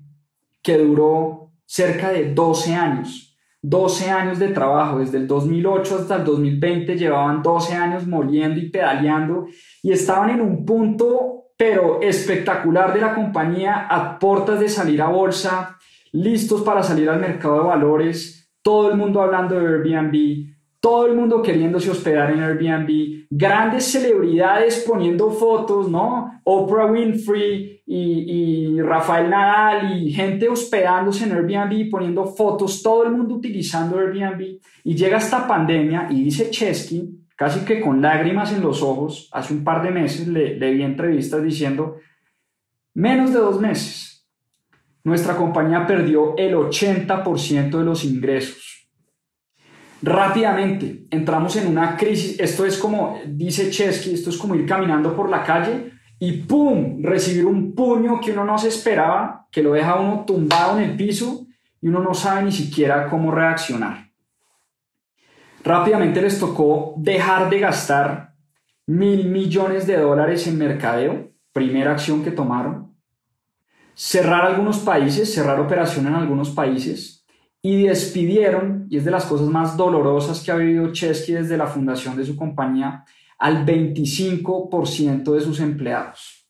que 0.62 0.78
duró 0.78 1.49
cerca 1.70 2.10
de 2.10 2.34
12 2.34 2.74
años. 2.74 3.38
12 3.62 4.10
años 4.10 4.40
de 4.40 4.48
trabajo, 4.48 5.00
desde 5.00 5.18
el 5.18 5.28
2008 5.28 5.98
hasta 5.98 6.16
el 6.16 6.24
2020 6.24 6.98
llevaban 6.98 7.44
12 7.44 7.76
años 7.76 8.08
moliendo 8.08 8.60
y 8.60 8.70
pedaleando 8.70 9.48
y 9.84 9.92
estaban 9.92 10.32
en 10.32 10.42
un 10.42 10.66
punto 10.66 11.44
pero 11.58 12.02
espectacular 12.02 12.94
de 12.94 13.02
la 13.02 13.14
compañía 13.14 13.86
a 13.88 14.18
portas 14.18 14.62
de 14.62 14.70
salir 14.70 15.02
a 15.02 15.10
bolsa, 15.10 15.78
listos 16.14 16.62
para 16.62 16.82
salir 16.82 17.10
al 17.10 17.20
mercado 17.20 17.58
de 17.58 17.68
valores, 17.68 18.50
todo 18.64 18.90
el 18.90 18.98
mundo 18.98 19.22
hablando 19.22 19.60
de 19.60 19.68
Airbnb, 19.68 20.56
todo 20.80 21.06
el 21.06 21.16
mundo 21.16 21.42
queriéndose 21.42 21.92
hospedar 21.92 22.32
en 22.32 22.42
Airbnb, 22.42 23.28
grandes 23.30 23.92
celebridades 23.92 24.86
poniendo 24.88 25.32
fotos, 25.32 25.90
¿no? 25.90 26.32
Oprah 26.46 26.86
Winfrey 26.86 27.79
y, 27.92 28.80
Rafael 28.82 29.32
Nadal 29.32 29.98
y 29.98 30.12
gente 30.12 30.48
hospedándose 30.48 31.26
en 31.26 31.32
Airbnb 31.32 31.90
poniendo 31.90 32.24
fotos, 32.26 32.84
todo 32.84 33.04
el 33.04 33.12
mundo 33.12 33.36
utilizando 33.36 33.98
Airbnb. 33.98 34.60
Y 34.84 34.96
llega 34.96 35.18
esta 35.18 35.48
pandemia 35.48 36.08
y 36.12 36.24
dice 36.24 36.52
Chesky, 36.52 37.26
casi 37.36 37.66
que 37.66 37.82
con 37.82 38.00
lágrimas 38.00 38.54
en 38.54 38.62
los 38.62 38.84
ojos, 38.84 39.28
hace 39.32 39.56
un 39.56 39.64
par 39.64 39.82
de 39.82 39.90
meses 39.90 40.28
le, 40.28 40.56
le 40.56 40.72
vi 40.72 40.84
entrevistas 40.84 41.42
diciendo, 41.42 41.96
menos 42.94 43.34
de 43.34 43.40
dos 43.40 43.60
meses, 43.60 44.28
nuestra 45.04 45.36
compañía 45.36 45.88
perdió 45.88 46.38
el 46.38 46.54
80% 46.54 47.72
de 47.72 47.84
los 47.84 48.04
ingresos. 48.04 48.88
Rápidamente 50.04 51.08
entramos 51.10 51.56
en 51.56 51.68
una 51.68 51.98
crisis. 51.98 52.40
Esto 52.40 52.66
es 52.66 52.78
como, 52.78 53.20
dice 53.26 53.72
Chesky, 53.72 54.14
esto 54.14 54.30
es 54.30 54.38
como 54.38 54.54
ir 54.54 54.68
caminando 54.68 55.16
por 55.16 55.28
la 55.28 55.44
calle 55.44 55.99
y 56.20 56.34
¡pum! 56.44 57.02
recibir 57.02 57.46
un 57.46 57.74
puño 57.74 58.20
que 58.20 58.32
uno 58.32 58.44
no 58.46 58.58
se 58.58 58.68
esperaba, 58.68 59.48
que 59.52 59.64
lo 59.64 59.72
deja 59.72 59.96
uno 59.96 60.26
tumbado 60.26 60.78
en 60.78 60.90
el 60.90 60.98
piso 60.98 61.48
y 61.82 61.88
uno 61.88 62.02
no 62.02 62.14
sabe 62.14 62.44
ni 62.44 62.52
siquiera 62.52 63.10
cómo 63.10 63.32
reaccionar. 63.32 64.10
Rápidamente 65.64 66.22
les 66.22 66.40
tocó 66.40 66.94
dejar 66.98 67.50
de 67.50 67.60
gastar 67.60 68.34
mil 68.86 69.30
millones 69.30 69.88
de 69.88 69.98
dólares 69.98 70.46
en 70.48 70.58
mercadeo, 70.58 71.32
primera 71.54 71.92
acción 71.92 72.24
que 72.24 72.32
tomaron 72.32 72.90
cerrar 74.02 74.46
algunos 74.46 74.80
países, 74.80 75.34
cerrar 75.34 75.60
operación 75.60 76.08
en 76.08 76.16
algunos 76.16 76.52
países 76.52 77.26
y 77.62 77.84
despidieron, 77.84 78.88
y 78.90 78.96
es 78.96 79.04
de 79.04 79.12
las 79.12 79.26
cosas 79.26 79.50
más 79.50 79.76
dolorosas 79.76 80.42
que 80.42 80.54
ha 80.54 80.56
vivido 80.56 80.94
Chesky 80.94 81.34
desde 81.34 81.58
la 81.58 81.68
fundación 81.68 82.16
de 82.16 82.24
su 82.24 82.38
compañía, 82.38 83.04
al 83.40 83.66
25% 83.66 85.34
de 85.34 85.42
sus 85.42 85.60
empleados. 85.60 86.48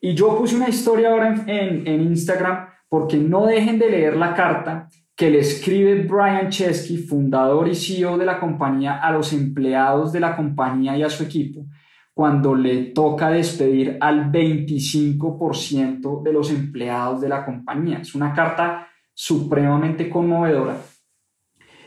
Y 0.00 0.14
yo 0.14 0.36
puse 0.36 0.56
una 0.56 0.68
historia 0.68 1.10
ahora 1.10 1.44
en, 1.46 1.86
en, 1.86 2.00
Instagram 2.00 2.68
porque 2.88 3.18
no 3.18 3.46
dejen 3.46 3.78
de 3.78 3.90
leer 3.90 4.16
la 4.16 4.34
carta 4.34 4.88
que 5.14 5.30
le 5.30 5.40
escribe 5.40 6.02
Brian 6.04 6.48
Chesky, 6.48 6.96
fundador 6.96 7.68
y 7.68 7.74
CEO 7.74 8.16
de 8.16 8.24
la 8.24 8.40
compañía, 8.40 8.96
a 8.96 9.12
los 9.12 9.34
empleados 9.34 10.12
de 10.12 10.20
la 10.20 10.34
compañía 10.34 10.96
y 10.96 11.02
a 11.02 11.10
su 11.10 11.24
equipo, 11.24 11.66
cuando 12.14 12.54
le 12.54 12.84
toca 12.86 13.28
despedir 13.28 13.98
al 14.00 14.32
25% 14.32 16.22
de 16.22 16.32
los 16.32 16.50
empleados 16.50 17.20
de 17.20 17.28
la 17.28 17.44
compañía. 17.44 17.98
Es 17.98 18.14
una 18.14 18.32
carta 18.32 18.88
supremamente 19.12 20.08
conmovedora. 20.08 20.78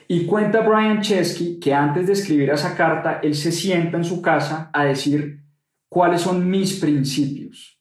Y 0.08 0.26
cuenta 0.26 0.62
Brian 0.62 1.02
Chesky 1.02 1.60
que 1.60 1.74
antes 1.74 2.08
de 2.08 2.14
escribir 2.14 2.50
esa 2.50 2.76
carta, 2.76 3.20
él 3.24 3.36
se 3.36 3.52
sienta 3.52 3.98
en 3.98 4.04
su 4.04 4.22
casa 4.22 4.70
a 4.74 4.86
decir 4.86 5.42
cuáles 5.90 6.22
son 6.22 6.50
mis 6.50 6.80
principios, 6.80 7.80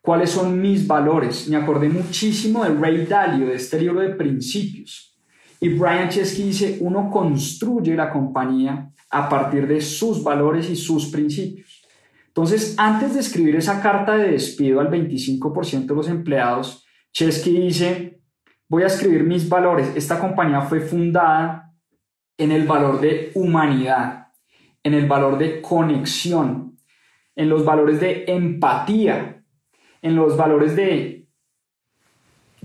cuáles 0.00 0.30
son 0.30 0.60
mis 0.60 0.86
valores. 0.86 1.48
Me 1.48 1.56
acordé 1.56 1.88
muchísimo 1.88 2.64
de 2.64 2.74
Ray 2.74 3.06
Dalio, 3.06 3.46
de 3.46 3.54
este 3.54 3.80
libro 3.80 4.00
de 4.00 4.10
principios. 4.10 5.16
Y 5.60 5.68
Brian 5.68 6.08
Chesky 6.08 6.44
dice, 6.44 6.78
uno 6.80 7.10
construye 7.10 7.94
la 7.94 8.10
compañía 8.10 8.90
a 9.10 9.28
partir 9.28 9.66
de 9.66 9.80
sus 9.80 10.24
valores 10.24 10.70
y 10.70 10.76
sus 10.76 11.06
principios. 11.06 11.82
Entonces, 12.28 12.74
antes 12.78 13.14
de 13.14 13.20
escribir 13.20 13.56
esa 13.56 13.82
carta 13.82 14.16
de 14.16 14.30
despido 14.30 14.80
al 14.80 14.88
25% 14.88 15.86
de 15.86 15.94
los 15.94 16.08
empleados, 16.08 16.86
Chesky 17.12 17.50
dice, 17.50 18.09
voy 18.70 18.84
a 18.84 18.86
escribir 18.86 19.24
mis 19.24 19.48
valores. 19.48 19.92
Esta 19.96 20.18
compañía 20.18 20.62
fue 20.62 20.80
fundada 20.80 21.74
en 22.38 22.52
el 22.52 22.66
valor 22.66 23.00
de 23.00 23.32
humanidad, 23.34 24.28
en 24.82 24.94
el 24.94 25.06
valor 25.06 25.36
de 25.36 25.60
conexión, 25.60 26.78
en 27.34 27.48
los 27.48 27.64
valores 27.64 28.00
de 28.00 28.24
empatía, 28.28 29.44
en 30.00 30.16
los 30.16 30.36
valores 30.36 30.76
de 30.76 31.28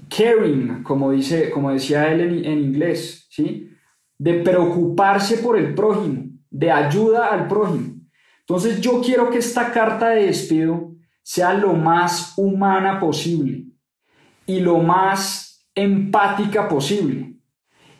caring, 0.07 0.83
como, 0.83 1.11
dice, 1.11 1.49
como 1.49 1.71
decía 1.71 2.11
él 2.11 2.21
en, 2.21 2.45
en 2.45 2.59
inglés, 2.59 3.27
¿sí? 3.31 3.71
de 4.17 4.35
preocuparse 4.35 5.39
por 5.39 5.57
el 5.57 5.73
prójimo, 5.73 6.29
de 6.51 6.71
ayuda 6.71 7.33
al 7.33 7.47
prójimo. 7.47 7.95
Entonces 8.41 8.79
yo 8.79 9.01
quiero 9.01 9.31
que 9.31 9.39
esta 9.39 9.71
carta 9.73 10.09
de 10.09 10.27
despido 10.27 10.93
sea 11.23 11.55
lo 11.55 11.73
más 11.73 12.33
humana 12.37 12.99
posible 12.99 13.65
y 14.45 14.59
lo 14.59 14.77
más 14.77 15.44
empática 15.75 16.67
posible. 16.67 17.35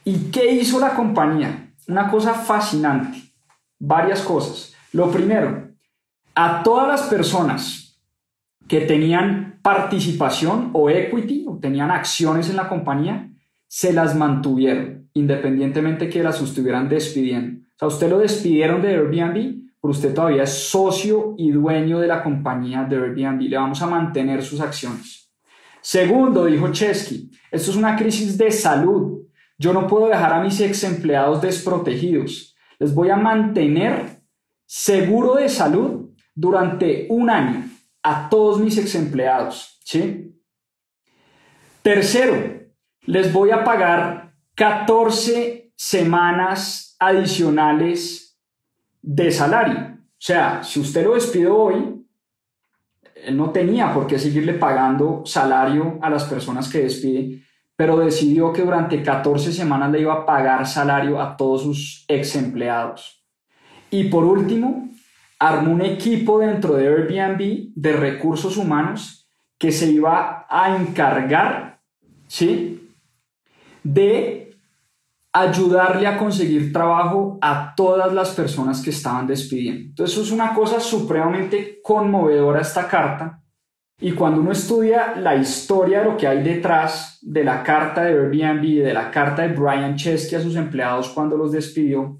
¿Y 0.03 0.31
qué 0.31 0.51
hizo 0.51 0.79
la 0.79 0.95
compañía? 0.95 1.73
Una 1.87 2.09
cosa 2.09 2.33
fascinante, 2.33 3.21
varias 3.77 4.21
cosas. 4.21 4.73
Lo 4.93 5.11
primero, 5.11 5.69
a 6.33 6.63
todas 6.63 6.87
las 6.87 7.01
personas 7.03 8.01
que 8.67 8.81
tenían 8.81 9.59
participación 9.61 10.71
o 10.73 10.89
equity 10.89 11.45
o 11.47 11.59
tenían 11.59 11.91
acciones 11.91 12.49
en 12.49 12.55
la 12.55 12.67
compañía, 12.67 13.29
se 13.67 13.93
las 13.93 14.15
mantuvieron, 14.15 15.09
independientemente 15.13 16.09
que 16.09 16.23
las 16.23 16.41
estuvieran 16.41 16.87
despidiendo. 16.87 17.65
O 17.75 17.77
sea, 17.77 17.87
usted 17.89 18.09
lo 18.09 18.19
despidieron 18.19 18.81
de 18.81 18.89
Airbnb, 18.89 19.65
usted 19.81 20.13
todavía 20.13 20.43
es 20.43 20.69
socio 20.69 21.35
y 21.37 21.51
dueño 21.51 21.99
de 21.99 22.07
la 22.07 22.23
compañía 22.23 22.83
de 22.83 22.95
Airbnb. 22.95 23.41
Le 23.41 23.57
vamos 23.57 23.81
a 23.81 23.87
mantener 23.87 24.43
sus 24.43 24.61
acciones. 24.61 25.24
Segundo, 25.85 26.45
dijo 26.45 26.71
Chesky, 26.71 27.29
esto 27.51 27.69
es 27.69 27.77
una 27.77 27.95
crisis 27.95 28.39
de 28.39 28.49
salud. 28.49 29.21
Yo 29.55 29.71
no 29.71 29.85
puedo 29.85 30.07
dejar 30.07 30.33
a 30.33 30.41
mis 30.41 30.59
ex 30.59 30.83
empleados 30.83 31.43
desprotegidos. 31.43 32.55
Les 32.79 32.91
voy 32.91 33.11
a 33.11 33.15
mantener 33.15 34.23
seguro 34.65 35.35
de 35.35 35.47
salud 35.47 36.09
durante 36.33 37.05
un 37.11 37.29
año 37.29 37.69
a 38.01 38.27
todos 38.29 38.59
mis 38.59 38.79
ex 38.79 38.95
empleados. 38.95 39.79
¿sí? 39.83 40.35
Tercero, 41.83 42.65
les 43.01 43.31
voy 43.31 43.51
a 43.51 43.63
pagar 43.63 44.33
14 44.55 45.71
semanas 45.75 46.95
adicionales 46.97 48.39
de 49.03 49.29
salario. 49.29 49.99
O 50.01 50.17
sea, 50.17 50.63
si 50.63 50.79
usted 50.79 51.03
lo 51.03 51.13
despide 51.13 51.45
hoy, 51.45 52.04
él 53.25 53.37
no 53.37 53.51
tenía 53.51 53.93
por 53.93 54.07
qué 54.07 54.19
seguirle 54.19 54.53
pagando 54.53 55.23
salario 55.25 55.99
a 56.01 56.09
las 56.09 56.23
personas 56.25 56.69
que 56.69 56.79
despide, 56.79 57.41
pero 57.75 57.97
decidió 57.97 58.53
que 58.53 58.61
durante 58.61 59.03
14 59.03 59.51
semanas 59.51 59.91
le 59.91 60.01
iba 60.01 60.13
a 60.13 60.25
pagar 60.25 60.65
salario 60.67 61.21
a 61.21 61.35
todos 61.35 61.63
sus 61.63 62.05
ex 62.07 62.35
empleados. 62.35 63.23
Y 63.89 64.05
por 64.05 64.23
último, 64.23 64.89
armó 65.39 65.71
un 65.71 65.81
equipo 65.81 66.39
dentro 66.39 66.75
de 66.75 66.87
Airbnb 66.87 67.73
de 67.75 67.93
recursos 67.93 68.57
humanos 68.57 69.29
que 69.57 69.71
se 69.71 69.91
iba 69.91 70.45
a 70.49 70.77
encargar, 70.77 71.81
¿sí? 72.27 72.89
De 73.83 74.44
ayudarle 75.35 76.07
a 76.07 76.17
conseguir 76.17 76.71
trabajo 76.71 77.37
a 77.41 77.73
todas 77.75 78.13
las 78.13 78.29
personas 78.29 78.81
que 78.81 78.91
estaban 78.91 79.27
despidiendo. 79.27 79.89
Entonces, 79.89 80.15
eso 80.15 80.25
es 80.25 80.31
una 80.31 80.53
cosa 80.53 80.79
supremamente 80.79 81.81
conmovedora 81.83 82.61
esta 82.61 82.87
carta. 82.87 83.41
Y 83.99 84.13
cuando 84.13 84.39
uno 84.39 84.53
estudia 84.53 85.13
la 85.17 85.35
historia 85.35 85.99
de 85.99 86.05
lo 86.05 86.15
que 86.15 86.27
hay 86.27 86.41
detrás 86.41 87.19
de 87.21 87.43
la 87.43 87.63
carta 87.63 88.05
de 88.05 88.11
Airbnb 88.11 88.83
de 88.83 88.93
la 88.93 89.11
carta 89.11 89.41
de 89.41 89.53
Brian 89.53 89.97
Chesky 89.97 90.35
a 90.35 90.41
sus 90.41 90.55
empleados 90.55 91.09
cuando 91.09 91.35
los 91.35 91.51
despidió, 91.51 92.17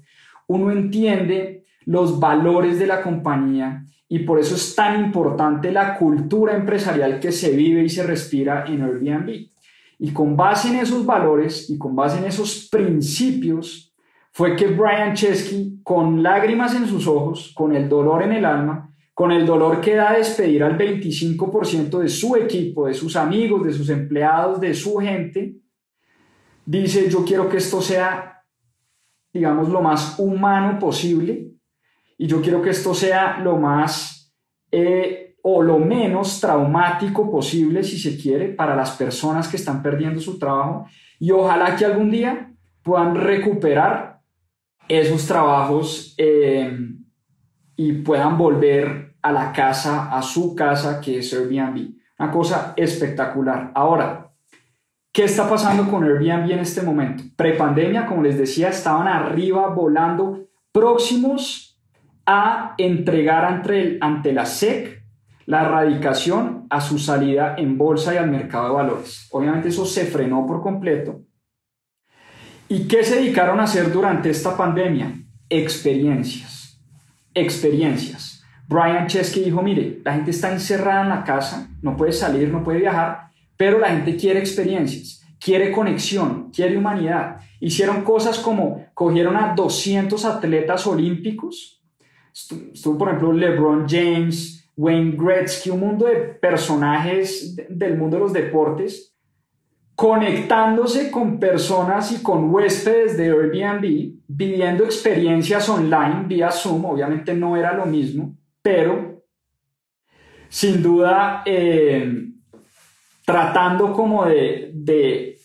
uno 0.48 0.70
entiende 0.70 1.64
los 1.86 2.20
valores 2.20 2.78
de 2.78 2.86
la 2.86 3.00
compañía 3.00 3.82
y 4.08 4.20
por 4.20 4.38
eso 4.38 4.56
es 4.56 4.74
tan 4.74 5.02
importante 5.02 5.72
la 5.72 5.96
cultura 5.96 6.54
empresarial 6.54 7.18
que 7.18 7.32
se 7.32 7.56
vive 7.56 7.82
y 7.82 7.88
se 7.88 8.02
respira 8.02 8.66
en 8.66 8.82
Airbnb. 8.82 9.48
Y 9.98 10.12
con 10.12 10.36
base 10.36 10.68
en 10.68 10.76
esos 10.76 11.04
valores 11.06 11.70
y 11.70 11.78
con 11.78 11.96
base 11.96 12.18
en 12.18 12.24
esos 12.24 12.68
principios, 12.70 13.94
fue 14.32 14.54
que 14.54 14.66
Brian 14.66 15.14
Chesky, 15.14 15.80
con 15.82 16.22
lágrimas 16.22 16.74
en 16.74 16.86
sus 16.86 17.06
ojos, 17.06 17.52
con 17.54 17.74
el 17.74 17.88
dolor 17.88 18.22
en 18.22 18.32
el 18.32 18.44
alma, 18.44 18.94
con 19.14 19.32
el 19.32 19.46
dolor 19.46 19.80
que 19.80 19.94
da 19.94 20.12
despedir 20.12 20.62
al 20.62 20.76
25% 20.76 22.00
de 22.00 22.08
su 22.10 22.36
equipo, 22.36 22.86
de 22.86 22.92
sus 22.92 23.16
amigos, 23.16 23.64
de 23.64 23.72
sus 23.72 23.88
empleados, 23.88 24.60
de 24.60 24.74
su 24.74 24.98
gente, 24.98 25.56
dice, 26.66 27.08
yo 27.08 27.24
quiero 27.24 27.48
que 27.48 27.56
esto 27.56 27.80
sea, 27.80 28.42
digamos, 29.32 29.70
lo 29.70 29.80
más 29.80 30.18
humano 30.18 30.78
posible 30.78 31.52
y 32.18 32.26
yo 32.26 32.42
quiero 32.42 32.60
que 32.60 32.70
esto 32.70 32.92
sea 32.92 33.38
lo 33.38 33.56
más 33.56 34.34
eh, 34.70 35.25
o 35.48 35.62
lo 35.62 35.78
menos 35.78 36.40
traumático 36.40 37.30
posible, 37.30 37.84
si 37.84 37.96
se 38.00 38.18
quiere, 38.20 38.48
para 38.48 38.74
las 38.74 38.90
personas 38.96 39.46
que 39.46 39.56
están 39.56 39.80
perdiendo 39.80 40.20
su 40.20 40.40
trabajo 40.40 40.88
y 41.20 41.30
ojalá 41.30 41.76
que 41.76 41.84
algún 41.84 42.10
día 42.10 42.52
puedan 42.82 43.14
recuperar 43.14 44.18
esos 44.88 45.24
trabajos 45.24 46.16
eh, 46.18 46.76
y 47.76 47.92
puedan 47.92 48.36
volver 48.36 49.14
a 49.22 49.30
la 49.30 49.52
casa, 49.52 50.10
a 50.10 50.20
su 50.20 50.56
casa, 50.56 51.00
que 51.00 51.20
es 51.20 51.32
Airbnb. 51.32 51.94
Una 52.18 52.32
cosa 52.32 52.74
espectacular. 52.76 53.70
Ahora, 53.72 54.32
¿qué 55.12 55.22
está 55.22 55.48
pasando 55.48 55.88
con 55.88 56.02
Airbnb 56.02 56.50
en 56.50 56.58
este 56.58 56.82
momento? 56.82 57.22
Prepandemia, 57.36 58.06
como 58.06 58.24
les 58.24 58.36
decía, 58.36 58.70
estaban 58.70 59.06
arriba 59.06 59.68
volando, 59.68 60.48
próximos 60.72 61.80
a 62.26 62.74
entregar 62.78 63.44
ante, 63.44 63.98
ante 64.00 64.32
la 64.32 64.44
SEC 64.44 64.95
la 65.46 65.62
erradicación 65.62 66.66
a 66.70 66.80
su 66.80 66.98
salida 66.98 67.54
en 67.56 67.78
bolsa 67.78 68.14
y 68.14 68.18
al 68.18 68.30
mercado 68.30 68.68
de 68.68 68.74
valores. 68.74 69.28
Obviamente 69.30 69.68
eso 69.68 69.86
se 69.86 70.04
frenó 70.04 70.44
por 70.46 70.60
completo. 70.60 71.22
¿Y 72.68 72.88
qué 72.88 73.04
se 73.04 73.16
dedicaron 73.16 73.60
a 73.60 73.64
hacer 73.64 73.92
durante 73.92 74.28
esta 74.28 74.56
pandemia? 74.56 75.14
Experiencias. 75.48 76.80
Experiencias. 77.32 78.42
Brian 78.68 79.06
Chesky 79.06 79.40
dijo, 79.44 79.62
mire, 79.62 80.00
la 80.04 80.14
gente 80.14 80.32
está 80.32 80.52
encerrada 80.52 81.02
en 81.02 81.08
la 81.10 81.22
casa, 81.22 81.70
no 81.80 81.96
puede 81.96 82.12
salir, 82.12 82.48
no 82.48 82.64
puede 82.64 82.80
viajar, 82.80 83.30
pero 83.56 83.78
la 83.78 83.90
gente 83.90 84.16
quiere 84.16 84.40
experiencias, 84.40 85.24
quiere 85.38 85.70
conexión, 85.70 86.50
quiere 86.50 86.76
humanidad. 86.76 87.36
Hicieron 87.60 88.02
cosas 88.02 88.40
como 88.40 88.84
cogieron 88.94 89.36
a 89.36 89.54
200 89.54 90.24
atletas 90.24 90.84
olímpicos, 90.88 91.80
estuvo 92.32 92.98
por 92.98 93.08
ejemplo 93.08 93.32
LeBron 93.32 93.86
James, 93.88 94.55
Wayne 94.76 95.16
Gretzky, 95.16 95.70
un 95.70 95.80
mundo 95.80 96.06
de 96.06 96.16
personajes 96.16 97.56
del 97.68 97.96
mundo 97.96 98.16
de 98.16 98.22
los 98.22 98.32
deportes, 98.32 99.16
conectándose 99.94 101.10
con 101.10 101.40
personas 101.40 102.12
y 102.12 102.22
con 102.22 102.52
huéspedes 102.52 103.16
de 103.16 103.30
Airbnb, 103.30 104.20
viviendo 104.28 104.84
experiencias 104.84 105.66
online 105.70 106.24
vía 106.26 106.50
Zoom, 106.50 106.84
obviamente 106.84 107.32
no 107.34 107.56
era 107.56 107.72
lo 107.72 107.86
mismo, 107.86 108.36
pero 108.60 109.24
sin 110.50 110.82
duda 110.82 111.42
eh, 111.46 112.26
tratando 113.24 113.92
como 113.92 114.26
de, 114.26 115.38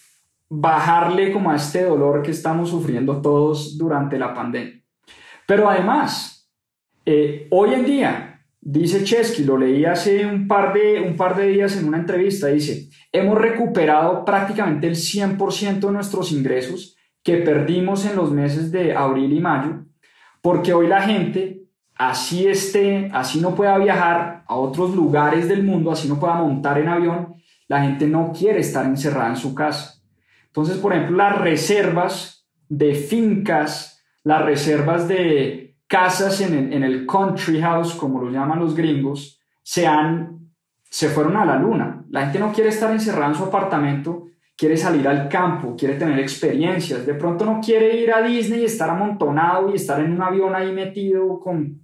bajarle 0.53 1.32
como 1.32 1.49
a 1.49 1.55
este 1.55 1.84
dolor 1.84 2.21
que 2.21 2.32
estamos 2.32 2.69
sufriendo 2.69 3.21
todos 3.21 3.77
durante 3.77 4.19
la 4.19 4.34
pandemia. 4.34 4.84
Pero 5.47 5.69
además, 5.69 6.51
eh, 7.05 7.47
hoy 7.51 7.73
en 7.73 7.86
día, 7.86 8.30
dice 8.62 9.03
Chesky, 9.03 9.43
lo 9.43 9.57
leí 9.57 9.86
hace 9.86 10.26
un 10.26 10.47
par, 10.47 10.74
de, 10.74 11.01
un 11.01 11.18
par 11.18 11.36
de 11.36 11.47
días 11.47 11.76
en 11.78 11.88
una 11.88 11.97
entrevista, 11.97 12.47
dice, 12.47 12.89
hemos 13.12 13.38
recuperado 13.38 14.24
prácticamente 14.24 14.88
el 14.88 14.95
100% 14.95 15.80
de 15.80 15.91
nuestros 15.91 16.32
ingresos 16.32 16.95
que 17.24 17.38
perdimos 17.38 18.05
en 18.05 18.16
los 18.16 18.32
meses 18.32 18.72
de 18.72 18.95
abril 18.95 19.34
y 19.34 19.39
mayo, 19.39 19.86
porque 20.41 20.74
hoy 20.74 20.88
la 20.88 21.01
gente 21.01 21.64
así 21.95 22.47
esté, 22.47 23.09
así 23.14 23.41
no 23.41 23.55
pueda 23.55 23.78
viajar 23.78 24.43
a 24.47 24.55
otros 24.55 24.95
lugares 24.95 25.47
del 25.47 25.64
mundo, 25.64 25.91
así 25.91 26.07
no 26.07 26.20
pueda 26.20 26.36
montar 26.36 26.80
en 26.80 26.88
avión, 26.88 27.36
la 27.68 27.84
gente 27.84 28.07
no 28.07 28.32
quiere 28.32 28.59
estar 28.59 28.86
encerrada 28.86 29.30
en 29.30 29.38
su 29.38 29.53
casa. 29.55 30.01
Entonces, 30.47 30.78
por 30.78 30.93
ejemplo, 30.93 31.18
las 31.18 31.39
reservas 31.39 32.47
de 32.68 32.95
fincas, 32.95 34.03
las 34.24 34.43
reservas 34.43 35.07
de 35.07 35.70
casas 35.92 36.39
en 36.39 36.84
el, 36.84 37.06
country 37.06 37.60
house, 37.60 37.94
como 37.96 38.22
lo 38.22 38.32
llaman 38.32 38.60
los 38.60 38.74
gringos, 38.74 39.42
se, 39.62 39.86
han, 39.86 40.50
se 40.89 41.10
fueron 41.10 41.36
a 41.36 41.44
la 41.44 41.58
luna. 41.58 42.06
La 42.10 42.22
gente 42.22 42.39
no 42.39 42.54
quiere 42.54 42.70
estar 42.70 42.89
encerrada 42.92 43.28
en 43.28 43.36
su 43.36 43.44
apartamento, 43.44 44.28
quiere 44.56 44.78
salir 44.78 45.06
al 45.06 45.28
campo, 45.28 45.76
quiere 45.76 45.96
tener 45.96 46.18
experiencias. 46.20 47.06
De 47.06 47.14
pronto 47.16 47.44
no 47.44 47.60
quiere 47.60 47.98
ir 48.02 48.14
a 48.14 48.22
Disney 48.22 48.62
y 48.62 48.66
estar 48.66 48.89
amontonado 48.89 49.70
y 49.70 49.76
estar 49.76 50.00
en 50.00 50.14
un 50.14 50.22
avión 50.22 50.56
ahí 50.56 50.72
metido 50.72 51.39
con 51.42 51.82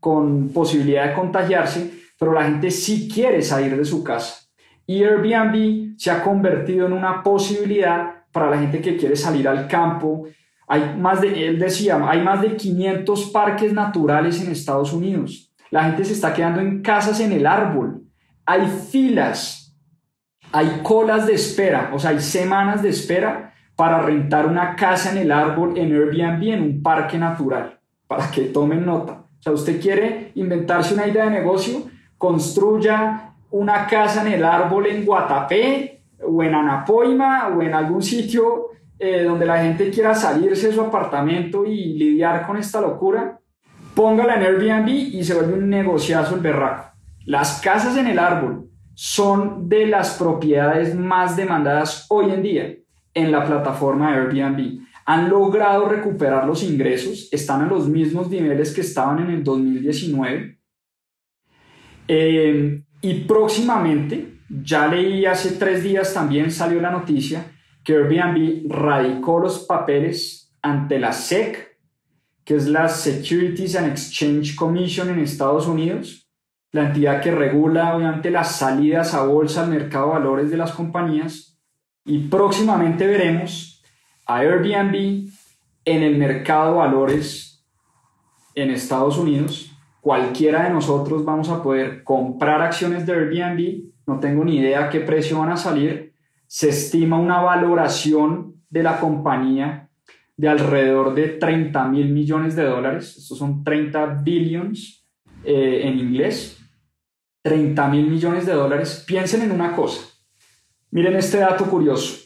con 0.00 0.50
posibilidad 0.50 1.08
de 1.08 1.14
contagiarse, 1.14 1.90
pero 2.18 2.32
la 2.32 2.44
gente 2.44 2.70
sí 2.70 3.08
quiere 3.12 3.42
salir 3.42 3.76
de 3.76 3.84
su 3.84 4.04
casa. 4.04 4.46
Y 4.86 5.02
Airbnb 5.02 5.98
se 5.98 6.10
ha 6.10 6.22
convertido 6.22 6.86
en 6.86 6.92
una 6.92 7.22
posibilidad 7.22 8.24
para 8.32 8.50
la 8.50 8.58
gente 8.58 8.80
que 8.80 8.96
quiere 8.96 9.16
salir 9.16 9.46
al 9.48 9.68
campo. 9.68 10.26
Hay 10.68 10.96
más 10.98 11.20
de, 11.20 11.48
él 11.48 11.58
decía, 11.58 11.98
hay 12.08 12.22
más 12.22 12.42
de 12.42 12.56
500 12.56 13.30
parques 13.30 13.72
naturales 13.72 14.42
en 14.42 14.52
Estados 14.52 14.92
Unidos. 14.92 15.52
La 15.70 15.84
gente 15.84 16.04
se 16.04 16.12
está 16.12 16.34
quedando 16.34 16.60
en 16.60 16.82
casas 16.82 17.20
en 17.20 17.32
el 17.32 17.46
árbol. 17.46 18.02
Hay 18.44 18.66
filas, 18.66 19.76
hay 20.52 20.80
colas 20.82 21.26
de 21.26 21.34
espera, 21.34 21.90
o 21.92 21.98
sea, 21.98 22.10
hay 22.10 22.20
semanas 22.20 22.82
de 22.82 22.90
espera 22.90 23.54
para 23.76 24.00
rentar 24.00 24.46
una 24.46 24.74
casa 24.76 25.12
en 25.12 25.18
el 25.18 25.32
árbol 25.32 25.76
en 25.76 25.92
Airbnb 25.92 26.42
en 26.52 26.62
un 26.62 26.82
parque 26.82 27.18
natural, 27.18 27.78
para 28.06 28.30
que 28.30 28.42
tomen 28.44 28.84
nota. 28.84 29.24
O 29.38 29.42
sea, 29.42 29.52
usted 29.52 29.80
quiere 29.80 30.32
inventarse 30.34 30.94
una 30.94 31.06
idea 31.06 31.24
de 31.24 31.30
negocio, 31.30 31.84
construya 32.16 33.34
una 33.50 33.86
casa 33.86 34.22
en 34.22 34.32
el 34.32 34.44
árbol 34.44 34.86
en 34.86 35.04
Guatapé 35.04 36.02
o 36.26 36.42
en 36.42 36.54
Anapoima 36.54 37.48
o 37.48 37.62
en 37.62 37.74
algún 37.74 38.02
sitio 38.02 38.70
eh, 38.98 39.24
donde 39.24 39.46
la 39.46 39.62
gente 39.62 39.90
quiera 39.90 40.14
salirse 40.14 40.68
de 40.68 40.74
su 40.74 40.80
apartamento 40.80 41.64
y 41.64 41.94
lidiar 41.94 42.46
con 42.46 42.56
esta 42.56 42.80
locura, 42.80 43.40
póngala 43.94 44.36
en 44.36 44.42
Airbnb 44.42 44.88
y 44.88 45.24
se 45.24 45.34
vuelve 45.34 45.54
un 45.54 45.68
negociazo 45.68 46.34
el 46.34 46.40
berraco. 46.40 46.92
Las 47.24 47.60
casas 47.60 47.96
en 47.96 48.06
el 48.06 48.18
árbol 48.18 48.70
son 48.94 49.68
de 49.68 49.86
las 49.86 50.16
propiedades 50.18 50.94
más 50.94 51.36
demandadas 51.36 52.06
hoy 52.08 52.30
en 52.32 52.42
día 52.42 52.74
en 53.14 53.32
la 53.32 53.44
plataforma 53.44 54.14
Airbnb 54.14 54.80
han 55.08 55.30
logrado 55.30 55.88
recuperar 55.88 56.46
los 56.46 56.62
ingresos, 56.62 57.30
están 57.32 57.62
en 57.62 57.70
los 57.70 57.88
mismos 57.88 58.28
niveles 58.28 58.74
que 58.74 58.82
estaban 58.82 59.20
en 59.20 59.30
el 59.30 59.42
2019. 59.42 60.58
Eh, 62.06 62.82
y 63.00 63.14
próximamente, 63.20 64.40
ya 64.50 64.86
leí 64.86 65.24
hace 65.24 65.52
tres 65.52 65.82
días 65.82 66.12
también 66.12 66.50
salió 66.50 66.78
la 66.82 66.90
noticia 66.90 67.42
que 67.88 67.94
Airbnb 67.94 68.70
radicó 68.70 69.40
los 69.40 69.60
papeles 69.60 70.54
ante 70.60 70.98
la 70.98 71.10
SEC, 71.10 71.78
que 72.44 72.56
es 72.56 72.68
la 72.68 72.86
Securities 72.86 73.76
and 73.76 73.88
Exchange 73.88 74.56
Commission 74.56 75.08
en 75.08 75.20
Estados 75.20 75.66
Unidos, 75.66 76.28
la 76.70 76.88
entidad 76.88 77.22
que 77.22 77.30
regula 77.30 77.96
obviamente 77.96 78.30
las 78.30 78.56
salidas 78.56 79.14
a 79.14 79.24
bolsa 79.24 79.62
al 79.64 79.70
mercado 79.70 80.08
de 80.08 80.12
valores 80.18 80.50
de 80.50 80.58
las 80.58 80.72
compañías. 80.72 81.58
Y 82.04 82.28
próximamente 82.28 83.06
veremos 83.06 83.82
a 84.26 84.40
Airbnb 84.40 85.30
en 85.86 86.02
el 86.02 86.18
mercado 86.18 86.72
de 86.72 86.78
valores 86.80 87.64
en 88.54 88.70
Estados 88.70 89.16
Unidos. 89.16 89.72
Cualquiera 90.02 90.64
de 90.64 90.74
nosotros 90.74 91.24
vamos 91.24 91.48
a 91.48 91.62
poder 91.62 92.04
comprar 92.04 92.60
acciones 92.60 93.06
de 93.06 93.14
Airbnb. 93.14 93.84
No 94.06 94.20
tengo 94.20 94.44
ni 94.44 94.58
idea 94.58 94.90
qué 94.90 95.00
precio 95.00 95.38
van 95.38 95.52
a 95.52 95.56
salir. 95.56 96.07
Se 96.48 96.70
estima 96.70 97.18
una 97.18 97.40
valoración 97.40 98.64
de 98.68 98.82
la 98.82 98.98
compañía 98.98 99.90
de 100.36 100.48
alrededor 100.48 101.14
de 101.14 101.28
30 101.28 101.86
mil 101.88 102.08
millones 102.08 102.56
de 102.56 102.64
dólares. 102.64 103.16
Estos 103.18 103.38
son 103.38 103.62
30 103.62 104.22
billions 104.24 105.06
eh, 105.44 105.82
en 105.84 105.98
inglés. 105.98 106.58
30 107.42 107.88
mil 107.88 108.08
millones 108.08 108.46
de 108.46 108.54
dólares. 108.54 109.04
Piensen 109.06 109.42
en 109.42 109.52
una 109.52 109.76
cosa. 109.76 110.00
Miren 110.90 111.16
este 111.16 111.38
dato 111.38 111.66
curioso. 111.66 112.24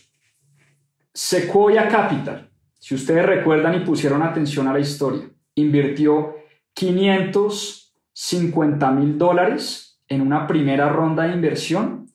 Sequoia 1.13 1.89
Capital, 1.89 2.49
si 2.79 2.95
ustedes 2.95 3.27
recuerdan 3.27 3.75
y 3.75 3.81
pusieron 3.85 4.23
atención 4.23 4.69
a 4.69 4.73
la 4.73 4.81
historia, 4.81 5.29
invirtió 5.57 6.37
550 6.75 8.91
mil 8.93 9.19
dólares 9.19 10.01
en 10.09 10.21
una 10.21 10.47
primera 10.47 10.89
ronda 10.89 11.25
de 11.25 11.35
inversión 11.35 12.07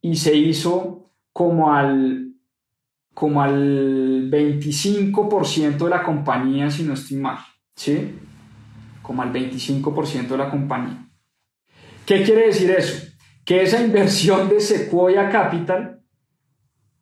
y 0.00 0.16
se 0.16 0.36
hizo 0.36 0.95
como 1.36 1.70
al, 1.70 2.32
como 3.12 3.42
al 3.42 4.30
25% 4.30 5.76
de 5.76 5.90
la 5.90 6.02
compañía, 6.02 6.70
si 6.70 6.82
no 6.82 6.94
estoy 6.94 7.18
mal, 7.18 7.36
¿sí? 7.74 8.14
Como 9.02 9.20
al 9.20 9.34
25% 9.34 10.28
de 10.28 10.38
la 10.38 10.48
compañía. 10.48 11.06
¿Qué 12.06 12.22
quiere 12.22 12.46
decir 12.46 12.70
eso? 12.70 13.06
Que 13.44 13.62
esa 13.62 13.84
inversión 13.84 14.48
de 14.48 14.60
Sequoia 14.60 15.28
Capital 15.28 16.00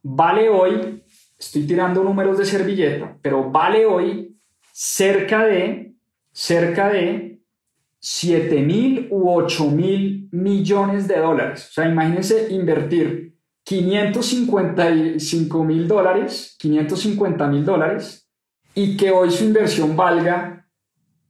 vale 0.03 0.49
hoy 0.49 1.05
estoy 1.39 1.65
tirando 1.65 2.03
números 2.03 2.37
de 2.37 2.45
servilleta, 2.45 3.17
pero 3.23 3.53
vale 3.53 3.87
hoy 3.87 4.37
cerca 4.73 5.45
de, 5.45 5.95
cerca 6.33 6.89
de 6.89 7.39
7 8.01 8.63
mil 8.63 9.07
u 9.13 9.31
8 9.31 9.71
mil 9.71 10.29
millones 10.33 11.07
de 11.07 11.21
dólares. 11.21 11.69
O 11.71 11.73
sea, 11.75 11.89
imagínense 11.89 12.49
invertir 12.51 13.34
555 13.65 15.65
mil 15.65 15.89
dólares, 15.89 16.55
550 16.59 17.47
mil 17.49 17.65
dólares, 17.65 18.29
y 18.75 18.97
que 18.97 19.11
hoy 19.11 19.31
su 19.31 19.45
inversión 19.45 19.97
valga 19.97 20.67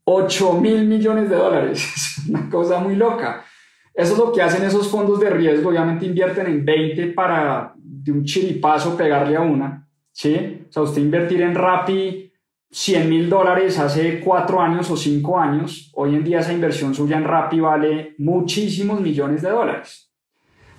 8 0.04 0.54
mil 0.54 0.86
millones 0.86 1.30
de 1.30 1.36
dólares. 1.36 1.84
Es 2.24 2.28
una 2.28 2.48
cosa 2.48 2.78
muy 2.78 2.96
loca. 2.96 3.44
Eso 3.92 4.14
es 4.14 4.18
lo 4.18 4.32
que 4.32 4.42
hacen 4.42 4.64
esos 4.64 4.88
fondos 4.88 5.20
de 5.20 5.30
riesgo. 5.30 5.68
Obviamente 5.68 6.06
invierten 6.06 6.46
en 6.46 6.64
20 6.64 7.08
para 7.08 7.74
de 7.76 8.12
un 8.12 8.24
chiripazo 8.24 8.96
pegarle 8.96 9.36
a 9.36 9.40
una. 9.40 9.86
¿sí? 10.10 10.64
O 10.68 10.72
sea, 10.72 10.82
usted 10.82 11.02
invertir 11.02 11.42
en 11.42 11.54
Rappi 11.54 12.32
100 12.70 13.08
mil 13.08 13.30
dólares 13.30 13.78
hace 13.78 14.20
cuatro 14.20 14.60
años 14.60 14.90
o 14.90 14.96
cinco 14.96 15.38
años, 15.38 15.92
hoy 15.94 16.16
en 16.16 16.24
día 16.24 16.40
esa 16.40 16.52
inversión 16.52 16.92
suya 16.92 17.16
en 17.16 17.24
Rappi 17.24 17.60
vale 17.60 18.16
muchísimos 18.18 19.00
millones 19.00 19.42
de 19.42 19.50
dólares. 19.50 20.12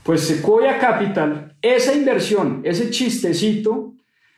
Pues 0.06 0.22
Sequoia 0.22 0.78
Capital, 0.78 1.58
esa 1.60 1.91
inversión, 1.91 2.62
ese 2.64 2.91
chistecito, 2.91 3.95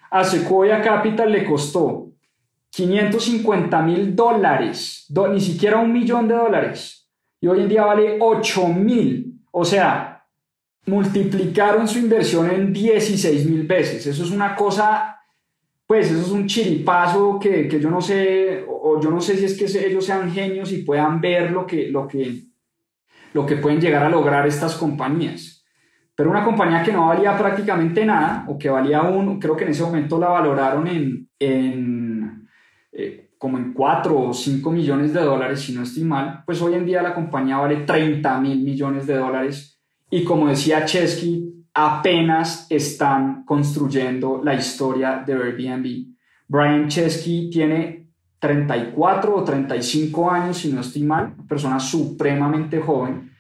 a 0.10 0.24
Sequoia 0.24 0.82
Capital 0.82 1.30
le 1.30 1.44
costó 1.44 2.14
550 2.70 3.82
mil 3.82 4.16
dólares, 4.16 5.06
ni 5.30 5.42
siquiera 5.42 5.80
un 5.80 5.92
millón 5.92 6.30
de 6.30 6.36
dólares, 6.36 7.10
y 7.42 7.48
hoy 7.48 7.60
en 7.60 7.68
día 7.68 7.84
vale 7.84 8.16
8 8.18 8.68
mil. 8.70 9.42
O 9.52 9.66
sea, 9.66 10.26
multiplicaron 10.86 11.86
su 11.86 12.00
inversión 12.00 12.50
en 12.50 12.72
16 12.72 13.50
mil 13.50 13.68
veces. 13.68 14.08
Eso 14.08 14.24
es 14.24 14.32
una 14.32 14.56
cosa 14.56 15.16
pues 15.86 16.12
eso 16.12 16.22
es 16.22 16.30
un 16.30 16.48
chiripazo 16.48 17.40
que, 17.40 17.68
que, 17.68 17.80
yo 17.80 17.90
no 17.90 18.02
sé, 18.02 18.66
o 18.68 19.02
yo 19.02 19.10
no 19.10 19.22
sé 19.22 19.38
si 19.38 19.46
es 19.46 19.58
que 19.58 19.88
ellos 19.88 20.06
sean 20.06 20.32
genios 20.32 20.72
y 20.74 20.84
puedan 20.84 21.22
ver 21.22 21.52
lo 21.52 21.66
que, 21.66 21.88
lo 21.90 22.08
que, 22.08 22.44
lo 23.34 23.46
que 23.46 23.56
pueden 23.56 23.80
llegar 23.80 24.04
a 24.04 24.10
lograr 24.10 24.46
estas 24.46 24.76
compañías. 24.76 25.57
Pero 26.18 26.32
una 26.32 26.44
compañía 26.44 26.82
que 26.82 26.92
no 26.92 27.10
valía 27.10 27.38
prácticamente 27.38 28.04
nada, 28.04 28.44
o 28.48 28.58
que 28.58 28.72
valía 28.72 29.04
un, 29.04 29.40
creo 29.40 29.56
que 29.56 29.66
en 29.66 29.70
ese 29.70 29.84
momento 29.84 30.20
la 30.20 30.30
valoraron 30.30 30.88
en, 30.88 31.30
en 31.38 32.48
eh, 32.92 33.30
como 33.38 33.60
en 33.60 33.72
4 33.72 34.20
o 34.20 34.34
5 34.34 34.72
millones 34.72 35.14
de 35.14 35.22
dólares, 35.22 35.62
si 35.62 35.76
no 35.76 35.84
estoy 35.84 36.06
mal, 36.06 36.42
pues 36.44 36.60
hoy 36.60 36.74
en 36.74 36.88
día 36.88 37.04
la 37.04 37.14
compañía 37.14 37.58
vale 37.58 37.82
30 37.86 38.42
mil 38.42 38.64
millones 38.64 39.06
de 39.06 39.14
dólares. 39.14 39.80
Y 40.10 40.24
como 40.24 40.48
decía 40.48 40.86
Chesky, 40.86 41.68
apenas 41.76 42.66
están 42.72 43.46
construyendo 43.46 44.42
la 44.44 44.56
historia 44.56 45.24
de 45.24 45.34
Airbnb. 45.34 46.16
Brian 46.48 46.88
Chesky 46.88 47.52
tiene 47.52 48.08
34 48.40 49.36
o 49.36 49.44
35 49.44 50.32
años, 50.32 50.58
si 50.58 50.74
no 50.74 50.82
estoy 50.82 51.04
mal, 51.04 51.36
persona 51.48 51.80
supremamente 51.80 52.80
joven. 52.80 53.37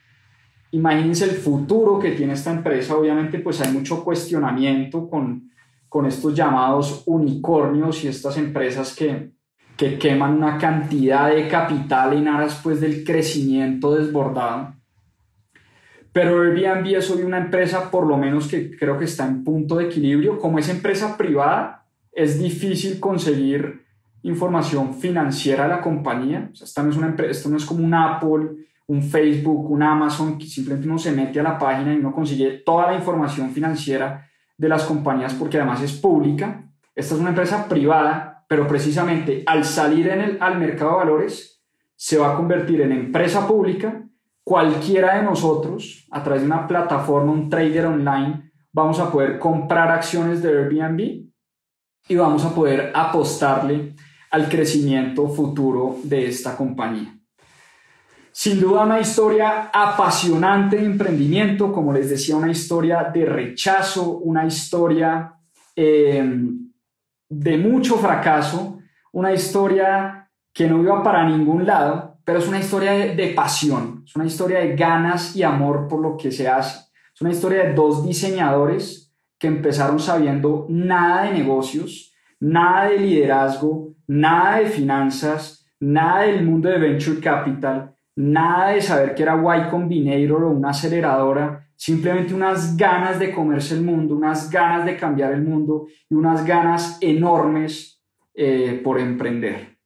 Imagínense 0.78 1.26
el 1.26 1.32
futuro 1.32 1.98
que 1.98 2.12
tiene 2.12 2.34
esta 2.34 2.52
empresa. 2.52 2.96
Obviamente, 2.96 3.40
pues 3.40 3.60
hay 3.62 3.74
mucho 3.74 4.04
cuestionamiento 4.04 5.10
con, 5.10 5.50
con 5.90 6.06
estos 6.06 6.36
llamados 6.36 7.02
unicornios 7.08 8.04
y 8.04 8.10
estas 8.10 8.38
empresas 8.38 8.96
que, 8.96 9.32
que 9.76 9.98
queman 9.98 10.36
una 10.36 10.60
cantidad 10.60 11.34
de 11.34 11.48
capital 11.48 12.14
en 12.14 12.28
aras 12.28 12.60
pues, 12.64 12.80
del 12.80 13.04
crecimiento 13.04 13.96
desbordado. 13.96 14.76
Pero 16.14 16.44
Airbnb 16.44 16.96
es 16.96 17.10
hoy 17.10 17.24
una 17.24 17.40
empresa, 17.40 17.90
por 17.90 18.06
lo 18.06 18.16
menos 18.16 18.48
que 18.48 18.78
creo 18.78 19.00
que 19.00 19.06
está 19.06 19.26
en 19.26 19.44
punto 19.44 19.78
de 19.78 19.86
equilibrio. 19.86 20.38
Como 20.38 20.60
es 20.60 20.70
empresa 20.70 21.18
privada, 21.18 21.88
es 22.12 22.40
difícil 22.40 23.00
conseguir 23.00 23.84
información 24.22 24.94
financiera 24.94 25.64
de 25.64 25.70
la 25.70 25.82
compañía. 25.82 26.52
esta 26.54 26.84
no 26.84 26.92
es 26.92 26.98
una 26.98 27.08
empresa, 27.08 27.32
esto 27.32 27.50
no 27.50 27.58
es 27.58 27.66
como 27.66 27.84
un 27.84 27.96
Apple, 27.96 28.68
un 28.88 29.04
Facebook, 29.04 29.70
un 29.70 29.84
Amazon, 29.84 30.38
que 30.38 30.46
simplemente 30.46 30.88
uno 30.88 30.98
se 30.98 31.12
mete 31.12 31.40
a 31.40 31.44
la 31.44 31.60
página 31.60 31.94
y 31.94 31.98
uno 31.98 32.14
consigue 32.14 32.64
toda 32.66 32.88
la 32.88 32.96
información 32.96 33.52
financiera 33.52 34.28
de 34.58 34.70
las 34.70 34.84
compañías 34.84 35.34
porque 35.34 35.58
además 35.58 35.82
es 35.82 35.94
pública. 35.94 36.64
Esta 36.96 37.16
es 37.16 37.22
una 37.22 37.30
empresa 37.30 37.68
privada, 37.68 38.46
pero 38.48 38.68
precisamente 38.68 39.44
al 39.46 39.66
salir 39.66 40.08
en 40.08 40.22
el, 40.22 40.38
al 40.42 40.58
mercado 40.58 40.92
de 40.92 40.98
valores 40.98 41.64
se 41.96 42.18
va 42.18 42.34
a 42.34 42.36
convertir 42.36 42.82
en 42.82 42.92
empresa 42.92 43.48
pública 43.48 44.04
cualquiera 44.44 45.18
de 45.18 45.24
nosotros, 45.24 46.08
a 46.10 46.24
través 46.24 46.42
de 46.42 46.48
una 46.48 46.68
plataforma, 46.68 47.34
un 47.34 47.50
trader 47.50 47.88
online, 47.88 48.50
vamos 48.72 48.98
a 49.00 49.12
poder 49.12 49.40
comprar 49.40 49.92
acciones 49.92 50.42
de 50.42 50.50
Airbnb 50.50 51.28
y 52.08 52.16
vamos 52.16 52.46
a 52.46 52.56
poder 52.56 52.94
apostarle 52.96 53.94
al 54.32 54.48
crecimiento 54.48 55.28
futuro 55.28 55.98
de 56.04 56.28
esta 56.28 56.56
compañía. 56.56 57.17
Sin 58.40 58.60
duda 58.60 58.84
una 58.84 59.00
historia 59.00 59.72
apasionante 59.74 60.76
de 60.76 60.86
emprendimiento, 60.86 61.72
como 61.74 61.92
les 61.92 62.12
decía, 62.12 62.36
una 62.36 62.52
historia 62.52 63.10
de 63.12 63.26
rechazo, 63.26 64.20
una 64.20 64.46
historia 64.46 65.34
eh, 65.76 66.40
de 67.30 67.58
mucho 67.58 67.98
fracaso, 67.98 68.78
una 69.14 69.34
historia 69.34 70.30
que 70.54 70.68
no 70.68 70.84
iba 70.84 71.02
para 71.02 71.28
ningún 71.28 71.66
lado, 71.66 72.20
pero 72.24 72.38
es 72.38 72.48
una 72.48 72.60
historia 72.60 72.92
de, 72.92 73.28
pasión, 73.30 74.04
es 74.06 74.16
una 74.16 74.28
historia 74.28 74.60
de 74.60 74.76
ganas 74.76 75.36
y 75.36 75.42
amor 75.42 75.88
por 75.88 76.00
lo 76.00 76.16
que 76.16 76.32
se 76.32 76.48
hace. 76.48 76.92
Es 77.16 77.20
una 77.20 77.32
historia 77.32 77.64
de 77.64 77.74
dos 77.74 78.06
diseñadores 78.06 79.16
que 79.40 79.48
empezaron 79.48 80.00
sabiendo 80.00 80.68
nada 80.70 81.24
de 81.24 81.32
negocios, 81.32 82.14
nada 82.40 82.90
de 82.90 83.00
liderazgo, 83.00 83.96
nada 84.06 84.60
de 84.60 84.68
finanzas, 84.68 85.68
nada 85.80 86.22
del 86.22 86.46
mundo 86.46 86.70
de 86.70 86.78
venture 86.78 87.20
capital, 87.20 87.97
nada 88.18 88.72
de 88.72 88.82
saber 88.82 89.16
que 89.16 89.24
era 89.24 89.36
Y 89.36 89.70
Combinator 89.70 90.44
o 90.44 90.52
una 90.52 90.72
aceleradora, 90.72 91.70
simplemente 91.76 92.34
unas 92.34 92.76
ganas 92.76 93.20
de 93.20 93.32
comerse 93.32 93.76
el 93.76 93.84
mundo, 93.84 94.16
unas 94.16 94.50
ganas 94.50 94.86
de 94.86 94.98
cambiar 94.98 95.34
el 95.34 95.44
mundo 95.44 95.88
y 96.10 96.16
unas 96.16 96.46
ganas 96.46 96.98
enormes 97.00 98.02
eh, 98.34 98.82
por 98.84 99.00
emprender. 99.00 99.78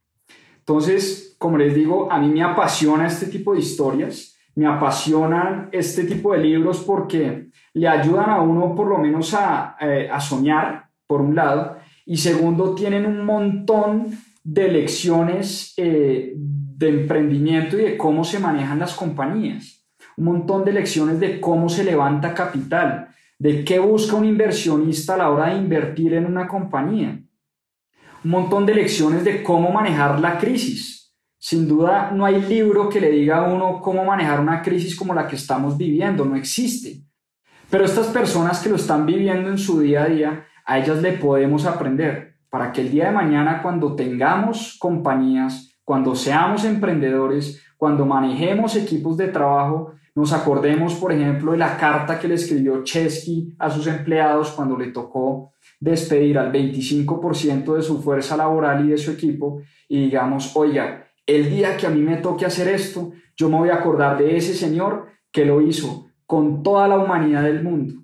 Entonces, 0.60 1.36
como 1.38 1.58
les 1.58 1.76
digo, 1.76 2.12
a 2.12 2.20
mí 2.20 2.30
me 2.30 2.42
apasiona 2.42 3.08
este 3.08 3.26
tipo 3.26 3.54
de 3.54 3.60
historias, 3.60 4.38
me 4.56 4.66
apasionan 4.66 5.70
este 5.72 6.06
tipo 6.06 6.34
de 6.34 6.40
libros 6.40 6.84
porque 6.86 7.50
le 7.74 7.88
ayudan 7.88 8.30
a 8.30 8.42
uno 8.42 8.74
por 8.76 8.88
lo 8.88 8.98
menos 8.98 9.34
a, 9.34 9.76
eh, 9.82 10.10
soñar, 10.20 10.90
por 11.06 11.20
un 11.20 11.36
lado, 11.36 11.78
y 12.06 12.16
segundo, 12.16 12.76
tienen 12.76 13.06
un 13.06 13.26
montón 13.26 14.18
de 14.44 14.70
lecciones 14.70 15.74
eh, 15.78 16.34
de 16.82 16.90
emprendimiento 16.90 17.80
y 17.80 17.84
de 17.84 17.98
cómo 17.98 18.24
se 18.24 18.40
manejan 18.40 18.80
las 18.80 18.94
compañías, 18.94 19.86
un 20.18 20.26
montón 20.26 20.66
de 20.66 20.74
lecciones 20.74 21.20
de 21.20 21.40
cómo 21.40 21.70
se 21.70 21.84
levanta 21.84 22.34
capital, 22.34 23.08
de 23.40 23.64
qué 23.64 23.80
busca 23.80 24.16
un 24.16 24.26
inversionista 24.26 25.14
a 25.14 25.18
la 25.18 25.30
hora 25.30 25.50
de 25.50 25.58
invertir 25.58 26.14
en 26.14 26.26
una 26.26 26.48
compañía, 26.48 27.22
un 28.24 28.32
montón 28.32 28.66
de 28.66 28.76
lecciones 28.76 29.24
de 29.24 29.42
cómo 29.42 29.72
manejar 29.72 30.20
la 30.20 30.38
crisis. 30.38 31.16
Sin 31.38 31.68
duda, 31.68 32.12
no 32.12 32.26
hay 32.26 32.42
libro 32.42 32.90
que 32.90 33.02
le 33.02 33.10
diga 33.10 33.38
a 33.38 33.52
uno 33.52 33.80
cómo 33.82 34.04
manejar 34.06 34.40
una 34.40 34.62
crisis 34.62 34.96
como 34.96 35.14
la 35.14 35.28
que 35.28 35.36
estamos 35.36 35.78
viviendo, 35.78 36.26
no 36.26 36.36
existe. 36.36 37.04
Pero 37.70 37.86
estas 37.86 38.08
personas 38.08 38.60
que 38.62 38.70
lo 38.70 38.76
están 38.76 39.06
viviendo 39.06 39.50
en 39.50 39.58
su 39.58 39.80
día 39.80 40.04
a 40.04 40.08
día, 40.08 40.46
a 40.66 40.78
ellas 40.78 41.02
le 41.02 41.14
podemos 41.14 41.66
aprender 41.66 42.36
para 42.50 42.72
que 42.72 42.82
el 42.82 42.92
día 42.92 43.06
de 43.06 43.12
mañana, 43.12 43.62
cuando 43.64 43.96
tengamos 43.96 44.78
compañías, 44.78 45.71
cuando 45.84 46.16
seamos 46.16 46.64
emprendedores, 46.66 47.62
cuando 47.78 48.06
manejemos 48.06 48.76
equipos 48.76 49.18
de 49.18 49.28
trabajo, 49.28 49.94
nos 50.14 50.34
acordemos, 50.34 50.96
por 50.96 51.12
ejemplo, 51.14 51.54
de 51.54 51.58
la 51.58 51.78
carta 51.78 52.20
que 52.20 52.28
le 52.28 52.36
escribió 52.36 52.84
Chesky 52.84 53.56
a 53.58 53.70
sus 53.70 53.88
empleados 53.88 54.52
cuando 54.52 54.78
le 54.78 54.88
tocó 54.88 55.54
despedir 55.80 56.38
al 56.38 56.52
25% 56.52 57.76
de 57.76 57.82
su 57.82 58.02
fuerza 58.02 58.36
laboral 58.38 58.86
y 58.86 58.90
de 58.90 58.98
su 58.98 59.12
equipo 59.12 59.62
y 59.88 60.06
digamos, 60.06 60.56
oiga, 60.56 61.08
el 61.26 61.50
día 61.50 61.78
que 61.78 61.88
a 61.88 61.90
mí 61.90 62.02
me 62.02 62.18
toque 62.18 62.46
hacer 62.46 62.68
esto, 62.68 63.12
yo 63.36 63.50
me 63.50 63.58
voy 63.58 63.70
a 63.70 63.76
acordar 63.76 64.18
de 64.18 64.36
ese 64.38 64.54
Señor 64.54 65.08
que 65.32 65.46
lo 65.46 65.62
hizo 65.62 66.08
con 66.26 66.62
toda 66.62 66.88
la 66.88 66.98
humanidad 66.98 67.44
del 67.44 67.64
mundo, 67.64 67.96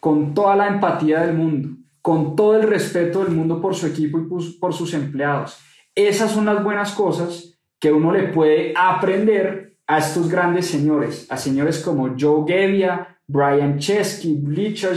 con 0.00 0.34
toda 0.34 0.56
la 0.56 0.68
empatía 0.68 1.20
del 1.20 1.36
mundo, 1.36 1.70
con 2.02 2.36
todo 2.36 2.56
el 2.56 2.68
respeto 2.68 3.24
del 3.24 3.34
mundo 3.34 3.60
por 3.60 3.74
su 3.74 3.86
equipo 3.86 4.18
y 4.18 4.58
por 4.60 4.72
sus 4.72 4.94
empleados. 4.94 5.58
Esas 5.96 6.30
son 6.30 6.44
las 6.44 6.62
buenas 6.62 6.92
cosas 6.92 7.58
que 7.80 7.90
uno 7.90 8.12
le 8.12 8.24
puede 8.28 8.74
aprender 8.76 9.78
a 9.86 9.98
estos 9.98 10.28
grandes 10.28 10.66
señores, 10.66 11.26
a 11.30 11.38
señores 11.38 11.78
como 11.78 12.14
Joe 12.18 12.44
Gebbia, 12.46 13.18
Brian 13.26 13.78
Chesky, 13.78 14.34
Bleacher 14.34 14.96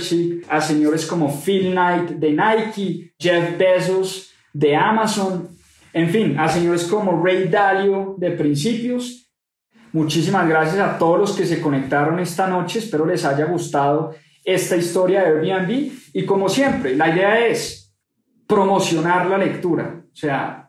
a 0.49 0.59
señores 0.59 1.05
como 1.05 1.31
Phil 1.31 1.71
Knight 1.71 2.09
de 2.11 2.31
Nike, 2.31 3.13
Jeff 3.17 3.57
Bezos 3.57 4.33
de 4.51 4.75
Amazon, 4.75 5.47
en 5.93 6.09
fin, 6.09 6.37
a 6.37 6.49
señores 6.49 6.83
como 6.83 7.23
Ray 7.23 7.47
Dalio 7.47 8.15
de 8.17 8.31
Principios. 8.31 9.31
Muchísimas 9.93 10.47
gracias 10.49 10.79
a 10.79 10.97
todos 10.97 11.17
los 11.17 11.31
que 11.31 11.45
se 11.45 11.61
conectaron 11.61 12.19
esta 12.19 12.45
noche. 12.45 12.79
Espero 12.79 13.05
les 13.05 13.23
haya 13.23 13.45
gustado 13.45 14.13
esta 14.43 14.75
historia 14.75 15.23
de 15.23 15.51
Airbnb. 15.51 15.91
Y 16.13 16.25
como 16.25 16.49
siempre, 16.49 16.95
la 16.95 17.09
idea 17.09 17.47
es 17.47 17.95
promocionar 18.45 19.27
la 19.27 19.37
lectura. 19.37 20.03
O 20.11 20.15
sea, 20.15 20.68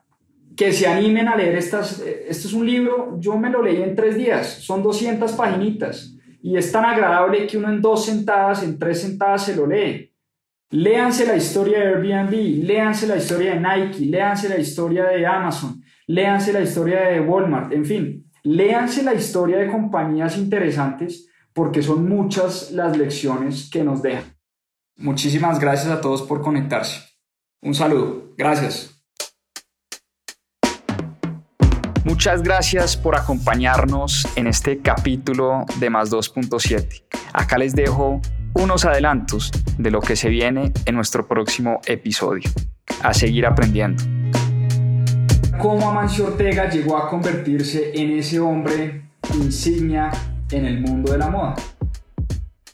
que 0.60 0.74
se 0.74 0.86
animen 0.86 1.26
a 1.26 1.36
leer 1.36 1.56
estas. 1.56 2.00
Este 2.00 2.46
es 2.46 2.52
un 2.52 2.66
libro, 2.66 3.16
yo 3.18 3.38
me 3.38 3.48
lo 3.48 3.62
leí 3.62 3.82
en 3.82 3.96
tres 3.96 4.14
días, 4.14 4.46
son 4.46 4.82
200 4.82 5.32
paginitas 5.32 6.14
y 6.42 6.54
es 6.58 6.70
tan 6.70 6.84
agradable 6.84 7.46
que 7.46 7.56
uno 7.56 7.70
en 7.70 7.80
dos 7.80 8.04
sentadas, 8.04 8.62
en 8.62 8.78
tres 8.78 9.00
sentadas 9.00 9.46
se 9.46 9.56
lo 9.56 9.66
lee. 9.66 10.14
Léanse 10.68 11.24
la 11.24 11.34
historia 11.34 11.78
de 11.78 11.86
Airbnb, 11.86 12.66
léanse 12.66 13.06
la 13.06 13.16
historia 13.16 13.54
de 13.54 13.60
Nike, 13.60 14.04
léanse 14.04 14.50
la 14.50 14.58
historia 14.58 15.04
de 15.06 15.24
Amazon, 15.24 15.82
léanse 16.06 16.52
la 16.52 16.60
historia 16.60 17.08
de 17.08 17.20
Walmart, 17.20 17.72
en 17.72 17.86
fin, 17.86 18.30
léanse 18.42 19.02
la 19.02 19.14
historia 19.14 19.56
de 19.56 19.70
compañías 19.70 20.36
interesantes 20.36 21.26
porque 21.54 21.82
son 21.82 22.06
muchas 22.06 22.70
las 22.72 22.98
lecciones 22.98 23.70
que 23.72 23.82
nos 23.82 24.02
dejan. 24.02 24.36
Muchísimas 24.98 25.58
gracias 25.58 25.90
a 25.90 26.02
todos 26.02 26.20
por 26.20 26.42
conectarse. 26.42 27.00
Un 27.62 27.74
saludo. 27.74 28.34
Gracias. 28.36 28.99
Muchas 32.04 32.42
gracias 32.42 32.96
por 32.96 33.14
acompañarnos 33.14 34.26
en 34.34 34.46
este 34.46 34.78
capítulo 34.78 35.66
de 35.78 35.90
Más 35.90 36.10
2.7. 36.10 37.02
Acá 37.34 37.58
les 37.58 37.74
dejo 37.74 38.22
unos 38.54 38.86
adelantos 38.86 39.52
de 39.76 39.90
lo 39.90 40.00
que 40.00 40.16
se 40.16 40.30
viene 40.30 40.72
en 40.86 40.94
nuestro 40.94 41.28
próximo 41.28 41.80
episodio. 41.86 42.48
A 43.02 43.12
seguir 43.12 43.44
aprendiendo. 43.44 44.02
Cómo 45.58 45.90
Amancio 45.90 46.28
Ortega 46.28 46.70
llegó 46.70 46.96
a 46.96 47.08
convertirse 47.08 47.92
en 47.94 48.18
ese 48.18 48.40
hombre 48.40 49.02
insignia 49.34 50.10
en 50.50 50.64
el 50.64 50.80
mundo 50.80 51.12
de 51.12 51.18
la 51.18 51.28
moda. 51.28 51.54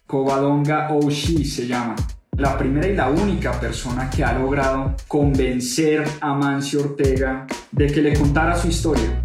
Covadonga 0.07 0.93
Oshi 0.93 1.45
se 1.45 1.67
llama. 1.67 1.97
La 2.37 2.59
primera 2.59 2.87
y 2.87 2.95
la 2.95 3.09
única 3.09 3.59
persona 3.59 4.11
que 4.11 4.23
ha 4.23 4.39
logrado 4.39 4.95
convencer 5.09 6.05
a 6.21 6.33
Amancio 6.33 6.81
Ortega 6.81 7.47
de 7.73 7.87
que 7.87 8.03
le 8.03 8.13
contara 8.13 8.55
su 8.55 8.69
historia 8.69 9.23